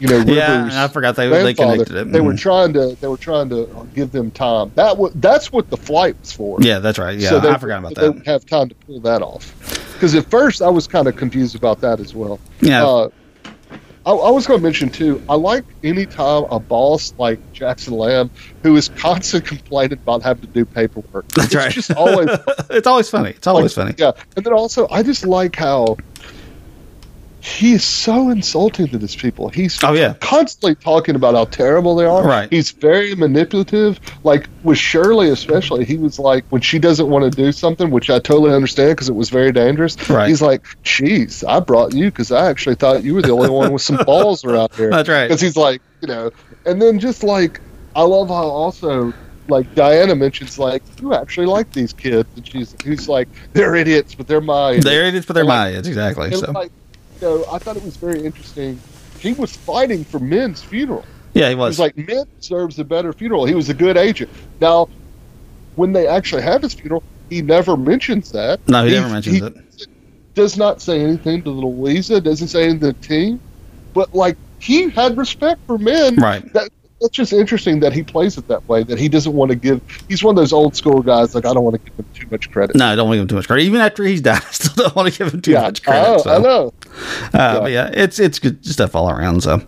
You 0.00 0.08
know, 0.08 0.18
Rivers. 0.18 0.34
Yeah, 0.34 0.84
I 0.84 0.88
forgot 0.88 1.16
they- 1.16 1.28
they 1.28 1.54
connected 1.54 1.94
it. 1.96 2.12
They 2.12 2.20
were 2.20 2.34
trying 2.36 2.72
to. 2.74 2.96
They 3.00 3.06
were 3.08 3.16
trying 3.16 3.48
to 3.50 3.68
give 3.94 4.10
them 4.12 4.30
time. 4.30 4.72
That 4.74 4.96
was. 4.98 5.12
That's 5.14 5.52
what 5.52 5.70
the 5.70 5.76
flight 5.76 6.16
was 6.20 6.32
for. 6.32 6.58
Yeah, 6.60 6.78
that's 6.80 6.98
right. 6.98 7.18
Yeah, 7.18 7.28
So 7.30 7.40
they- 7.40 7.50
I 7.50 7.58
forgot 7.58 7.78
about 7.80 7.94
They 7.94 8.02
that. 8.02 8.12
would 8.14 8.26
have 8.26 8.44
time 8.46 8.68
to 8.68 8.74
pull 8.86 9.00
that 9.00 9.22
off. 9.22 9.54
Because 9.94 10.14
at 10.14 10.28
first 10.30 10.60
I 10.62 10.68
was 10.68 10.86
kind 10.88 11.06
of 11.06 11.16
confused 11.16 11.54
about 11.54 11.80
that 11.82 12.00
as 12.00 12.14
well. 12.14 12.40
Yeah. 12.60 12.84
Uh, 12.84 13.08
I, 14.04 14.10
I 14.10 14.30
was 14.32 14.48
going 14.48 14.58
to 14.58 14.64
mention 14.64 14.90
too. 14.90 15.22
I 15.28 15.36
like 15.36 15.64
any 15.84 16.06
time 16.06 16.44
a 16.50 16.58
boss 16.58 17.14
like 17.18 17.38
Jackson 17.52 17.94
Lamb, 17.94 18.30
who 18.64 18.74
is 18.74 18.88
constantly 18.96 19.56
complaining 19.58 19.98
about 20.02 20.22
having 20.24 20.42
to 20.42 20.48
do 20.48 20.64
paperwork. 20.64 21.28
That's 21.28 21.46
it's 21.46 21.54
right. 21.54 21.70
Just 21.70 21.92
always 21.92 22.28
it's 22.70 22.88
always 22.88 23.08
funny. 23.08 23.30
It's 23.30 23.46
always 23.46 23.72
funny. 23.74 23.94
yeah. 23.96 24.10
And 24.34 24.44
then 24.44 24.52
also, 24.54 24.88
I 24.90 25.04
just 25.04 25.24
like 25.24 25.54
how 25.54 25.98
he 27.44 27.72
is 27.72 27.82
so 27.82 28.28
insulting 28.30 28.86
to 28.86 28.98
these 28.98 29.16
people. 29.16 29.48
He's 29.48 29.82
Oh, 29.82 29.94
yeah. 29.94 30.14
constantly 30.20 30.76
talking 30.76 31.16
about 31.16 31.34
how 31.34 31.46
terrible 31.46 31.96
they 31.96 32.04
are. 32.04 32.22
Right. 32.24 32.48
He's 32.52 32.70
very 32.70 33.16
manipulative. 33.16 33.98
Like 34.22 34.48
with 34.62 34.78
Shirley, 34.78 35.28
especially, 35.28 35.84
he 35.84 35.98
was 35.98 36.20
like 36.20 36.44
when 36.50 36.62
she 36.62 36.78
doesn't 36.78 37.08
want 37.08 37.24
to 37.24 37.36
do 37.36 37.50
something, 37.50 37.90
which 37.90 38.10
I 38.10 38.20
totally 38.20 38.54
understand 38.54 38.90
because 38.92 39.08
it 39.08 39.16
was 39.16 39.28
very 39.28 39.50
dangerous. 39.50 39.96
Right. 40.08 40.28
He's 40.28 40.40
like, 40.40 40.64
"Geez, 40.84 41.42
I 41.42 41.58
brought 41.58 41.92
you 41.94 42.12
because 42.12 42.30
I 42.30 42.48
actually 42.48 42.76
thought 42.76 43.02
you 43.02 43.14
were 43.14 43.22
the 43.22 43.30
only 43.32 43.50
one 43.50 43.72
with 43.72 43.82
some 43.82 43.96
balls 44.06 44.44
around 44.44 44.72
here." 44.74 44.90
That's 44.90 45.08
right. 45.08 45.26
Because 45.26 45.40
he's 45.40 45.56
like, 45.56 45.82
you 46.00 46.06
know, 46.06 46.30
and 46.64 46.80
then 46.80 47.00
just 47.00 47.24
like 47.24 47.60
I 47.96 48.02
love 48.02 48.28
how 48.28 48.34
also 48.34 49.12
like 49.48 49.74
Diana 49.74 50.14
mentions 50.14 50.60
like 50.60 50.84
you 51.00 51.12
actually 51.12 51.46
like 51.46 51.72
these 51.72 51.92
kids, 51.92 52.28
and 52.36 52.46
she's 52.46 52.76
he's 52.84 53.08
like 53.08 53.28
they're 53.52 53.74
idiots, 53.74 54.14
but 54.14 54.28
they're 54.28 54.40
my 54.40 54.70
idiots." 54.70 54.84
There 54.86 55.04
it 55.06 55.14
is 55.16 55.24
for 55.24 55.32
their 55.32 55.42
And, 55.42 55.48
my 55.48 55.68
idiots, 55.70 55.88
exactly. 55.88 56.26
and, 56.28 56.36
So 56.36 56.52
like, 56.52 56.70
know, 57.22 57.44
I 57.50 57.58
thought 57.58 57.76
it 57.76 57.84
was 57.84 57.96
very 57.96 58.24
interesting. 58.24 58.78
He 59.18 59.32
was 59.32 59.54
fighting 59.54 60.04
for 60.04 60.18
Min's 60.18 60.62
funeral. 60.62 61.04
yeah, 61.34 61.44
he 61.46 61.50
He 61.50 61.54
was. 61.54 61.70
was 61.72 61.78
like, 61.78 61.96
Min 61.96 62.26
deserves 62.40 62.78
a 62.78 62.84
better 62.84 63.12
funeral. 63.12 63.44
He 63.46 63.54
was 63.54 63.68
a 63.68 63.74
good 63.74 63.96
agent. 63.96 64.30
Now, 64.60 64.88
when 65.76 65.92
they 65.92 66.06
actually 66.06 66.42
have 66.42 66.62
his 66.62 66.74
funeral, 66.74 67.02
he 67.30 67.40
never 67.42 67.76
mentions 67.76 68.32
that. 68.32 68.60
no, 68.68 68.84
he 68.84 68.92
never 68.92 69.08
mentions 69.08 69.36
he 69.38 69.42
it. 69.44 69.86
Does 70.34 70.56
not 70.56 70.80
say 70.82 71.00
anything 71.00 71.42
to 71.42 71.50
Louisa. 71.50 72.20
Doesn't 72.20 72.48
say 72.48 72.64
anything 72.64 72.80
to 72.80 72.86
the 72.86 73.06
team. 73.06 73.40
But 73.94 74.14
like, 74.14 74.36
he 74.58 74.88
had 74.90 75.16
respect 75.16 75.60
for 75.66 75.76
men. 75.78 76.16
Right. 76.16 76.50
That 76.54 76.70
that's 77.02 77.14
just 77.14 77.32
interesting 77.32 77.80
that 77.80 77.92
he 77.92 78.02
plays 78.02 78.38
it 78.38 78.46
that 78.48 78.66
way. 78.68 78.82
That 78.82 78.98
he 78.98 79.08
doesn't 79.08 79.32
want 79.32 79.50
to 79.50 79.56
give. 79.56 79.82
He's 80.08 80.22
one 80.22 80.32
of 80.32 80.36
those 80.36 80.52
old 80.52 80.76
school 80.76 81.02
guys. 81.02 81.34
Like 81.34 81.44
I 81.44 81.52
don't 81.52 81.64
want 81.64 81.74
to 81.74 81.90
give 81.90 81.98
him 81.98 82.06
too 82.14 82.26
much 82.30 82.50
credit. 82.50 82.76
No, 82.76 82.86
I 82.86 82.94
don't 82.94 83.06
want 83.06 83.14
to 83.14 83.18
give 83.18 83.22
him 83.22 83.28
too 83.28 83.34
much 83.36 83.46
credit. 83.48 83.64
Even 83.64 83.80
after 83.80 84.04
he's 84.04 84.20
died, 84.20 84.42
I 84.46 84.50
still 84.52 84.84
don't 84.84 84.96
want 84.96 85.12
to 85.12 85.18
give 85.18 85.34
him 85.34 85.42
too 85.42 85.52
yeah, 85.52 85.62
much 85.62 85.82
credit. 85.82 86.00
I 86.00 86.12
know. 86.12 86.18
so. 86.18 86.30
I 86.30 86.38
know. 86.38 86.72
Uh, 87.34 87.60
But 87.60 87.70
yeah, 87.72 87.90
it's 87.92 88.18
it's 88.18 88.38
good 88.38 88.64
stuff 88.64 88.94
all 88.94 89.10
around. 89.10 89.42
So, 89.42 89.60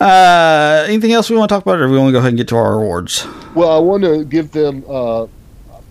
uh, 0.00 0.84
anything 0.86 1.12
else 1.12 1.28
we 1.28 1.36
want 1.36 1.48
to 1.48 1.54
talk 1.54 1.62
about, 1.64 1.80
or 1.80 1.88
we 1.88 1.98
want 1.98 2.08
to 2.08 2.12
go 2.12 2.18
ahead 2.18 2.30
and 2.30 2.38
get 2.38 2.48
to 2.48 2.56
our 2.56 2.74
awards? 2.74 3.26
Well, 3.54 3.70
I 3.72 3.78
want 3.78 4.04
to 4.04 4.24
give 4.24 4.52
them 4.52 4.84
uh, 4.88 5.26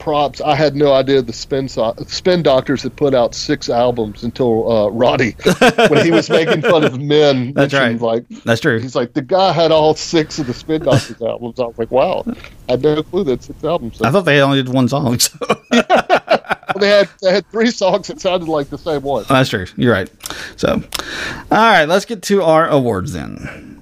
props. 0.08 0.40
I 0.40 0.56
had 0.56 0.74
no 0.78 0.94
idea 0.94 1.22
the 1.22 1.34
Spin 1.34 1.68
so- 1.68 1.94
Spin 2.08 2.42
Doctors 2.44 2.82
had 2.82 2.96
put 2.96 3.14
out 3.14 3.36
six 3.36 3.70
albums 3.70 4.24
until 4.24 4.72
uh, 4.72 4.88
Roddy, 4.90 5.32
when 5.90 6.06
he 6.06 6.12
was 6.12 6.30
making 6.30 6.62
fun 6.62 6.86
of 6.86 6.98
Min. 6.98 7.52
That's 7.54 7.74
right. 7.74 8.00
Like 8.00 8.26
That's 8.46 8.62
true. 8.62 8.80
he's 8.80 8.96
like 8.96 9.12
the 9.14 9.22
guy 9.22 9.52
had 9.52 9.72
all 9.74 9.94
six 9.96 10.40
of 10.40 10.48
the 10.48 10.54
Spin 10.54 10.84
Doctors 10.84 11.22
albums. 11.22 11.60
I 11.60 11.66
was 11.66 11.78
like, 11.78 11.92
wow, 11.92 12.24
I 12.70 12.72
had 12.72 12.82
no 12.84 13.04
clue 13.04 13.26
that 13.26 13.44
six 13.44 13.62
albums. 13.66 14.02
I 14.02 14.10
thought 14.12 14.22
they 14.24 14.40
only 14.42 14.64
did 14.64 14.74
one 14.74 14.88
song. 14.88 15.20
So 15.20 15.38
Well, 15.72 16.80
they 16.80 16.90
had 16.90 17.10
they 17.22 17.32
had 17.34 17.46
three 17.52 17.72
songs 17.72 18.08
that 18.08 18.22
sounded 18.22 18.48
like 18.48 18.70
the 18.70 18.78
same 18.78 19.02
one. 19.02 19.26
that's 19.28 19.50
true. 19.50 19.66
You're 19.76 19.92
right. 19.94 20.10
So, 20.58 20.74
all 20.74 21.58
right, 21.58 21.86
let's 21.86 22.06
get 22.06 22.22
to 22.24 22.44
our 22.44 22.68
awards 22.70 23.14
then. 23.14 23.77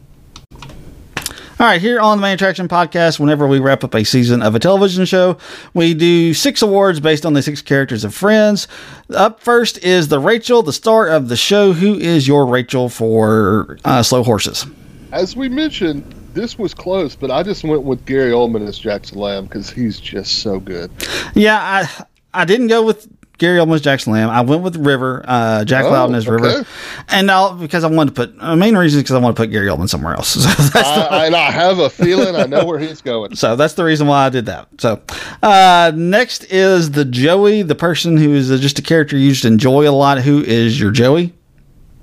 All 1.58 1.66
right, 1.66 1.80
here 1.80 2.02
on 2.02 2.18
the 2.18 2.22
Main 2.22 2.34
Attraction 2.34 2.68
Podcast, 2.68 3.18
whenever 3.18 3.48
we 3.48 3.60
wrap 3.60 3.86
up 3.86 3.96
a 3.96 4.04
season 4.04 4.42
of 4.42 4.56
a 4.56 4.60
television 4.60 5.06
show, 5.06 5.38
we 5.74 5.94
do 5.94 6.34
six 6.34 6.62
awards 6.62 7.00
based 7.00 7.26
on 7.26 7.32
the 7.32 7.42
six 7.42 7.62
characters 7.62 8.04
of 8.04 8.14
Friends. 8.14 8.68
Up 9.16 9.40
first 9.40 9.78
is 9.78 10.10
the 10.10 10.20
Rachel, 10.20 10.64
the 10.64 10.74
star 10.74 11.08
of 11.08 11.30
the 11.30 11.38
show. 11.38 11.72
Who 11.72 11.96
is 11.98 12.28
your 12.28 12.46
Rachel 12.46 12.90
for 12.90 13.78
uh, 13.86 14.04
Slow 14.04 14.22
Horses? 14.22 14.66
As 15.14 15.38
we 15.38 15.48
mentioned, 15.48 16.04
this 16.34 16.60
was 16.60 16.74
close, 16.74 17.16
but 17.16 17.32
I 17.32 17.42
just 17.42 17.64
went 17.64 17.84
with 17.84 18.06
Gary 18.06 18.32
Oldman 18.32 18.68
as 18.68 18.78
Jackson 18.78 19.18
Lamb 19.18 19.46
because 19.46 19.70
he's 19.70 19.98
just 19.98 20.40
so 20.40 20.60
good. 20.60 20.92
Yeah, 21.36 21.58
I 21.58 22.06
I 22.34 22.44
didn't 22.44 22.68
go 22.68 22.84
with 22.84 23.08
Gary 23.38 23.60
Oldman 23.60 23.76
as 23.76 23.82
Jackson 23.82 24.14
Lamb. 24.14 24.30
I 24.30 24.42
went 24.42 24.62
with 24.64 24.76
River, 24.78 25.24
uh, 25.28 25.66
Jack 25.66 25.86
Oh, 25.86 25.92
Lowden 25.92 26.16
as 26.16 26.28
River, 26.28 26.48
okay. 26.48 26.70
and 27.10 27.30
I'll, 27.30 27.54
because 27.56 27.84
I 27.84 27.88
wanted 27.90 28.16
to 28.16 28.28
put. 28.28 28.40
The 28.40 28.56
main 28.56 28.78
reason 28.78 29.00
is 29.00 29.04
because 29.04 29.16
I 29.16 29.20
want 29.20 29.36
to 29.36 29.42
put 29.42 29.52
Gary 29.52 29.68
Oldman 29.68 29.90
somewhere 29.90 30.14
else. 30.14 30.36
So 30.36 30.80
that's, 30.80 30.88
I, 30.88 31.26
and 31.28 31.36
I 31.36 31.52
have 31.52 31.80
a 31.80 31.90
feeling 31.90 32.36
I 32.36 32.46
know 32.46 32.66
where 32.66 32.80
he's 32.80 33.02
going. 33.02 33.36
so 33.38 33.56
that's 33.56 33.74
the 33.74 33.84
reason 33.84 34.08
why 34.08 34.26
I 34.26 34.30
did 34.30 34.46
that. 34.48 34.68
So 34.80 35.02
uh, 35.44 35.92
next 35.96 36.46
is 36.46 36.92
the 36.92 37.06
Joey, 37.06 37.62
the 37.62 37.76
person 37.76 38.18
who 38.18 38.34
is 38.34 38.48
just 38.62 38.80
a 38.80 38.82
character 38.82 39.18
you 39.18 39.32
just 39.32 39.46
enjoy 39.46 39.88
a 39.88 39.92
lot. 39.92 40.20
Who 40.22 40.42
is 40.44 40.80
your 40.80 40.92
Joey? 40.92 41.34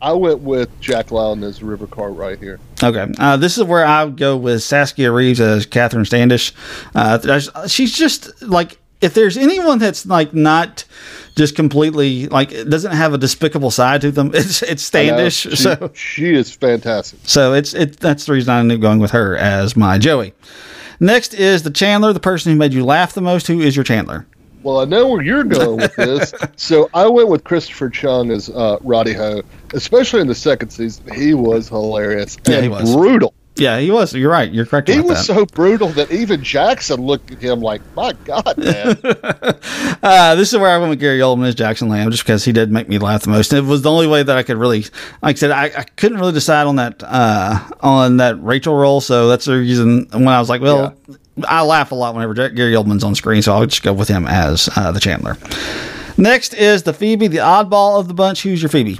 I 0.00 0.12
went 0.12 0.40
with 0.40 0.68
Jack 0.80 1.12
Lowden 1.12 1.44
as 1.44 1.62
River 1.62 1.86
Cartwright 1.86 2.40
here. 2.40 2.58
Okay, 2.82 3.06
uh, 3.18 3.36
this 3.36 3.56
is 3.56 3.64
where 3.64 3.84
I 3.84 4.04
would 4.04 4.16
go 4.16 4.36
with 4.36 4.62
Saskia 4.62 5.12
Reeves 5.12 5.40
as 5.40 5.64
Catherine 5.64 6.04
Standish. 6.04 6.52
Uh, 6.94 7.38
she's 7.68 7.96
just 7.96 8.42
like 8.42 8.78
if 9.00 9.14
there's 9.14 9.36
anyone 9.36 9.78
that's 9.78 10.04
like 10.04 10.34
not 10.34 10.84
just 11.36 11.56
completely 11.56 12.26
like 12.28 12.50
doesn't 12.68 12.92
have 12.92 13.14
a 13.14 13.18
despicable 13.18 13.70
side 13.70 14.00
to 14.02 14.10
them, 14.10 14.30
it's 14.34 14.62
it's 14.62 14.82
Standish. 14.82 15.34
She, 15.34 15.56
So 15.56 15.90
she 15.94 16.34
is 16.34 16.54
fantastic. 16.54 17.18
so 17.24 17.54
it's 17.54 17.74
it 17.74 17.98
that's 18.00 18.26
the 18.26 18.32
reason 18.32 18.52
I 18.52 18.60
ended 18.60 18.76
up 18.78 18.82
going 18.82 18.98
with 18.98 19.10
her 19.12 19.36
as 19.36 19.76
my 19.76 19.98
Joey. 19.98 20.34
Next 21.00 21.34
is 21.34 21.62
the 21.64 21.70
Chandler, 21.70 22.12
the 22.12 22.20
person 22.20 22.52
who 22.52 22.58
made 22.58 22.72
you 22.72 22.84
laugh 22.84 23.12
the 23.14 23.20
most. 23.20 23.46
Who 23.48 23.60
is 23.60 23.74
your 23.74 23.84
Chandler? 23.84 24.26
Well, 24.62 24.78
I 24.78 24.84
know 24.84 25.08
where 25.08 25.22
you're 25.22 25.42
going 25.42 25.78
with 25.78 25.96
this, 25.96 26.32
so 26.56 26.88
I 26.94 27.08
went 27.08 27.28
with 27.28 27.42
Christopher 27.42 27.90
Chung 27.90 28.30
as 28.30 28.48
uh, 28.48 28.76
Roddy 28.82 29.12
Ho, 29.14 29.42
especially 29.74 30.20
in 30.20 30.28
the 30.28 30.36
second 30.36 30.70
season. 30.70 31.12
He 31.12 31.34
was 31.34 31.68
hilarious 31.68 32.38
Yeah, 32.46 32.56
and 32.56 32.62
he 32.62 32.68
was. 32.68 32.94
brutal. 32.94 33.34
Yeah, 33.56 33.78
he 33.80 33.90
was. 33.90 34.14
You're 34.14 34.30
right. 34.30 34.50
You're 34.50 34.64
correct 34.64 34.88
He 34.88 34.98
was 35.00 35.18
that. 35.18 35.34
so 35.34 35.44
brutal 35.44 35.88
that 35.90 36.10
even 36.10 36.42
Jackson 36.42 37.02
looked 37.02 37.30
at 37.32 37.38
him 37.38 37.60
like, 37.60 37.82
"My 37.94 38.12
God, 38.24 38.56
man!" 38.56 38.96
Uh, 40.04 40.34
this 40.34 40.52
is 40.52 40.58
where 40.58 40.68
I 40.70 40.78
went 40.78 40.90
with 40.90 40.98
Gary 40.98 41.20
Oldman 41.20 41.46
as 41.46 41.54
Jackson 41.54 41.88
Lamb, 41.88 42.10
just 42.10 42.24
because 42.24 42.44
he 42.44 42.50
did 42.50 42.72
make 42.72 42.88
me 42.88 42.98
laugh 42.98 43.22
the 43.22 43.30
most. 43.30 43.52
And 43.52 43.64
it 43.64 43.70
was 43.70 43.82
the 43.82 43.90
only 43.90 44.08
way 44.08 44.22
that 44.24 44.36
I 44.36 44.42
could 44.42 44.56
really, 44.56 44.80
like 45.22 45.36
I 45.36 45.38
said, 45.38 45.50
I, 45.52 45.66
I 45.66 45.84
couldn't 45.96 46.18
really 46.18 46.32
decide 46.32 46.66
on 46.66 46.74
that 46.76 47.02
uh, 47.06 47.62
on 47.80 48.16
that 48.16 48.42
Rachel 48.42 48.74
role. 48.74 49.00
So 49.00 49.28
that's 49.28 49.44
the 49.44 49.58
reason 49.58 50.08
when 50.10 50.26
I 50.28 50.40
was 50.40 50.48
like, 50.48 50.60
well, 50.60 50.96
I 51.46 51.62
laugh 51.62 51.92
a 51.92 51.94
lot 51.94 52.14
whenever 52.14 52.34
Jack- 52.34 52.54
Gary 52.54 52.72
Oldman's 52.72 53.04
on 53.04 53.14
screen, 53.14 53.42
so 53.42 53.52
I'll 53.54 53.66
just 53.66 53.82
go 53.84 53.92
with 53.92 54.08
him 54.08 54.26
as 54.26 54.68
uh, 54.76 54.90
the 54.90 54.98
Chandler. 55.00 55.36
Next 56.18 56.52
is 56.54 56.82
the 56.82 56.92
Phoebe, 56.92 57.28
the 57.28 57.36
oddball 57.38 58.00
of 58.00 58.08
the 58.08 58.14
bunch. 58.14 58.42
Who's 58.42 58.60
your 58.62 58.70
Phoebe? 58.70 58.98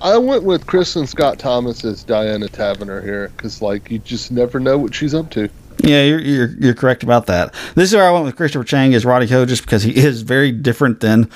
I 0.00 0.16
went 0.18 0.44
with 0.44 0.66
Kristin 0.66 1.08
Scott 1.08 1.38
Thomas 1.38 1.84
as 1.84 2.04
Diana 2.04 2.48
Taverner 2.48 3.02
here 3.02 3.28
because, 3.36 3.60
like, 3.60 3.90
you 3.90 3.98
just 3.98 4.30
never 4.30 4.60
know 4.60 4.78
what 4.78 4.94
she's 4.94 5.14
up 5.14 5.30
to. 5.30 5.48
Yeah, 5.82 6.02
you're, 6.04 6.20
you're 6.20 6.50
you're 6.58 6.74
correct 6.74 7.02
about 7.02 7.26
that. 7.26 7.54
This 7.74 7.90
is 7.90 7.96
where 7.96 8.06
I 8.06 8.10
went 8.10 8.24
with 8.24 8.36
Christopher 8.36 8.64
Chung 8.64 8.94
as 8.94 9.04
Roddy 9.04 9.26
Ho, 9.28 9.46
just 9.46 9.62
because 9.62 9.82
he 9.82 9.96
is 9.96 10.22
very 10.22 10.50
different 10.52 11.00
than 11.00 11.30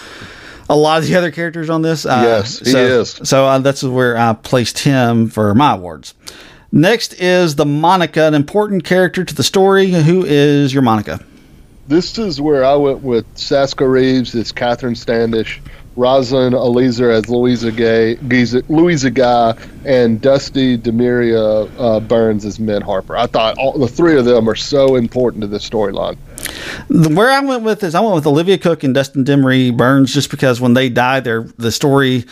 a 0.69 0.77
lot 0.77 1.01
of 1.01 1.07
the 1.09 1.15
other 1.15 1.31
characters 1.31 1.71
on 1.71 1.83
this. 1.83 2.07
Uh, 2.07 2.23
Yes, 2.25 2.59
he 2.59 2.67
so, 2.67 2.79
is. 2.79 3.11
So 3.25 3.47
uh, 3.47 3.59
that's 3.59 3.83
where 3.83 4.17
I 4.17 4.33
placed 4.33 4.81
him 4.81 5.29
for 5.29 5.55
my 5.55 5.75
awards. 5.75 6.15
Next 6.73 7.15
is 7.15 7.57
the 7.57 7.67
Monica, 7.67 8.25
an 8.25 8.35
important 8.35 8.85
character 8.85 9.25
to 9.25 9.35
the 9.35 9.43
story. 9.43 9.91
Who 9.91 10.25
is 10.25 10.73
your 10.73 10.83
Monica? 10.83 11.21
This 11.89 12.17
is 12.17 12.41
where 12.41 12.65
I 12.65 12.75
went 12.77 13.03
with 13.03 13.27
Saskia 13.37 13.87
Reeves 13.87 14.35
as 14.35 14.53
Catherine 14.53 14.95
Standish, 14.95 15.61
Rosalind 15.97 16.55
Eleazar 16.55 17.11
as 17.11 17.29
Louisa 17.29 17.71
Gay, 17.71 18.17
Giza- 18.29 18.63
Louisa 18.69 19.11
Guy, 19.11 19.55
and 19.85 20.21
Dusty 20.21 20.79
Demiria 20.79 21.71
uh, 21.79 22.01
Burns 22.01 22.45
as 22.45 22.59
Min 22.59 22.83
Harper. 22.83 23.17
I 23.17 23.27
thought 23.27 23.59
all 23.59 23.79
the 23.79 23.89
three 23.89 24.19
of 24.19 24.25
them 24.25 24.49
are 24.49 24.55
so 24.55 24.97
important 24.97 25.43
to 25.43 25.47
this 25.47 25.69
storyline. 25.69 26.17
Where 26.89 27.31
I 27.31 27.41
went 27.41 27.63
with 27.63 27.83
is 27.83 27.95
I 27.95 28.01
went 28.01 28.15
with 28.15 28.27
Olivia 28.27 28.59
Cooke 28.59 28.85
and 28.85 28.95
Dustin 28.95 29.25
Demri-Burns, 29.25 30.13
just 30.13 30.31
because 30.31 30.61
when 30.61 30.75
they 30.75 30.89
die, 30.89 31.21
their 31.21 31.43
the 31.59 31.73
story, 31.73 32.25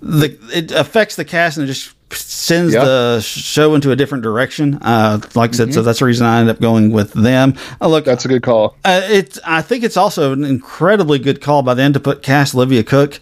the 0.00 0.38
it 0.52 0.70
affects 0.72 1.16
the 1.16 1.24
cast 1.24 1.58
and 1.58 1.64
it 1.64 1.72
just 1.72 1.94
sends 2.14 2.74
Yeah. 2.74 2.84
the 2.84 3.20
show 3.20 3.74
into 3.74 3.90
a 3.90 3.96
different 3.96 4.22
direction. 4.24 4.78
Uh, 4.82 5.20
like 5.34 5.50
I 5.50 5.56
said, 5.56 5.74
so 5.74 5.82
that's 5.82 5.98
the 6.00 6.04
reason 6.04 6.26
I 6.26 6.40
ended 6.40 6.54
up 6.56 6.60
going 6.60 6.92
with 6.92 7.12
them. 7.12 7.54
Uh, 7.80 7.88
look, 7.88 8.04
That's 8.04 8.24
a 8.24 8.28
good 8.28 8.42
call. 8.42 8.76
Uh, 8.84 9.00
it, 9.04 9.38
I 9.46 9.62
think 9.62 9.84
it's 9.84 9.96
also 9.96 10.32
an 10.32 10.44
incredibly 10.44 11.18
good 11.18 11.40
call 11.40 11.62
by 11.62 11.74
them 11.74 11.92
to 11.92 12.00
put 12.00 12.22
cast 12.22 12.54
Olivia 12.54 12.82
Cooke 12.82 13.20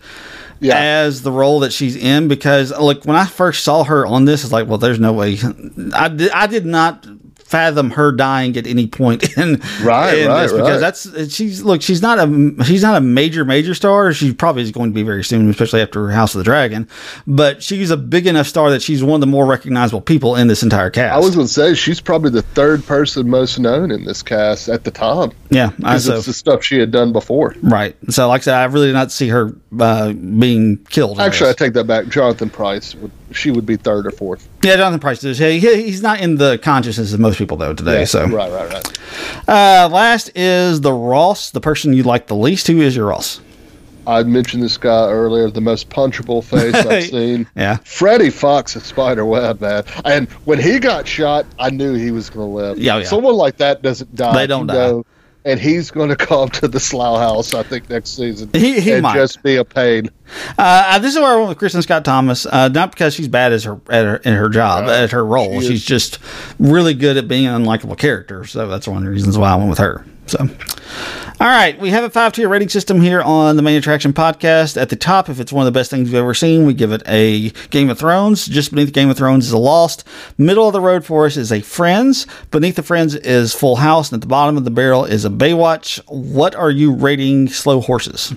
Yeah. 0.61 0.79
as 0.79 1.23
the 1.23 1.33
role 1.33 1.61
that 1.61 1.73
she's 1.73 1.97
in 1.97 2.29
because 2.29 2.71
look, 2.79 3.05
when 3.05 3.17
I 3.17 3.25
first 3.27 3.65
saw 3.65 3.85
her 3.85 4.07
on 4.07 4.25
this, 4.27 4.45
it's 4.45 4.53
like, 4.53 4.67
well, 4.69 4.79
there's 4.79 5.01
no 5.01 5.13
way. 5.13 5.39
I 5.95 6.09
did, 6.09 6.31
I 6.33 6.47
did 6.47 6.67
not 6.67 7.07
fathom 7.51 7.91
her 7.91 8.13
dying 8.13 8.57
at 8.57 8.67
any 8.67 8.87
point 8.87 9.25
in 9.37 9.61
Right, 9.83 10.19
in 10.19 10.29
right, 10.29 10.43
this 10.43 10.53
right. 10.53 10.59
because 10.59 10.81
that's 10.81 11.35
she's 11.35 11.63
look 11.63 11.83
she's 11.83 12.01
not 12.01 12.19
a 12.19 12.65
she's 12.65 12.83
not 12.83 12.97
a 12.97 13.01
major 13.01 13.45
major 13.45 13.75
star 13.75 14.13
she 14.13 14.33
probably 14.33 14.63
is 14.63 14.71
going 14.71 14.91
to 14.91 14.95
be 14.95 15.03
very 15.03 15.25
soon 15.25 15.51
especially 15.51 15.81
after 15.83 16.11
House 16.11 16.35
of 16.35 16.39
the 16.39 16.45
Dragon 16.45 16.89
but 17.27 17.63
she's 17.63 17.91
a 17.91 17.97
big 17.97 18.27
enough 18.27 18.47
star 18.47 18.71
that 18.71 18.83
she's 18.83 19.03
one 19.03 19.15
of 19.17 19.21
the 19.21 19.27
more 19.27 19.47
recognizable 19.47 20.01
people 20.01 20.37
in 20.37 20.47
this 20.47 20.63
entire 20.63 20.91
cast 20.91 21.15
I 21.15 21.19
was 21.19 21.35
going 21.35 21.47
to 21.49 21.53
say 21.53 21.75
she's 21.75 22.01
probably 22.01 22.31
the 22.31 22.43
third 22.43 22.85
person 22.85 23.29
most 23.29 23.59
known 23.59 23.91
in 23.91 24.05
this 24.05 24.23
cast 24.23 24.69
at 24.69 24.85
the 24.85 24.91
time 24.93 25.33
yeah 25.51 25.71
because 25.77 26.05
so 26.05 26.17
it's 26.17 26.27
the 26.27 26.33
stuff 26.33 26.63
she 26.63 26.79
had 26.79 26.91
done 26.93 27.13
before. 27.13 27.55
right 27.63 27.97
so 28.11 28.29
like 28.29 28.43
I 28.43 28.45
said 28.45 28.55
I 28.55 28.65
really 28.67 28.87
did 28.87 28.93
not 28.95 29.11
see 29.11 29.29
her 29.29 29.53
uh, 29.79 30.13
being 30.13 30.77
killed 30.89 31.19
Actually, 31.21 31.51
I 31.51 31.53
take 31.55 31.73
that 31.75 31.85
back. 31.87 32.09
Jonathan 32.09 32.51
Pryce, 32.51 32.95
would, 32.95 33.11
she 33.33 33.51
would 33.51 33.67
be 33.67 33.77
third 33.77 34.07
or 34.07 34.11
fourth. 34.11 34.49
Yeah, 34.63 34.77
Jonathan 34.77 35.01
Pryce 35.01 35.23
is. 35.25 35.39
He, 35.39 35.59
he- 35.61 35.83
he's 35.83 36.03
not 36.03 36.21
in 36.21 36.37
the 36.37 36.59
consciousness 36.59 37.13
of 37.13 37.21
most 37.21 37.39
people 37.39 37.57
though 37.57 37.75
today. 37.75 38.05
so, 38.05 38.27
right, 38.27 38.51
right, 38.53 38.73
right. 38.73 38.99
uh, 39.49 39.89
last 39.91 40.31
is 40.35 40.81
the 40.81 40.93
Ross, 40.93 41.51
the 41.51 41.61
person 41.61 41.93
you 41.93 42.03
like 42.03 42.27
the 42.27 42.37
least. 42.37 42.67
Who 42.67 42.81
is 42.81 42.97
your 42.97 43.07
Ross? 43.07 43.41
I 44.07 44.23
mentioned 44.23 44.63
this 44.63 44.77
guy 44.79 45.09
earlier, 45.09 45.51
the 45.51 45.61
most 45.61 45.91
punchable 45.91 46.43
face 46.43 46.75
I've 46.75 47.05
seen. 47.11 47.47
Yeah. 47.55 47.77
Freddie 47.85 48.31
Fox 48.31 48.75
at 48.75 48.83
Spider 48.83 49.25
Webb, 49.27 49.61
man. 49.61 49.85
And 50.05 50.29
when 50.47 50.59
he 50.59 50.79
got 50.79 51.07
shot, 51.07 51.45
I 51.59 51.71
knew 51.71 51.95
he 51.95 52.11
was 52.11 52.31
going 52.31 52.49
to 52.49 52.53
live. 52.53 52.79
Yeah, 52.79 52.97
yeah. 52.99 53.05
Someone 53.05 53.35
like 53.35 53.59
that 53.59 53.83
doesn't 53.83 54.15
die. 54.17 54.33
They 54.35 54.47
don't 54.47 54.63
you 54.69 54.75
know, 54.75 55.07
and 55.45 55.59
he's 55.61 55.91
going 55.91 56.09
to 56.17 56.17
come 56.17 56.49
to 56.51 56.69
the 56.69 56.81
Slough 56.81 57.19
House, 57.19 57.55
I 57.55 57.63
think, 57.63 57.89
next 57.91 58.11
season. 58.17 58.51
He- 58.53 58.81
he 58.81 58.93
and 58.93 59.03
might. 59.03 59.15
just 59.15 59.43
be 59.43 59.57
a 59.57 59.65
pain. 59.65 60.11
Uh, 60.59 60.99
this 61.01 61.15
is 61.15 61.21
where 61.21 61.33
I 61.33 61.37
went 61.37 61.49
with 61.49 61.59
Kristin 61.59 61.83
Scott 61.83 62.05
Thomas. 62.05 62.47
Uh, 62.47 62.69
not 62.69 62.93
because 62.93 63.15
she's 63.15 63.29
bad 63.29 63.53
as 63.53 63.65
her 63.65 63.81
at 63.91 64.05
her, 64.05 64.17
in 64.19 64.35
her 64.35 64.49
job 64.49 64.89
at 64.89 65.11
her 65.11 65.25
role. 65.25 65.61
She 65.61 65.69
she's 65.69 65.85
just 65.85 66.19
really 66.59 66.95
good 66.95 67.17
at 67.17 67.27
being 67.29 67.47
an 67.47 67.65
unlikable 67.65 67.99
character. 67.99 68.45
So 68.45 68.69
that's 68.69 68.87
one 68.87 68.99
of 68.99 69.05
the 69.05 69.11
reasons 69.11 69.37
why 69.37 69.51
I 69.51 69.57
went 69.57 69.71
with 69.71 69.79
her. 69.79 70.05
So, 70.31 70.49
all 71.41 71.49
right, 71.49 71.77
we 71.81 71.91
have 71.91 72.05
a 72.05 72.11
five 72.11 72.33
tier 72.35 72.49
rating 72.49 72.69
system 72.69 73.01
here 73.01 73.21
on 73.21 73.57
the 73.57 73.63
Main 73.63 73.77
Attraction 73.77 74.13
podcast. 74.13 74.81
At 74.81 74.89
the 74.89 74.95
top, 74.95 75.29
if 75.29 75.41
it's 75.41 75.53
one 75.53 75.67
of 75.67 75.73
the 75.73 75.77
best 75.77 75.91
things 75.91 76.09
we've 76.09 76.15
ever 76.15 76.35
seen, 76.35 76.67
we 76.67 76.73
give 76.73 76.93
it 76.93 77.03
a 77.09 77.51
Game 77.71 77.91
of 77.91 77.99
Thrones. 77.99 78.47
Just 78.47 78.71
beneath 78.71 78.93
Game 78.93 79.11
of 79.11 79.17
Thrones 79.17 79.47
is 79.47 79.53
a 79.53 79.59
Lost. 79.59 80.07
Middle 80.39 80.69
of 80.69 80.73
the 80.73 80.81
road 80.81 81.05
for 81.05 81.27
us 81.27 81.37
is 81.37 81.51
a 81.51 81.63
Friends. 81.63 82.29
Beneath 82.53 82.77
the 82.77 82.85
Friends 82.85 83.17
is 83.17 83.53
Full 83.57 83.75
House, 83.75 84.13
and 84.13 84.19
at 84.19 84.21
the 84.21 84.29
bottom 84.29 84.57
of 84.57 84.63
the 84.63 84.71
barrel 84.71 85.05
is 85.05 85.25
a 85.25 85.31
Baywatch. 85.31 85.99
What 86.07 86.55
are 86.55 86.71
you 86.71 86.95
rating 86.95 87.49
Slow 87.49 87.81
Horses? 87.81 88.33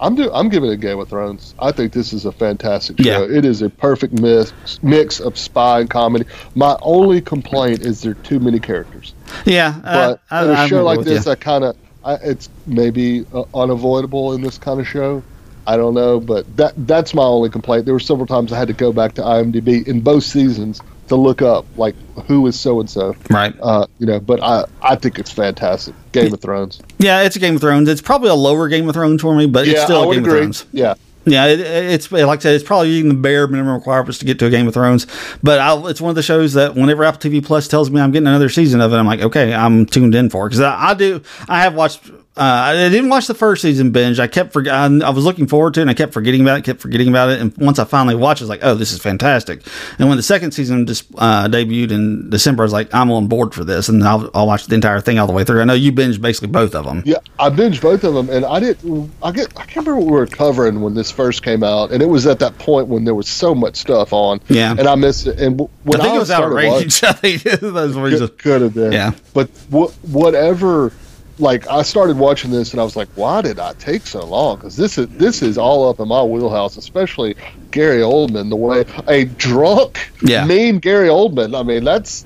I'm 0.00 0.14
do, 0.14 0.30
I'm 0.32 0.48
giving 0.48 0.70
it 0.70 0.80
Game 0.80 0.98
of 0.98 1.08
Thrones. 1.08 1.54
I 1.58 1.72
think 1.72 1.92
this 1.92 2.12
is 2.12 2.24
a 2.24 2.32
fantastic 2.32 2.98
Yeah. 3.00 3.18
show. 3.18 3.22
It 3.24 3.44
is 3.44 3.62
a 3.62 3.68
perfect 3.70 4.12
mix 4.20 4.52
mix 4.82 5.20
of 5.20 5.36
spy 5.36 5.80
and 5.80 5.90
comedy. 5.90 6.24
My 6.54 6.76
only 6.82 7.20
complaint 7.20 7.80
is 7.80 8.02
there 8.02 8.12
are 8.12 8.14
too 8.14 8.38
many 8.40 8.60
characters. 8.60 9.12
Yeah, 9.44 9.74
uh, 9.84 9.94
But 10.14 10.20
I, 10.30 10.44
in 10.44 10.50
a 10.50 10.52
I'm 10.54 10.68
show 10.68 10.84
like 10.84 10.98
with 10.98 11.08
you. 11.08 11.14
this, 11.14 11.26
I 11.26 11.34
kind 11.34 11.64
of 11.64 11.76
it's 12.22 12.48
maybe 12.66 13.26
uh, 13.34 13.42
unavoidable 13.54 14.32
in 14.34 14.40
this 14.40 14.56
kind 14.56 14.80
of 14.80 14.86
show. 14.88 15.22
I 15.66 15.76
don't 15.76 15.92
know, 15.94 16.18
but 16.20 16.56
that 16.56 16.72
that's 16.86 17.12
my 17.12 17.24
only 17.24 17.50
complaint. 17.50 17.84
There 17.84 17.92
were 17.92 18.00
several 18.00 18.26
times 18.26 18.52
I 18.52 18.58
had 18.58 18.68
to 18.68 18.74
go 18.74 18.92
back 18.92 19.14
to 19.14 19.22
IMDb 19.22 19.86
in 19.86 20.00
both 20.00 20.24
seasons 20.24 20.80
to 21.08 21.16
look 21.16 21.42
up 21.42 21.66
like 21.76 21.94
who 22.26 22.46
is 22.46 22.58
so 22.58 22.80
and 22.80 22.88
so. 22.88 23.16
right. 23.30 23.54
Uh, 23.60 23.86
you 23.98 24.06
know, 24.06 24.20
but 24.20 24.42
I 24.42 24.64
I 24.82 24.96
think 24.96 25.18
it's 25.18 25.30
fantastic. 25.30 25.94
Game 26.12 26.32
of 26.32 26.40
Thrones. 26.40 26.80
Yeah, 26.98 27.22
it's 27.22 27.36
a 27.36 27.38
Game 27.38 27.54
of 27.56 27.60
Thrones. 27.60 27.88
It's 27.88 28.00
probably 28.00 28.30
a 28.30 28.34
lower 28.34 28.68
Game 28.68 28.88
of 28.88 28.94
Thrones 28.94 29.22
for 29.22 29.34
me, 29.34 29.46
but 29.46 29.66
it's 29.66 29.82
still 29.82 30.02
I 30.02 30.04
a 30.04 30.14
Game 30.14 30.24
agree. 30.24 30.38
of 30.38 30.38
Thrones. 30.40 30.66
Yeah, 30.72 30.94
Yeah, 31.24 31.46
it, 31.46 31.60
it's 31.60 32.10
like 32.10 32.40
I 32.40 32.42
said, 32.42 32.54
it's 32.54 32.64
probably 32.64 32.90
even 32.90 33.08
the 33.08 33.14
bare 33.14 33.46
minimum 33.46 33.74
requirements 33.74 34.18
to 34.18 34.24
get 34.24 34.38
to 34.40 34.46
a 34.46 34.50
Game 34.50 34.66
of 34.66 34.74
Thrones. 34.74 35.06
But 35.42 35.60
I'll, 35.60 35.86
it's 35.88 36.00
one 36.00 36.10
of 36.10 36.16
the 36.16 36.22
shows 36.22 36.54
that 36.54 36.74
whenever 36.74 37.04
Apple 37.04 37.30
TV 37.30 37.44
Plus 37.44 37.68
tells 37.68 37.90
me 37.90 38.00
I'm 38.00 38.10
getting 38.12 38.26
another 38.28 38.48
season 38.48 38.80
of 38.80 38.92
it, 38.92 38.96
I'm 38.96 39.06
like, 39.06 39.20
okay, 39.20 39.52
I'm 39.54 39.86
tuned 39.86 40.14
in 40.14 40.30
for 40.30 40.48
because 40.48 40.60
I, 40.60 40.90
I 40.90 40.94
do. 40.94 41.22
I 41.48 41.62
have 41.62 41.74
watched. 41.74 42.10
Uh, 42.38 42.42
I 42.42 42.88
didn't 42.88 43.10
watch 43.10 43.26
the 43.26 43.34
first 43.34 43.62
season 43.62 43.90
binge. 43.90 44.20
I 44.20 44.28
kept 44.28 44.52
forg- 44.54 44.68
I, 44.70 45.06
I 45.06 45.10
was 45.10 45.24
looking 45.24 45.48
forward 45.48 45.74
to 45.74 45.80
it, 45.80 45.82
and 45.82 45.90
I 45.90 45.94
kept 45.94 46.12
forgetting 46.12 46.40
about 46.40 46.58
it. 46.58 46.64
Kept 46.64 46.80
forgetting 46.80 47.08
about 47.08 47.30
it, 47.30 47.40
and 47.40 47.56
once 47.56 47.80
I 47.80 47.84
finally 47.84 48.14
watched, 48.14 48.40
it, 48.40 48.44
I 48.44 48.46
was 48.46 48.50
like, 48.50 48.60
"Oh, 48.62 48.74
this 48.74 48.92
is 48.92 49.00
fantastic!" 49.00 49.66
And 49.98 50.08
when 50.08 50.16
the 50.16 50.22
second 50.22 50.52
season 50.52 50.86
just 50.86 51.06
uh, 51.16 51.48
debuted 51.48 51.90
in 51.90 52.30
December, 52.30 52.62
I 52.62 52.66
was 52.66 52.72
like, 52.72 52.94
"I'm 52.94 53.10
on 53.10 53.26
board 53.26 53.54
for 53.54 53.64
this," 53.64 53.88
and 53.88 54.04
I'll, 54.04 54.30
I'll 54.34 54.46
watch 54.46 54.66
the 54.66 54.76
entire 54.76 55.00
thing 55.00 55.18
all 55.18 55.26
the 55.26 55.32
way 55.32 55.42
through. 55.42 55.60
I 55.60 55.64
know 55.64 55.74
you 55.74 55.90
binged 55.90 56.20
basically 56.20 56.48
both 56.48 56.74
of 56.76 56.84
them. 56.84 57.02
yeah. 57.04 57.16
I 57.40 57.50
binged 57.50 57.82
both 57.82 58.04
of 58.04 58.14
them, 58.14 58.30
and 58.30 58.44
I 58.44 58.60
didn't. 58.60 59.10
I 59.22 59.32
get. 59.32 59.48
I 59.58 59.64
can't 59.64 59.86
remember 59.86 59.96
what 59.96 60.06
we 60.06 60.12
were 60.12 60.26
covering 60.26 60.80
when 60.80 60.94
this 60.94 61.10
first 61.10 61.42
came 61.42 61.64
out, 61.64 61.90
and 61.90 62.02
it 62.02 62.06
was 62.06 62.26
at 62.26 62.38
that 62.38 62.56
point 62.58 62.86
when 62.86 63.04
there 63.04 63.14
was 63.16 63.28
so 63.28 63.54
much 63.54 63.74
stuff 63.76 64.12
on. 64.12 64.40
Yeah. 64.48 64.70
and 64.78 64.86
I 64.86 64.94
missed 64.94 65.26
it. 65.26 65.40
And 65.40 65.58
when 65.82 66.00
I 66.00 66.04
think 66.04 66.14
it 66.14 66.18
was 66.20 66.30
out 66.30 66.44
of 66.44 66.50
started 66.52 66.68
watching-. 66.68 66.88
I 67.08 67.12
think 67.12 67.44
reason. 67.44 68.28
Could, 68.28 68.38
could 68.38 68.62
have 68.62 68.74
been. 68.74 68.92
Yeah. 68.92 69.12
But 69.34 69.48
wh- 69.72 69.92
whatever 70.04 70.92
like 71.40 71.66
I 71.68 71.82
started 71.82 72.18
watching 72.18 72.50
this 72.50 72.72
and 72.72 72.80
I 72.80 72.84
was 72.84 72.96
like, 72.96 73.08
why 73.14 73.42
did 73.42 73.58
I 73.58 73.72
take 73.74 74.06
so 74.06 74.24
long? 74.24 74.56
Because 74.56 74.76
this 74.76 74.98
is 74.98 75.06
this 75.08 75.42
is 75.42 75.56
all 75.58 75.88
up 75.88 76.00
in 76.00 76.08
my 76.08 76.22
wheelhouse, 76.22 76.76
especially 76.76 77.36
Gary 77.70 78.00
Oldman. 78.02 78.48
The 78.50 78.56
way 78.56 78.84
a 79.06 79.24
drunk, 79.24 80.10
Yeah. 80.22 80.44
mean 80.44 80.78
Gary 80.78 81.08
Oldman. 81.08 81.58
I 81.58 81.62
mean, 81.62 81.84
that's 81.84 82.24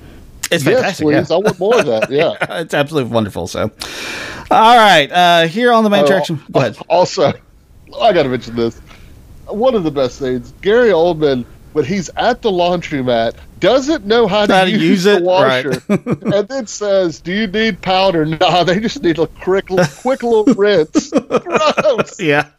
It's 0.51 0.63
yes, 0.65 0.73
fantastic. 0.75 1.05
please. 1.05 1.29
yeah. 1.29 1.35
I 1.35 1.39
want 1.39 1.59
more 1.59 1.79
of 1.79 1.85
that. 1.85 2.09
Yeah. 2.11 2.33
it's 2.61 2.73
absolutely 2.73 3.11
wonderful. 3.11 3.47
So, 3.47 3.71
all 4.51 4.77
right, 4.77 5.11
uh, 5.11 5.47
here 5.47 5.71
on 5.71 5.83
the 5.83 5.89
main 5.89 6.01
Oh, 6.01 6.05
attraction. 6.05 6.41
Go 6.51 6.59
ahead. 6.59 6.77
Also, 6.89 7.33
I 8.01 8.13
got 8.13 8.23
to 8.23 8.29
mention 8.29 8.55
this. 8.55 8.79
One 9.47 9.75
of 9.75 9.83
the 9.83 9.91
best 9.91 10.19
things, 10.19 10.53
Gary 10.61 10.89
Oldman, 10.89 11.45
when 11.73 11.85
he's 11.85 12.09
at 12.15 12.41
the 12.41 12.49
laundromat, 12.49 13.35
doesn't 13.63 14.05
know 14.05 14.27
how 14.27 14.45
to, 14.45 14.69
use, 14.69 14.81
use 14.81 15.03
the 15.05 15.15
it, 15.15 15.23
washer, 15.23 15.69
right. 15.87 16.05
and 16.35 16.47
then 16.49 16.67
says, 16.67 17.21
"Do 17.21 17.31
you 17.31 17.47
need 17.47 17.81
powder?" 17.81 18.25
No, 18.43 18.63
they 18.65 18.79
just 18.81 19.01
need 19.01 19.17
a 19.19 19.27
quick, 19.27 19.67
quick 19.67 20.21
little 20.21 20.43
rinse. 20.53 21.11
Gross. 21.29 22.19
Yeah. 22.19 22.49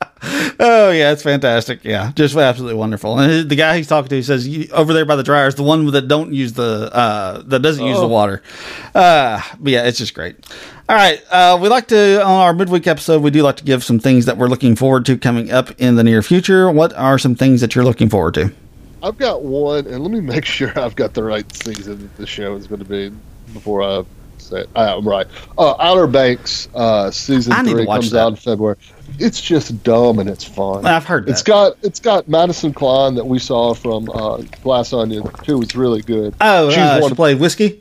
Oh 0.59 0.91
yeah, 0.91 1.13
it's 1.13 1.23
fantastic. 1.23 1.85
Yeah, 1.85 2.11
just 2.15 2.35
absolutely 2.35 2.79
wonderful. 2.79 3.19
And 3.19 3.47
the 3.51 3.55
guy 3.57 3.77
he's 3.77 3.87
talking 3.87 4.09
to 4.09 4.23
says 4.23 4.49
over 4.73 4.95
there 4.95 5.05
by 5.05 5.17
the 5.17 5.23
dryers, 5.23 5.55
the 5.55 5.63
one 5.63 5.85
that 5.91 6.09
don't 6.09 6.33
use 6.33 6.55
the 6.55 6.89
uh, 6.91 7.43
that 7.43 7.61
doesn't 7.61 7.85
use 7.85 7.99
the 7.99 8.05
Oh. 8.05 8.09
water. 8.09 8.43
Uh, 8.95 9.43
but 9.61 9.71
yeah, 9.73 9.85
it's 9.87 9.99
just 9.99 10.15
great. 10.15 10.37
All 10.89 10.97
right, 10.97 11.23
uh, 11.31 11.59
we 11.61 11.69
like 11.69 11.89
to 11.89 12.23
on 12.23 12.31
our 12.41 12.55
midweek 12.55 12.87
episode. 12.87 13.23
We 13.23 13.31
do 13.31 13.43
like 13.43 13.57
to 13.57 13.65
give 13.65 13.85
some 13.85 13.99
things 13.99 14.25
that 14.25 14.39
we're 14.39 14.49
looking 14.49 14.77
forward 14.77 15.05
to 15.07 15.19
coming 15.19 15.51
up 15.51 15.71
in 15.79 15.97
the 15.97 16.05
near 16.05 16.23
future. 16.23 16.71
What 16.71 16.95
are 16.95 17.19
some 17.19 17.35
things 17.35 17.61
that 17.61 17.75
you're 17.75 17.85
looking 17.85 18.09
forward 18.09 18.35
to? 18.35 18.51
I've 19.05 19.19
got 19.19 19.43
one, 19.43 19.87
and 19.87 20.03
let 20.03 20.11
me 20.11 20.21
make 20.21 20.45
sure 20.57 20.73
I've 20.79 20.97
got 20.97 21.15
the 21.15 21.23
right 21.23 21.45
season 21.55 21.99
that 22.03 22.17
the 22.17 22.27
show 22.27 22.57
is 22.57 22.67
going 22.67 22.81
to 22.83 22.89
be 22.89 23.11
before 23.53 23.83
I 23.83 24.05
say 24.39 24.61
it. 24.61 24.71
I, 24.75 24.93
I'm 24.95 25.07
right. 25.07 25.27
Uh, 25.59 25.75
Outer 25.79 26.07
Banks 26.07 26.69
uh, 26.75 27.11
season 27.11 27.53
I 27.53 27.63
three 27.63 27.85
comes 27.87 28.11
that. 28.13 28.21
out 28.21 28.29
in 28.29 28.37
February. 28.37 28.77
It's 29.19 29.41
just 29.41 29.83
dumb 29.85 30.19
and 30.19 30.29
it's 30.29 30.45
fun. 30.45 30.87
I've 30.87 31.05
heard 31.05 31.27
that. 31.27 31.33
It's 31.33 31.43
got 31.43 31.77
it's 31.83 32.01
got 32.01 32.29
Madison 32.29 32.73
Cline 32.73 33.15
that 33.17 33.25
we 33.27 33.39
saw 33.39 33.75
from 33.75 34.09
uh, 34.11 34.39
Glass 34.63 34.93
Onion, 34.93 35.25
who 35.47 35.59
was 35.59 35.77
really 35.77 36.03
good. 36.03 36.35
oh, 36.41 36.71
she's 36.71 36.79
uh, 36.79 36.99
one 37.01 37.11
she 37.11 37.13
of, 37.13 37.17
played 37.17 37.39
whiskey. 37.41 37.81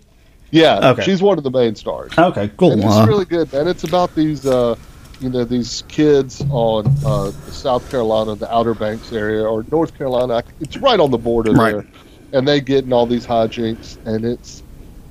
yeah, 0.52 0.92
okay. 0.92 1.04
she's 1.04 1.22
one 1.24 1.38
of 1.38 1.44
the 1.44 1.52
main 1.52 1.76
stars. 1.76 2.12
Okay, 2.18 2.52
cool. 2.58 2.74
And 2.74 2.84
it's 2.84 2.94
Uh, 2.94 3.06
really 3.08 3.26
good, 3.26 3.52
man. 3.52 3.68
It's 3.68 3.84
about 3.84 4.14
these, 4.16 4.46
uh, 4.46 4.76
you 5.20 5.30
know, 5.30 5.44
these 5.44 5.84
kids 5.88 6.42
on 6.50 6.86
uh, 7.06 7.32
the 7.46 7.52
South 7.52 7.90
Carolina, 7.90 8.36
the 8.36 8.54
Outer 8.54 8.74
Banks 8.74 9.12
area, 9.12 9.44
or 9.44 9.66
North 9.72 9.98
Carolina. 9.98 10.44
It's 10.60 10.78
right 10.78 11.00
on 11.00 11.12
the 11.12 11.18
border 11.18 11.52
Right. 11.54 11.74
there, 11.76 11.86
and 12.34 12.48
they 12.48 12.60
get 12.62 12.84
in 12.86 12.94
all 12.94 13.06
these 13.06 13.26
hijinks. 13.26 13.98
And 14.06 14.26
it's 14.26 14.64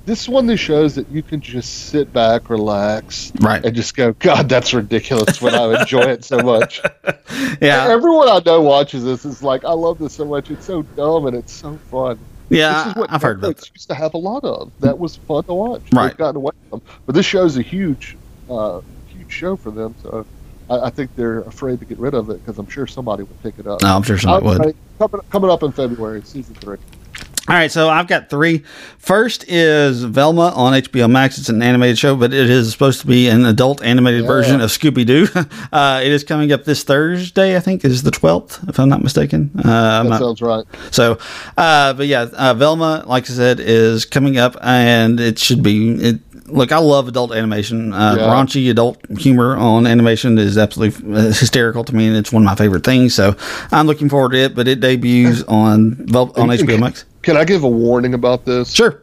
this 0.05 0.29
one 0.29 0.47
that 0.49 0.57
shows 0.57 0.97
that 0.97 1.09
you 1.11 1.23
can 1.23 1.41
just 1.41 1.87
sit 1.89 2.13
back, 2.13 2.51
relax, 2.51 3.33
Right. 3.41 3.65
and 3.65 3.75
just 3.75 3.95
go, 3.97 4.13
God, 4.15 4.49
that's 4.49 4.75
ridiculous. 4.75 5.41
When 5.41 5.55
I 5.55 5.81
enjoy 5.81 6.01
it 6.03 6.25
so 6.25 6.39
much. 6.41 6.81
yeah, 7.61 7.87
Everyone 7.89 8.29
I 8.29 8.41
know 8.45 8.61
watches 8.63 9.05
this 9.05 9.25
is 9.25 9.43
like, 9.43 9.65
I 9.65 9.73
love 9.73 9.99
this 9.99 10.15
so 10.15 10.25
much. 10.25 10.51
It's 10.51 10.67
so 10.67 10.83
dumb 10.83 11.27
and 11.27 11.37
it's 11.37 11.53
so 11.53 11.77
fun. 11.91 12.19
yeah. 12.51 12.85
This 12.85 12.93
is 12.93 12.97
what 12.99 13.13
I've 13.13 13.23
heard 13.23 13.41
Netflix 13.41 13.61
that. 13.61 13.71
used 13.75 13.89
to 13.89 13.95
have 13.95 14.15
a 14.15 14.19
lot 14.19 14.43
of. 14.45 14.73
That 14.81 14.99
was 14.99 15.17
fun 15.17 15.45
to 15.45 15.55
watch. 15.55 15.83
Right. 15.93 16.09
They've 16.09 16.17
gotten 16.19 16.37
away 16.37 16.53
from, 16.69 16.83
but 17.07 17.15
this 17.15 17.25
show's 17.25 17.57
a 17.57 17.63
huge, 17.63 18.17
uh, 18.51 18.81
huge 18.81 18.85
show 19.33 19.57
for 19.57 19.71
them. 19.71 19.95
So 20.03 20.25
I, 20.71 20.87
I 20.87 20.91
think 20.91 21.15
they're 21.17 21.41
afraid 21.41 21.81
to 21.81 21.85
get 21.87 21.99
rid 21.99 22.15
of 22.15 22.31
it 22.31 22.45
because 22.45 22.59
I'm 22.59 22.69
sure 22.69 22.87
somebody 22.87 23.23
would 23.25 23.43
pick 23.43 23.59
it 23.59 23.67
up. 23.67 23.83
No, 23.83 23.89
I'm 23.97 24.03
sure 24.03 24.19
somebody 24.19 24.47
would. 24.47 24.77
Coming, 24.99 25.21
coming 25.31 25.51
up 25.51 25.63
in 25.63 25.73
February, 25.73 26.23
season 26.25 26.55
three. 26.55 26.79
All 27.49 27.57
right, 27.57 27.73
so 27.73 27.89
I've 27.89 28.07
got 28.07 28.31
three. 28.31 28.63
First 28.99 29.45
is 29.49 30.05
Velma 30.05 30.53
on 30.55 30.75
HBO 30.75 31.11
Max. 31.11 31.39
It's 31.39 31.49
an 31.49 31.61
animated 31.61 31.99
show, 31.99 32.15
but 32.15 32.33
it 32.33 32.49
is 32.49 32.71
supposed 32.71 33.01
to 33.01 33.07
be 33.09 33.29
an 33.29 33.45
adult 33.45 33.83
animated 33.83 34.21
Yeah. 34.23 34.27
version 34.29 34.61
of 34.61 34.71
Scooby 34.71 35.05
Doo. 35.05 35.27
Uh, 35.73 36.01
it 36.05 36.13
is 36.13 36.23
coming 36.23 36.53
up 36.53 36.65
this 36.65 36.85
Thursday, 36.85 37.57
I 37.57 37.61
think, 37.61 37.83
is 37.85 38.03
the 38.05 38.11
12th, 38.13 38.69
if 38.69 38.79
I'm 38.79 38.89
not 38.91 39.03
mistaken. 39.03 39.51
Uh, 39.59 40.03
That 40.03 40.09
not- 40.09 40.21
sounds 40.21 40.41
right. 40.43 40.65
so, 40.93 41.19
uh, 41.57 41.95
but 41.95 42.07
yeah, 42.07 42.29
uh, 42.35 42.55
Velma, 42.55 43.03
like 43.07 43.25
I 43.29 43.33
said, 43.33 43.59
is 43.59 44.05
coming 44.05 44.37
up, 44.39 44.57
and 44.63 45.19
it 45.19 45.39
should 45.39 45.63
be. 45.65 45.95
It, 45.95 46.21
look, 46.53 46.71
I 46.73 46.79
love 46.79 47.09
adult 47.09 47.33
animation. 47.33 47.93
Uh, 47.93 48.15
Yeah. 48.19 48.23
Raunchy 48.27 48.71
adult 48.71 48.99
humor 49.19 49.57
on 49.57 49.87
animation 49.87 50.39
is 50.39 50.57
absolutely 50.59 51.15
uh, 51.15 51.23
hysterical 51.33 51.85
to 51.85 51.95
me, 51.95 52.07
and 52.07 52.17
it's 52.17 52.33
one 52.33 52.43
of 52.43 52.47
my 52.47 52.55
favorite 52.55 52.85
things. 52.85 53.15
So, 53.15 53.35
I'm 53.73 53.87
looking 53.87 54.09
forward 54.09 54.33
to 54.33 54.39
it. 54.39 54.55
But 54.55 54.69
it 54.69 54.81
debuts 54.81 55.43
on 55.49 55.95
Vel- 56.07 56.33
on 56.37 56.49
HBO 56.49 56.79
Max. 56.79 57.05
Can 57.23 57.37
I 57.37 57.45
give 57.45 57.65
a 57.65 57.69
warning 57.69 58.15
about 58.15 58.45
this? 58.45 58.73
Sure. 58.73 59.03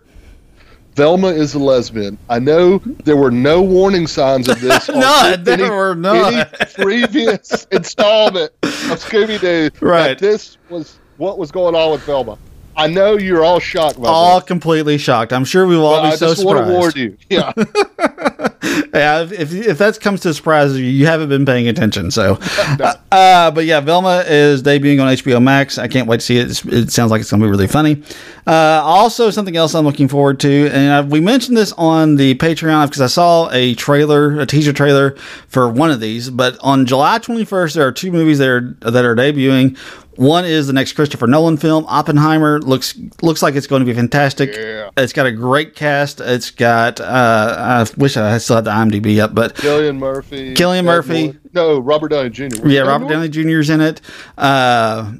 Velma 0.96 1.28
is 1.28 1.54
a 1.54 1.60
lesbian. 1.60 2.18
I 2.30 2.40
know 2.40 2.80
there 3.06 3.16
were 3.16 3.32
no 3.32 3.62
warning 3.62 4.06
signs 4.08 4.50
of 4.50 4.60
this. 4.60 4.90
on 4.90 5.00
None. 5.00 5.44
There 5.46 5.72
were 5.72 5.96
none. 5.96 6.34
Any 6.34 6.46
previous 6.76 7.64
installment 7.72 8.52
of 8.64 9.00
Scooby 9.00 9.40
Doo. 9.40 9.70
Right. 9.86 10.18
This 10.20 10.58
was 10.70 11.00
what 11.18 11.38
was 11.38 11.52
going 11.52 11.74
on 11.76 11.92
with 11.92 12.02
Velma. 12.02 12.38
I 12.80 12.88
know 12.88 13.18
you're 13.18 13.44
all 13.44 13.60
shocked 13.60 13.98
about 13.98 14.08
All 14.08 14.40
this. 14.40 14.48
completely 14.48 14.98
shocked. 14.98 15.34
I'm 15.34 15.46
sure 15.46 15.68
we 15.68 15.76
will 15.76 15.86
all 15.86 16.02
but 16.02 16.10
be 16.10 16.14
I 16.14 16.16
so 16.16 16.28
just 16.30 16.46
want 16.46 16.66
to 16.66 16.74
warn 16.74 16.94
you. 16.96 17.18
Yeah. 17.30 17.52
Yeah, 18.94 19.22
if, 19.22 19.54
if 19.54 19.78
that 19.78 20.00
comes 20.02 20.22
to 20.22 20.34
surprise 20.34 20.78
you, 20.78 20.84
you 20.86 21.06
haven't 21.06 21.30
been 21.30 21.46
paying 21.46 21.68
attention. 21.68 22.12
So, 22.12 22.38
uh, 22.58 22.96
uh, 23.12 23.52
but 23.52 23.66
yeah, 23.66 23.80
Velma 23.80 24.24
is 24.28 24.64
debuting 24.64 25.02
on 25.02 25.08
HBO 25.16 25.42
Max. 25.42 25.78
I 25.78 25.88
can't 25.88 26.08
wait 26.08 26.20
to 26.22 26.26
see 26.26 26.38
it. 26.38 26.50
It's, 26.50 26.66
it 26.66 26.92
sounds 26.92 27.12
like 27.12 27.22
it's 27.22 27.30
going 27.30 27.40
to 27.40 27.46
be 27.46 27.52
really 27.52 27.68
funny. 27.68 28.04
Uh, 28.48 28.82
also, 28.84 29.30
something 29.30 29.56
else 29.56 29.76
I'm 29.76 29.86
looking 29.86 30.08
forward 30.08 30.40
to, 30.42 30.70
and 30.72 31.06
uh, 31.06 31.08
we 31.08 31.20
mentioned 31.20 31.56
this 31.56 31.72
on 31.74 32.16
the 32.16 32.36
Patreon 32.36 32.88
because 32.88 33.02
I 33.02 33.08
saw 33.08 33.50
a 33.52 33.76
trailer, 33.76 34.40
a 34.40 34.46
teaser 34.46 34.74
trailer 34.74 35.12
for 35.48 35.70
one 35.70 35.92
of 35.92 36.00
these. 36.00 36.30
But 36.30 36.58
on 36.62 36.86
July 36.86 37.20
21st, 37.20 37.76
there 37.76 37.88
are 37.88 37.92
two 37.92 38.12
movies 38.12 38.40
that 38.40 38.50
are 38.50 38.62
that 38.92 39.06
are 39.06 39.16
debuting. 39.16 39.78
One 40.20 40.44
is 40.44 40.68
the 40.68 40.74
next 40.74 40.94
Christopher 40.94 41.28
Nolan 41.28 41.56
film, 41.56 41.86
Oppenheimer. 41.88 42.60
looks 42.60 42.94
looks 43.22 43.42
like 43.42 43.56
it's 43.56 43.68
going 43.68 43.80
to 43.80 43.86
be 43.86 43.94
fantastic. 43.94 44.54
Yeah. 44.54 44.90
It's 44.98 45.14
got 45.14 45.26
a 45.26 45.32
great 45.32 45.76
cast. 45.76 46.20
It's 46.20 46.52
got 46.52 47.00
uh, 47.00 47.86
I 47.86 47.86
wish 47.98 48.18
I 48.18 48.38
still 48.40 48.58
had 48.58 48.66
the 48.66 48.72
IMDb 48.72 49.20
up, 49.22 49.34
but 49.34 49.56
Cillian 49.56 49.98
Murphy. 49.98 50.54
Cillian 50.56 50.84
Murphy. 50.84 51.24
Norton- 51.28 51.50
No, 51.54 51.80
Robert 51.80 52.10
Downey 52.10 52.30
Jr. 52.32 52.68
yeah, 52.68 52.82
Robert? 52.82 53.08
Downey 53.08 53.30
Jr.'s 53.30 53.70
in 53.70 53.80
it. 53.80 54.02
Uh, 54.38 55.14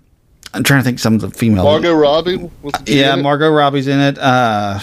I'm 0.54 0.64
trying 0.64 0.82
to 0.82 0.84
think 0.84 1.00
some 1.00 1.14
of 1.16 1.22
the 1.22 1.30
female. 1.30 1.64
Margot 1.64 1.94
Robbie. 1.94 2.50
Was 2.62 2.74
yeah? 2.86 3.16
Margot 3.16 3.50
Robbie's 3.52 3.88
in 3.88 4.00
it. 4.02 4.18
Uh, 4.18 4.80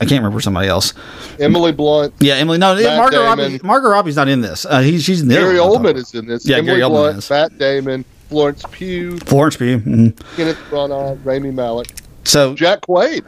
I 0.00 0.04
can't 0.06 0.22
remember 0.22 0.40
somebody 0.40 0.68
else. 0.68 0.94
Emily 1.40 1.72
Blunt. 1.72 2.14
Yeah, 2.20 2.34
Emily. 2.36 2.56
No, 2.56 2.74
Matt 2.74 2.96
Margot 2.96 3.22
Robbie. 3.22 3.42
Damon. 3.42 3.60
Margot 3.64 3.88
Robbie's 3.90 4.16
not 4.16 4.28
in 4.28 4.40
this. 4.40 4.64
Uh, 4.64 4.80
he's 4.80 5.02
she's 5.04 5.20
in 5.20 5.28
the 5.28 5.36
other 5.36 5.46
Gary 5.52 5.58
Oldman 5.58 5.96
is 5.96 6.14
in 6.14 6.26
this. 6.26 6.46
Yeah, 6.48 6.56
Emily 6.58 6.78
Gary 6.78 6.80
Oldman 6.82 6.88
Blunt, 6.90 7.18
is. 7.18 7.28
Matt 7.30 7.58
Damon, 7.58 8.04
Florence 8.28 8.64
Pugh. 8.70 9.18
Florence 9.18 9.56
Pugh. 9.56 9.78
mhm. 9.78 10.36
Kenneth 10.36 10.58
Branagh, 10.70 11.18
Rami 11.24 11.50
Malek, 11.50 11.92
So 12.24 12.54
Jack 12.54 12.82
Quaid. 12.82 13.24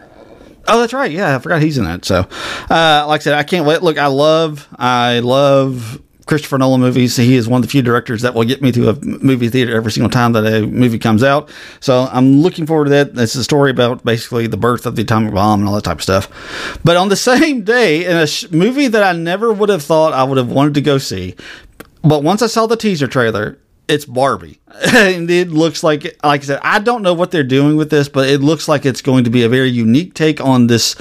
Oh, 0.69 0.79
that's 0.81 0.93
right. 0.93 1.11
Yeah, 1.11 1.35
I 1.35 1.39
forgot 1.39 1.63
he's 1.63 1.79
in 1.79 1.87
it. 1.87 2.05
So, 2.05 2.27
uh, 2.71 3.05
like 3.09 3.23
I 3.23 3.25
said, 3.25 3.35
I 3.35 3.43
can't 3.43 3.67
wait. 3.67 3.83
Look, 3.83 3.99
I 3.99 4.07
love, 4.07 4.69
I 4.79 5.19
love 5.21 6.01
Christopher 6.27 6.59
Nolan 6.59 6.81
movies. 6.83 7.17
He 7.17 7.35
is 7.35 7.49
one 7.49 7.59
of 7.59 7.63
the 7.63 7.71
few 7.71 7.83
directors 7.83 8.23
that 8.23 8.35
will 8.35 8.45
get 8.45 8.63
me 8.63 8.71
to 8.73 8.91
a 8.91 9.01
movie 9.05 9.49
theater 9.49 9.75
every 9.75 9.91
single 9.91 10.11
time 10.11 10.33
that 10.35 10.45
a 10.47 10.65
movie 10.67 10.99
comes 10.99 11.25
out. 11.25 11.51
So 11.81 12.07
I'm 12.13 12.43
looking 12.43 12.67
forward 12.67 12.85
to 12.85 12.91
that. 12.91 13.19
It's 13.19 13.35
a 13.35 13.43
story 13.43 13.71
about 13.71 14.05
basically 14.05 14.47
the 14.47 14.59
birth 14.59 14.87
of 14.87 14.95
the 14.95 15.03
atomic 15.03 15.35
bomb 15.35 15.61
and 15.61 15.69
all 15.69 15.75
that 15.75 15.83
type 15.85 15.97
of 15.97 16.03
stuff. 16.03 16.79
But 16.85 16.97
on 16.99 17.09
the 17.09 17.17
same 17.33 17.65
day, 17.65 18.05
in 18.05 18.17
a 18.17 18.27
sh- 18.27 18.49
movie 18.53 18.87
that 18.87 19.03
I 19.03 19.13
never 19.13 19.53
would 19.53 19.71
have 19.71 19.83
thought 19.83 20.13
I 20.13 20.23
would 20.23 20.37
have 20.39 20.53
wanted 20.53 20.75
to 20.75 20.83
go 20.83 20.99
see, 20.99 21.35
but 22.03 22.23
once 22.23 22.43
I 22.43 22.47
saw 22.47 22.67
the 22.67 22.77
teaser 22.77 23.09
trailer, 23.09 23.59
it's 23.91 24.05
Barbie. 24.05 24.61
and 24.95 25.31
it 25.31 25.51
looks 25.51 25.83
like, 25.83 26.05
like 26.25 26.43
I 26.43 26.45
said, 26.45 26.61
I 26.63 26.79
don't 26.79 27.03
know 27.03 27.13
what 27.13 27.31
they're 27.31 27.43
doing 27.43 27.77
with 27.77 27.91
this, 27.91 28.09
but 28.09 28.29
it 28.29 28.41
looks 28.41 28.69
like 28.69 28.87
it's 28.87 29.03
going 29.03 29.25
to 29.25 29.31
be 29.31 29.43
a 29.43 29.49
very 29.49 29.69
unique 29.69 30.15
take 30.15 30.41
on 30.41 30.69
this, 30.69 30.97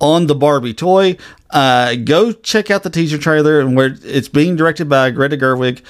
on 0.00 0.26
the 0.26 0.34
Barbie 0.34 0.74
toy. 0.74 1.16
Uh, 1.50 1.94
go 1.96 2.32
check 2.32 2.70
out 2.70 2.82
the 2.82 2.90
teaser 2.90 3.18
trailer 3.18 3.60
and 3.60 3.76
where 3.76 3.96
it's 4.02 4.28
being 4.28 4.56
directed 4.56 4.88
by 4.88 5.10
Greta 5.10 5.36
Gerwig. 5.36 5.82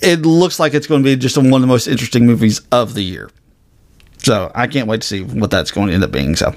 It 0.00 0.22
looks 0.22 0.58
like 0.58 0.74
it's 0.74 0.86
going 0.86 1.02
to 1.02 1.06
be 1.08 1.16
just 1.16 1.38
one 1.38 1.54
of 1.54 1.60
the 1.60 1.66
most 1.66 1.86
interesting 1.86 2.26
movies 2.26 2.60
of 2.72 2.94
the 2.94 3.02
year. 3.02 3.30
So 4.18 4.50
I 4.54 4.66
can't 4.66 4.88
wait 4.88 5.02
to 5.02 5.06
see 5.06 5.22
what 5.22 5.50
that's 5.50 5.70
going 5.70 5.88
to 5.88 5.94
end 5.94 6.02
up 6.02 6.10
being. 6.10 6.34
So, 6.34 6.52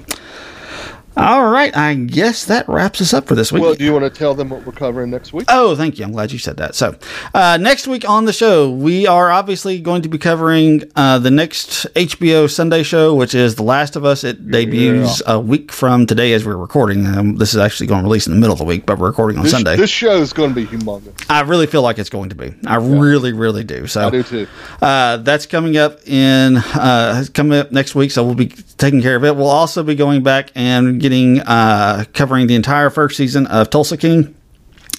all 1.20 1.48
right, 1.50 1.76
I 1.76 1.94
guess 1.94 2.46
that 2.46 2.68
wraps 2.68 3.00
us 3.00 3.12
up 3.12 3.26
for 3.26 3.34
this 3.34 3.52
week. 3.52 3.62
Well, 3.62 3.74
do 3.74 3.84
you 3.84 3.92
want 3.92 4.04
to 4.04 4.10
tell 4.10 4.34
them 4.34 4.48
what 4.50 4.64
we're 4.64 4.72
covering 4.72 5.10
next 5.10 5.32
week? 5.32 5.46
Oh, 5.48 5.76
thank 5.76 5.98
you. 5.98 6.04
I'm 6.04 6.12
glad 6.12 6.32
you 6.32 6.38
said 6.38 6.56
that. 6.56 6.74
So, 6.74 6.96
uh, 7.34 7.58
next 7.60 7.86
week 7.86 8.08
on 8.08 8.24
the 8.24 8.32
show, 8.32 8.70
we 8.70 9.06
are 9.06 9.30
obviously 9.30 9.80
going 9.80 10.02
to 10.02 10.08
be 10.08 10.18
covering 10.18 10.82
uh, 10.96 11.18
the 11.18 11.30
next 11.30 11.84
HBO 11.94 12.50
Sunday 12.50 12.82
show, 12.82 13.14
which 13.14 13.34
is 13.34 13.56
The 13.56 13.62
Last 13.62 13.96
of 13.96 14.04
Us. 14.04 14.24
It 14.24 14.50
debuts 14.50 15.22
a 15.26 15.38
week 15.38 15.70
from 15.72 16.06
today 16.06 16.32
as 16.32 16.46
we're 16.46 16.56
recording. 16.56 17.06
Um, 17.06 17.36
this 17.36 17.52
is 17.52 17.60
actually 17.60 17.88
going 17.88 18.00
to 18.00 18.04
release 18.04 18.26
in 18.26 18.32
the 18.32 18.38
middle 18.40 18.54
of 18.54 18.58
the 18.58 18.64
week, 18.64 18.86
but 18.86 18.98
we're 18.98 19.08
recording 19.08 19.36
on 19.38 19.42
This, 19.44 19.52
Sunday. 19.52 19.76
this 19.76 19.90
show 19.90 20.16
is 20.22 20.32
going 20.32 20.54
to 20.54 20.54
be 20.54 20.66
humongous. 20.66 21.26
I 21.28 21.42
really 21.42 21.66
feel 21.66 21.82
like 21.82 21.98
it's 21.98 22.10
going 22.10 22.30
to 22.30 22.34
be. 22.34 22.54
I 22.66 22.76
really, 22.76 23.32
really 23.32 23.64
do. 23.64 23.86
So, 23.86 24.06
I 24.06 24.10
do 24.10 24.22
too. 24.22 24.46
uh, 24.80 25.18
that's 25.18 25.44
coming 25.46 25.76
up 25.76 26.00
in 26.08 26.56
uh, 26.56 27.24
coming 27.34 27.58
up 27.58 27.72
next 27.72 27.94
week, 27.94 28.10
so 28.10 28.24
we'll 28.24 28.34
be 28.34 28.46
taking 28.78 29.02
care 29.02 29.16
of 29.16 29.24
it. 29.24 29.36
We'll 29.36 29.46
also 29.48 29.82
be 29.82 29.94
going 29.94 30.22
back 30.22 30.50
and 30.54 31.00
getting 31.00 31.09
uh, 31.46 32.04
covering 32.12 32.46
the 32.46 32.54
entire 32.54 32.90
first 32.90 33.16
season 33.16 33.46
of 33.46 33.70
Tulsa 33.70 33.96
King. 33.96 34.34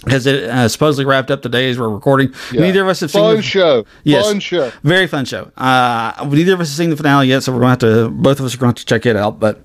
because 0.03 0.25
it 0.25 0.45
uh, 0.45 0.67
supposedly 0.67 1.05
wrapped 1.05 1.29
up 1.29 1.41
today 1.41 1.69
as 1.69 1.79
we're 1.79 1.89
recording. 1.89 2.33
Yeah. 2.51 2.61
Neither 2.61 2.81
of 2.81 2.87
us 2.87 3.01
have 3.01 3.11
fun 3.11 3.31
seen 3.31 3.35
the, 3.37 3.41
show. 3.43 3.85
Yes. 4.03 4.25
Fun 4.27 4.39
show. 4.39 4.71
Very 4.83 5.07
fun 5.07 5.25
show. 5.25 5.51
Uh, 5.57 6.27
neither 6.29 6.53
of 6.53 6.61
us 6.61 6.69
have 6.69 6.77
seen 6.77 6.89
the 6.89 6.97
finale 6.97 7.27
yet, 7.27 7.43
so 7.43 7.51
we're 7.51 7.59
going 7.59 7.77
to 7.77 7.87
have 7.87 8.07
to. 8.07 8.09
Both 8.09 8.39
of 8.39 8.45
us 8.45 8.55
are 8.55 8.57
going 8.57 8.73
to 8.73 8.79
have 8.79 8.85
to 8.85 8.89
check 8.89 9.05
it 9.05 9.15
out. 9.15 9.39
But 9.39 9.57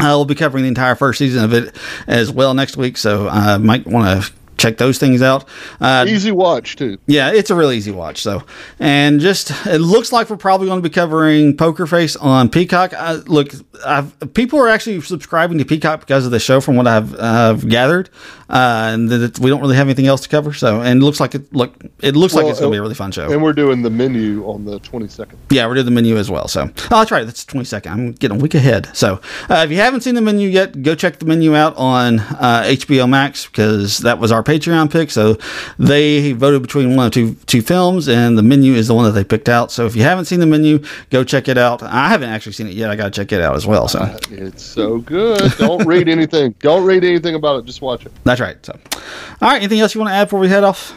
uh, 0.00 0.14
we'll 0.16 0.24
be 0.24 0.34
covering 0.34 0.62
the 0.62 0.68
entire 0.68 0.94
first 0.94 1.18
season 1.18 1.44
of 1.44 1.52
it 1.52 1.76
as 2.06 2.30
well 2.30 2.54
next 2.54 2.76
week, 2.76 2.96
so 2.96 3.28
I 3.28 3.58
might 3.58 3.86
want 3.86 4.24
to 4.24 4.32
check 4.68 4.78
those 4.78 4.98
things 4.98 5.22
out. 5.22 5.44
Uh, 5.80 6.04
Easy 6.08 6.32
watch 6.32 6.76
too. 6.76 6.98
yeah, 7.06 7.32
it's 7.32 7.50
a 7.50 7.54
real 7.54 7.72
easy 7.72 7.90
watch. 7.90 8.20
So, 8.22 8.42
and 8.78 9.20
just 9.20 9.50
it 9.66 9.78
looks 9.80 10.12
like 10.12 10.30
we're 10.30 10.36
probably 10.36 10.66
going 10.66 10.82
to 10.82 10.88
be 10.88 10.92
covering 10.92 11.56
Poker 11.56 11.86
Face 11.86 12.16
on 12.16 12.48
Peacock. 12.48 12.92
Uh, 12.94 13.20
look, 13.26 13.52
I've, 13.84 14.14
people 14.34 14.58
are 14.60 14.68
actually 14.68 15.00
subscribing 15.00 15.58
to 15.58 15.64
Peacock 15.64 16.00
because 16.00 16.24
of 16.26 16.32
the 16.32 16.40
show, 16.40 16.60
from 16.60 16.76
what 16.76 16.86
I've 16.86 17.14
uh, 17.14 17.54
gathered, 17.54 18.10
uh, 18.50 18.90
and 18.92 19.08
that 19.08 19.38
we 19.38 19.50
don't 19.50 19.60
really 19.60 19.76
have 19.76 19.86
anything 19.86 20.06
else 20.06 20.20
to 20.22 20.28
cover. 20.28 20.52
So, 20.52 20.80
and 20.80 21.00
it 21.00 21.04
looks 21.04 21.20
like 21.20 21.34
it 21.34 21.52
look 21.52 21.74
it 22.02 22.16
looks 22.16 22.34
like 22.34 22.46
it's 22.46 22.60
going 22.60 22.70
to 22.72 22.74
be 22.74 22.78
a 22.78 22.82
really 22.82 22.94
fun 22.94 23.12
show. 23.12 23.30
And 23.30 23.42
we're 23.42 23.52
doing 23.52 23.82
the 23.82 23.90
menu 23.90 24.44
on 24.44 24.64
the 24.64 24.80
22nd. 24.80 25.36
Yeah, 25.50 25.66
we're 25.66 25.74
doing 25.74 25.86
the 25.86 25.92
menu 25.92 26.16
as 26.16 26.30
well. 26.30 26.48
So, 26.48 26.62
oh, 26.62 26.70
that's 26.90 27.10
right. 27.10 27.24
That's 27.24 27.44
22nd. 27.44 27.90
I'm 27.90 28.12
getting 28.12 28.38
a 28.38 28.40
week 28.42 28.54
ahead. 28.54 28.94
So, 28.96 29.20
uh, 29.48 29.62
if 29.64 29.70
you 29.70 29.78
haven't 29.78 30.02
seen 30.02 30.14
the 30.14 30.20
menu 30.20 30.48
yet, 30.48 30.82
go 30.82 30.94
check 30.94 31.18
the 31.18 31.26
menu 31.26 31.54
out 31.54 31.76
on 31.76 32.18
uh, 32.20 32.64
HBO 32.66 33.08
Max 33.08 33.46
because 33.46 33.98
that 33.98 34.18
was 34.18 34.32
our 34.32 34.42
Patreon 34.58 34.90
pick. 34.90 35.10
So, 35.10 35.38
they 35.78 36.32
voted 36.32 36.62
between 36.62 36.96
one 36.96 37.06
of 37.06 37.12
two 37.12 37.34
two 37.46 37.62
films, 37.62 38.08
and 38.08 38.36
the 38.36 38.42
menu 38.42 38.74
is 38.74 38.88
the 38.88 38.94
one 38.94 39.04
that 39.04 39.12
they 39.12 39.24
picked 39.24 39.48
out. 39.48 39.70
So, 39.70 39.86
if 39.86 39.94
you 39.96 40.02
haven't 40.02 40.24
seen 40.26 40.40
the 40.40 40.46
menu, 40.46 40.82
go 41.10 41.24
check 41.24 41.48
it 41.48 41.58
out. 41.58 41.82
I 41.82 42.08
haven't 42.08 42.30
actually 42.30 42.52
seen 42.52 42.66
it 42.66 42.74
yet. 42.74 42.90
I 42.90 42.96
got 42.96 43.04
to 43.04 43.10
check 43.10 43.32
it 43.32 43.40
out 43.40 43.54
as 43.56 43.66
well. 43.66 43.88
So, 43.88 44.00
It's 44.30 44.62
so 44.62 44.98
good. 44.98 45.52
Don't 45.58 45.86
read 45.86 46.08
anything. 46.16 46.54
Don't 46.60 46.84
read 46.84 47.04
anything 47.04 47.34
about 47.34 47.60
it. 47.60 47.64
Just 47.66 47.82
watch 47.82 48.04
it. 48.06 48.12
that's 48.24 48.40
right. 48.40 48.64
So, 48.64 48.78
all 49.40 49.48
right. 49.50 49.58
Anything 49.58 49.80
else 49.80 49.94
you 49.94 50.00
want 50.00 50.10
to 50.10 50.14
add 50.14 50.24
before 50.24 50.40
we 50.40 50.48
head 50.48 50.64
off? 50.64 50.94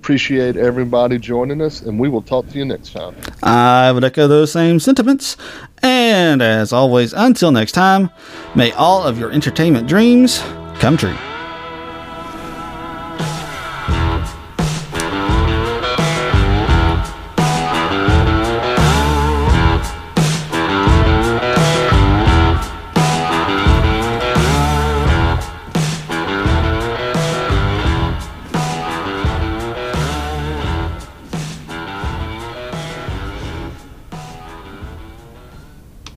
Appreciate 0.00 0.58
everybody 0.58 1.18
joining 1.18 1.62
us, 1.62 1.80
and 1.80 1.98
we 1.98 2.10
will 2.10 2.20
talk 2.20 2.46
to 2.50 2.58
you 2.58 2.64
next 2.66 2.92
time. 2.92 3.16
I 3.42 3.90
would 3.90 4.04
echo 4.04 4.28
those 4.28 4.52
same 4.52 4.78
sentiments. 4.78 5.38
And 5.82 6.42
as 6.42 6.74
always, 6.74 7.14
until 7.14 7.50
next 7.52 7.72
time, 7.72 8.10
may 8.54 8.70
all 8.72 9.02
of 9.02 9.18
your 9.18 9.30
entertainment 9.32 9.88
dreams 9.88 10.40
come 10.78 10.98
true. 10.98 11.16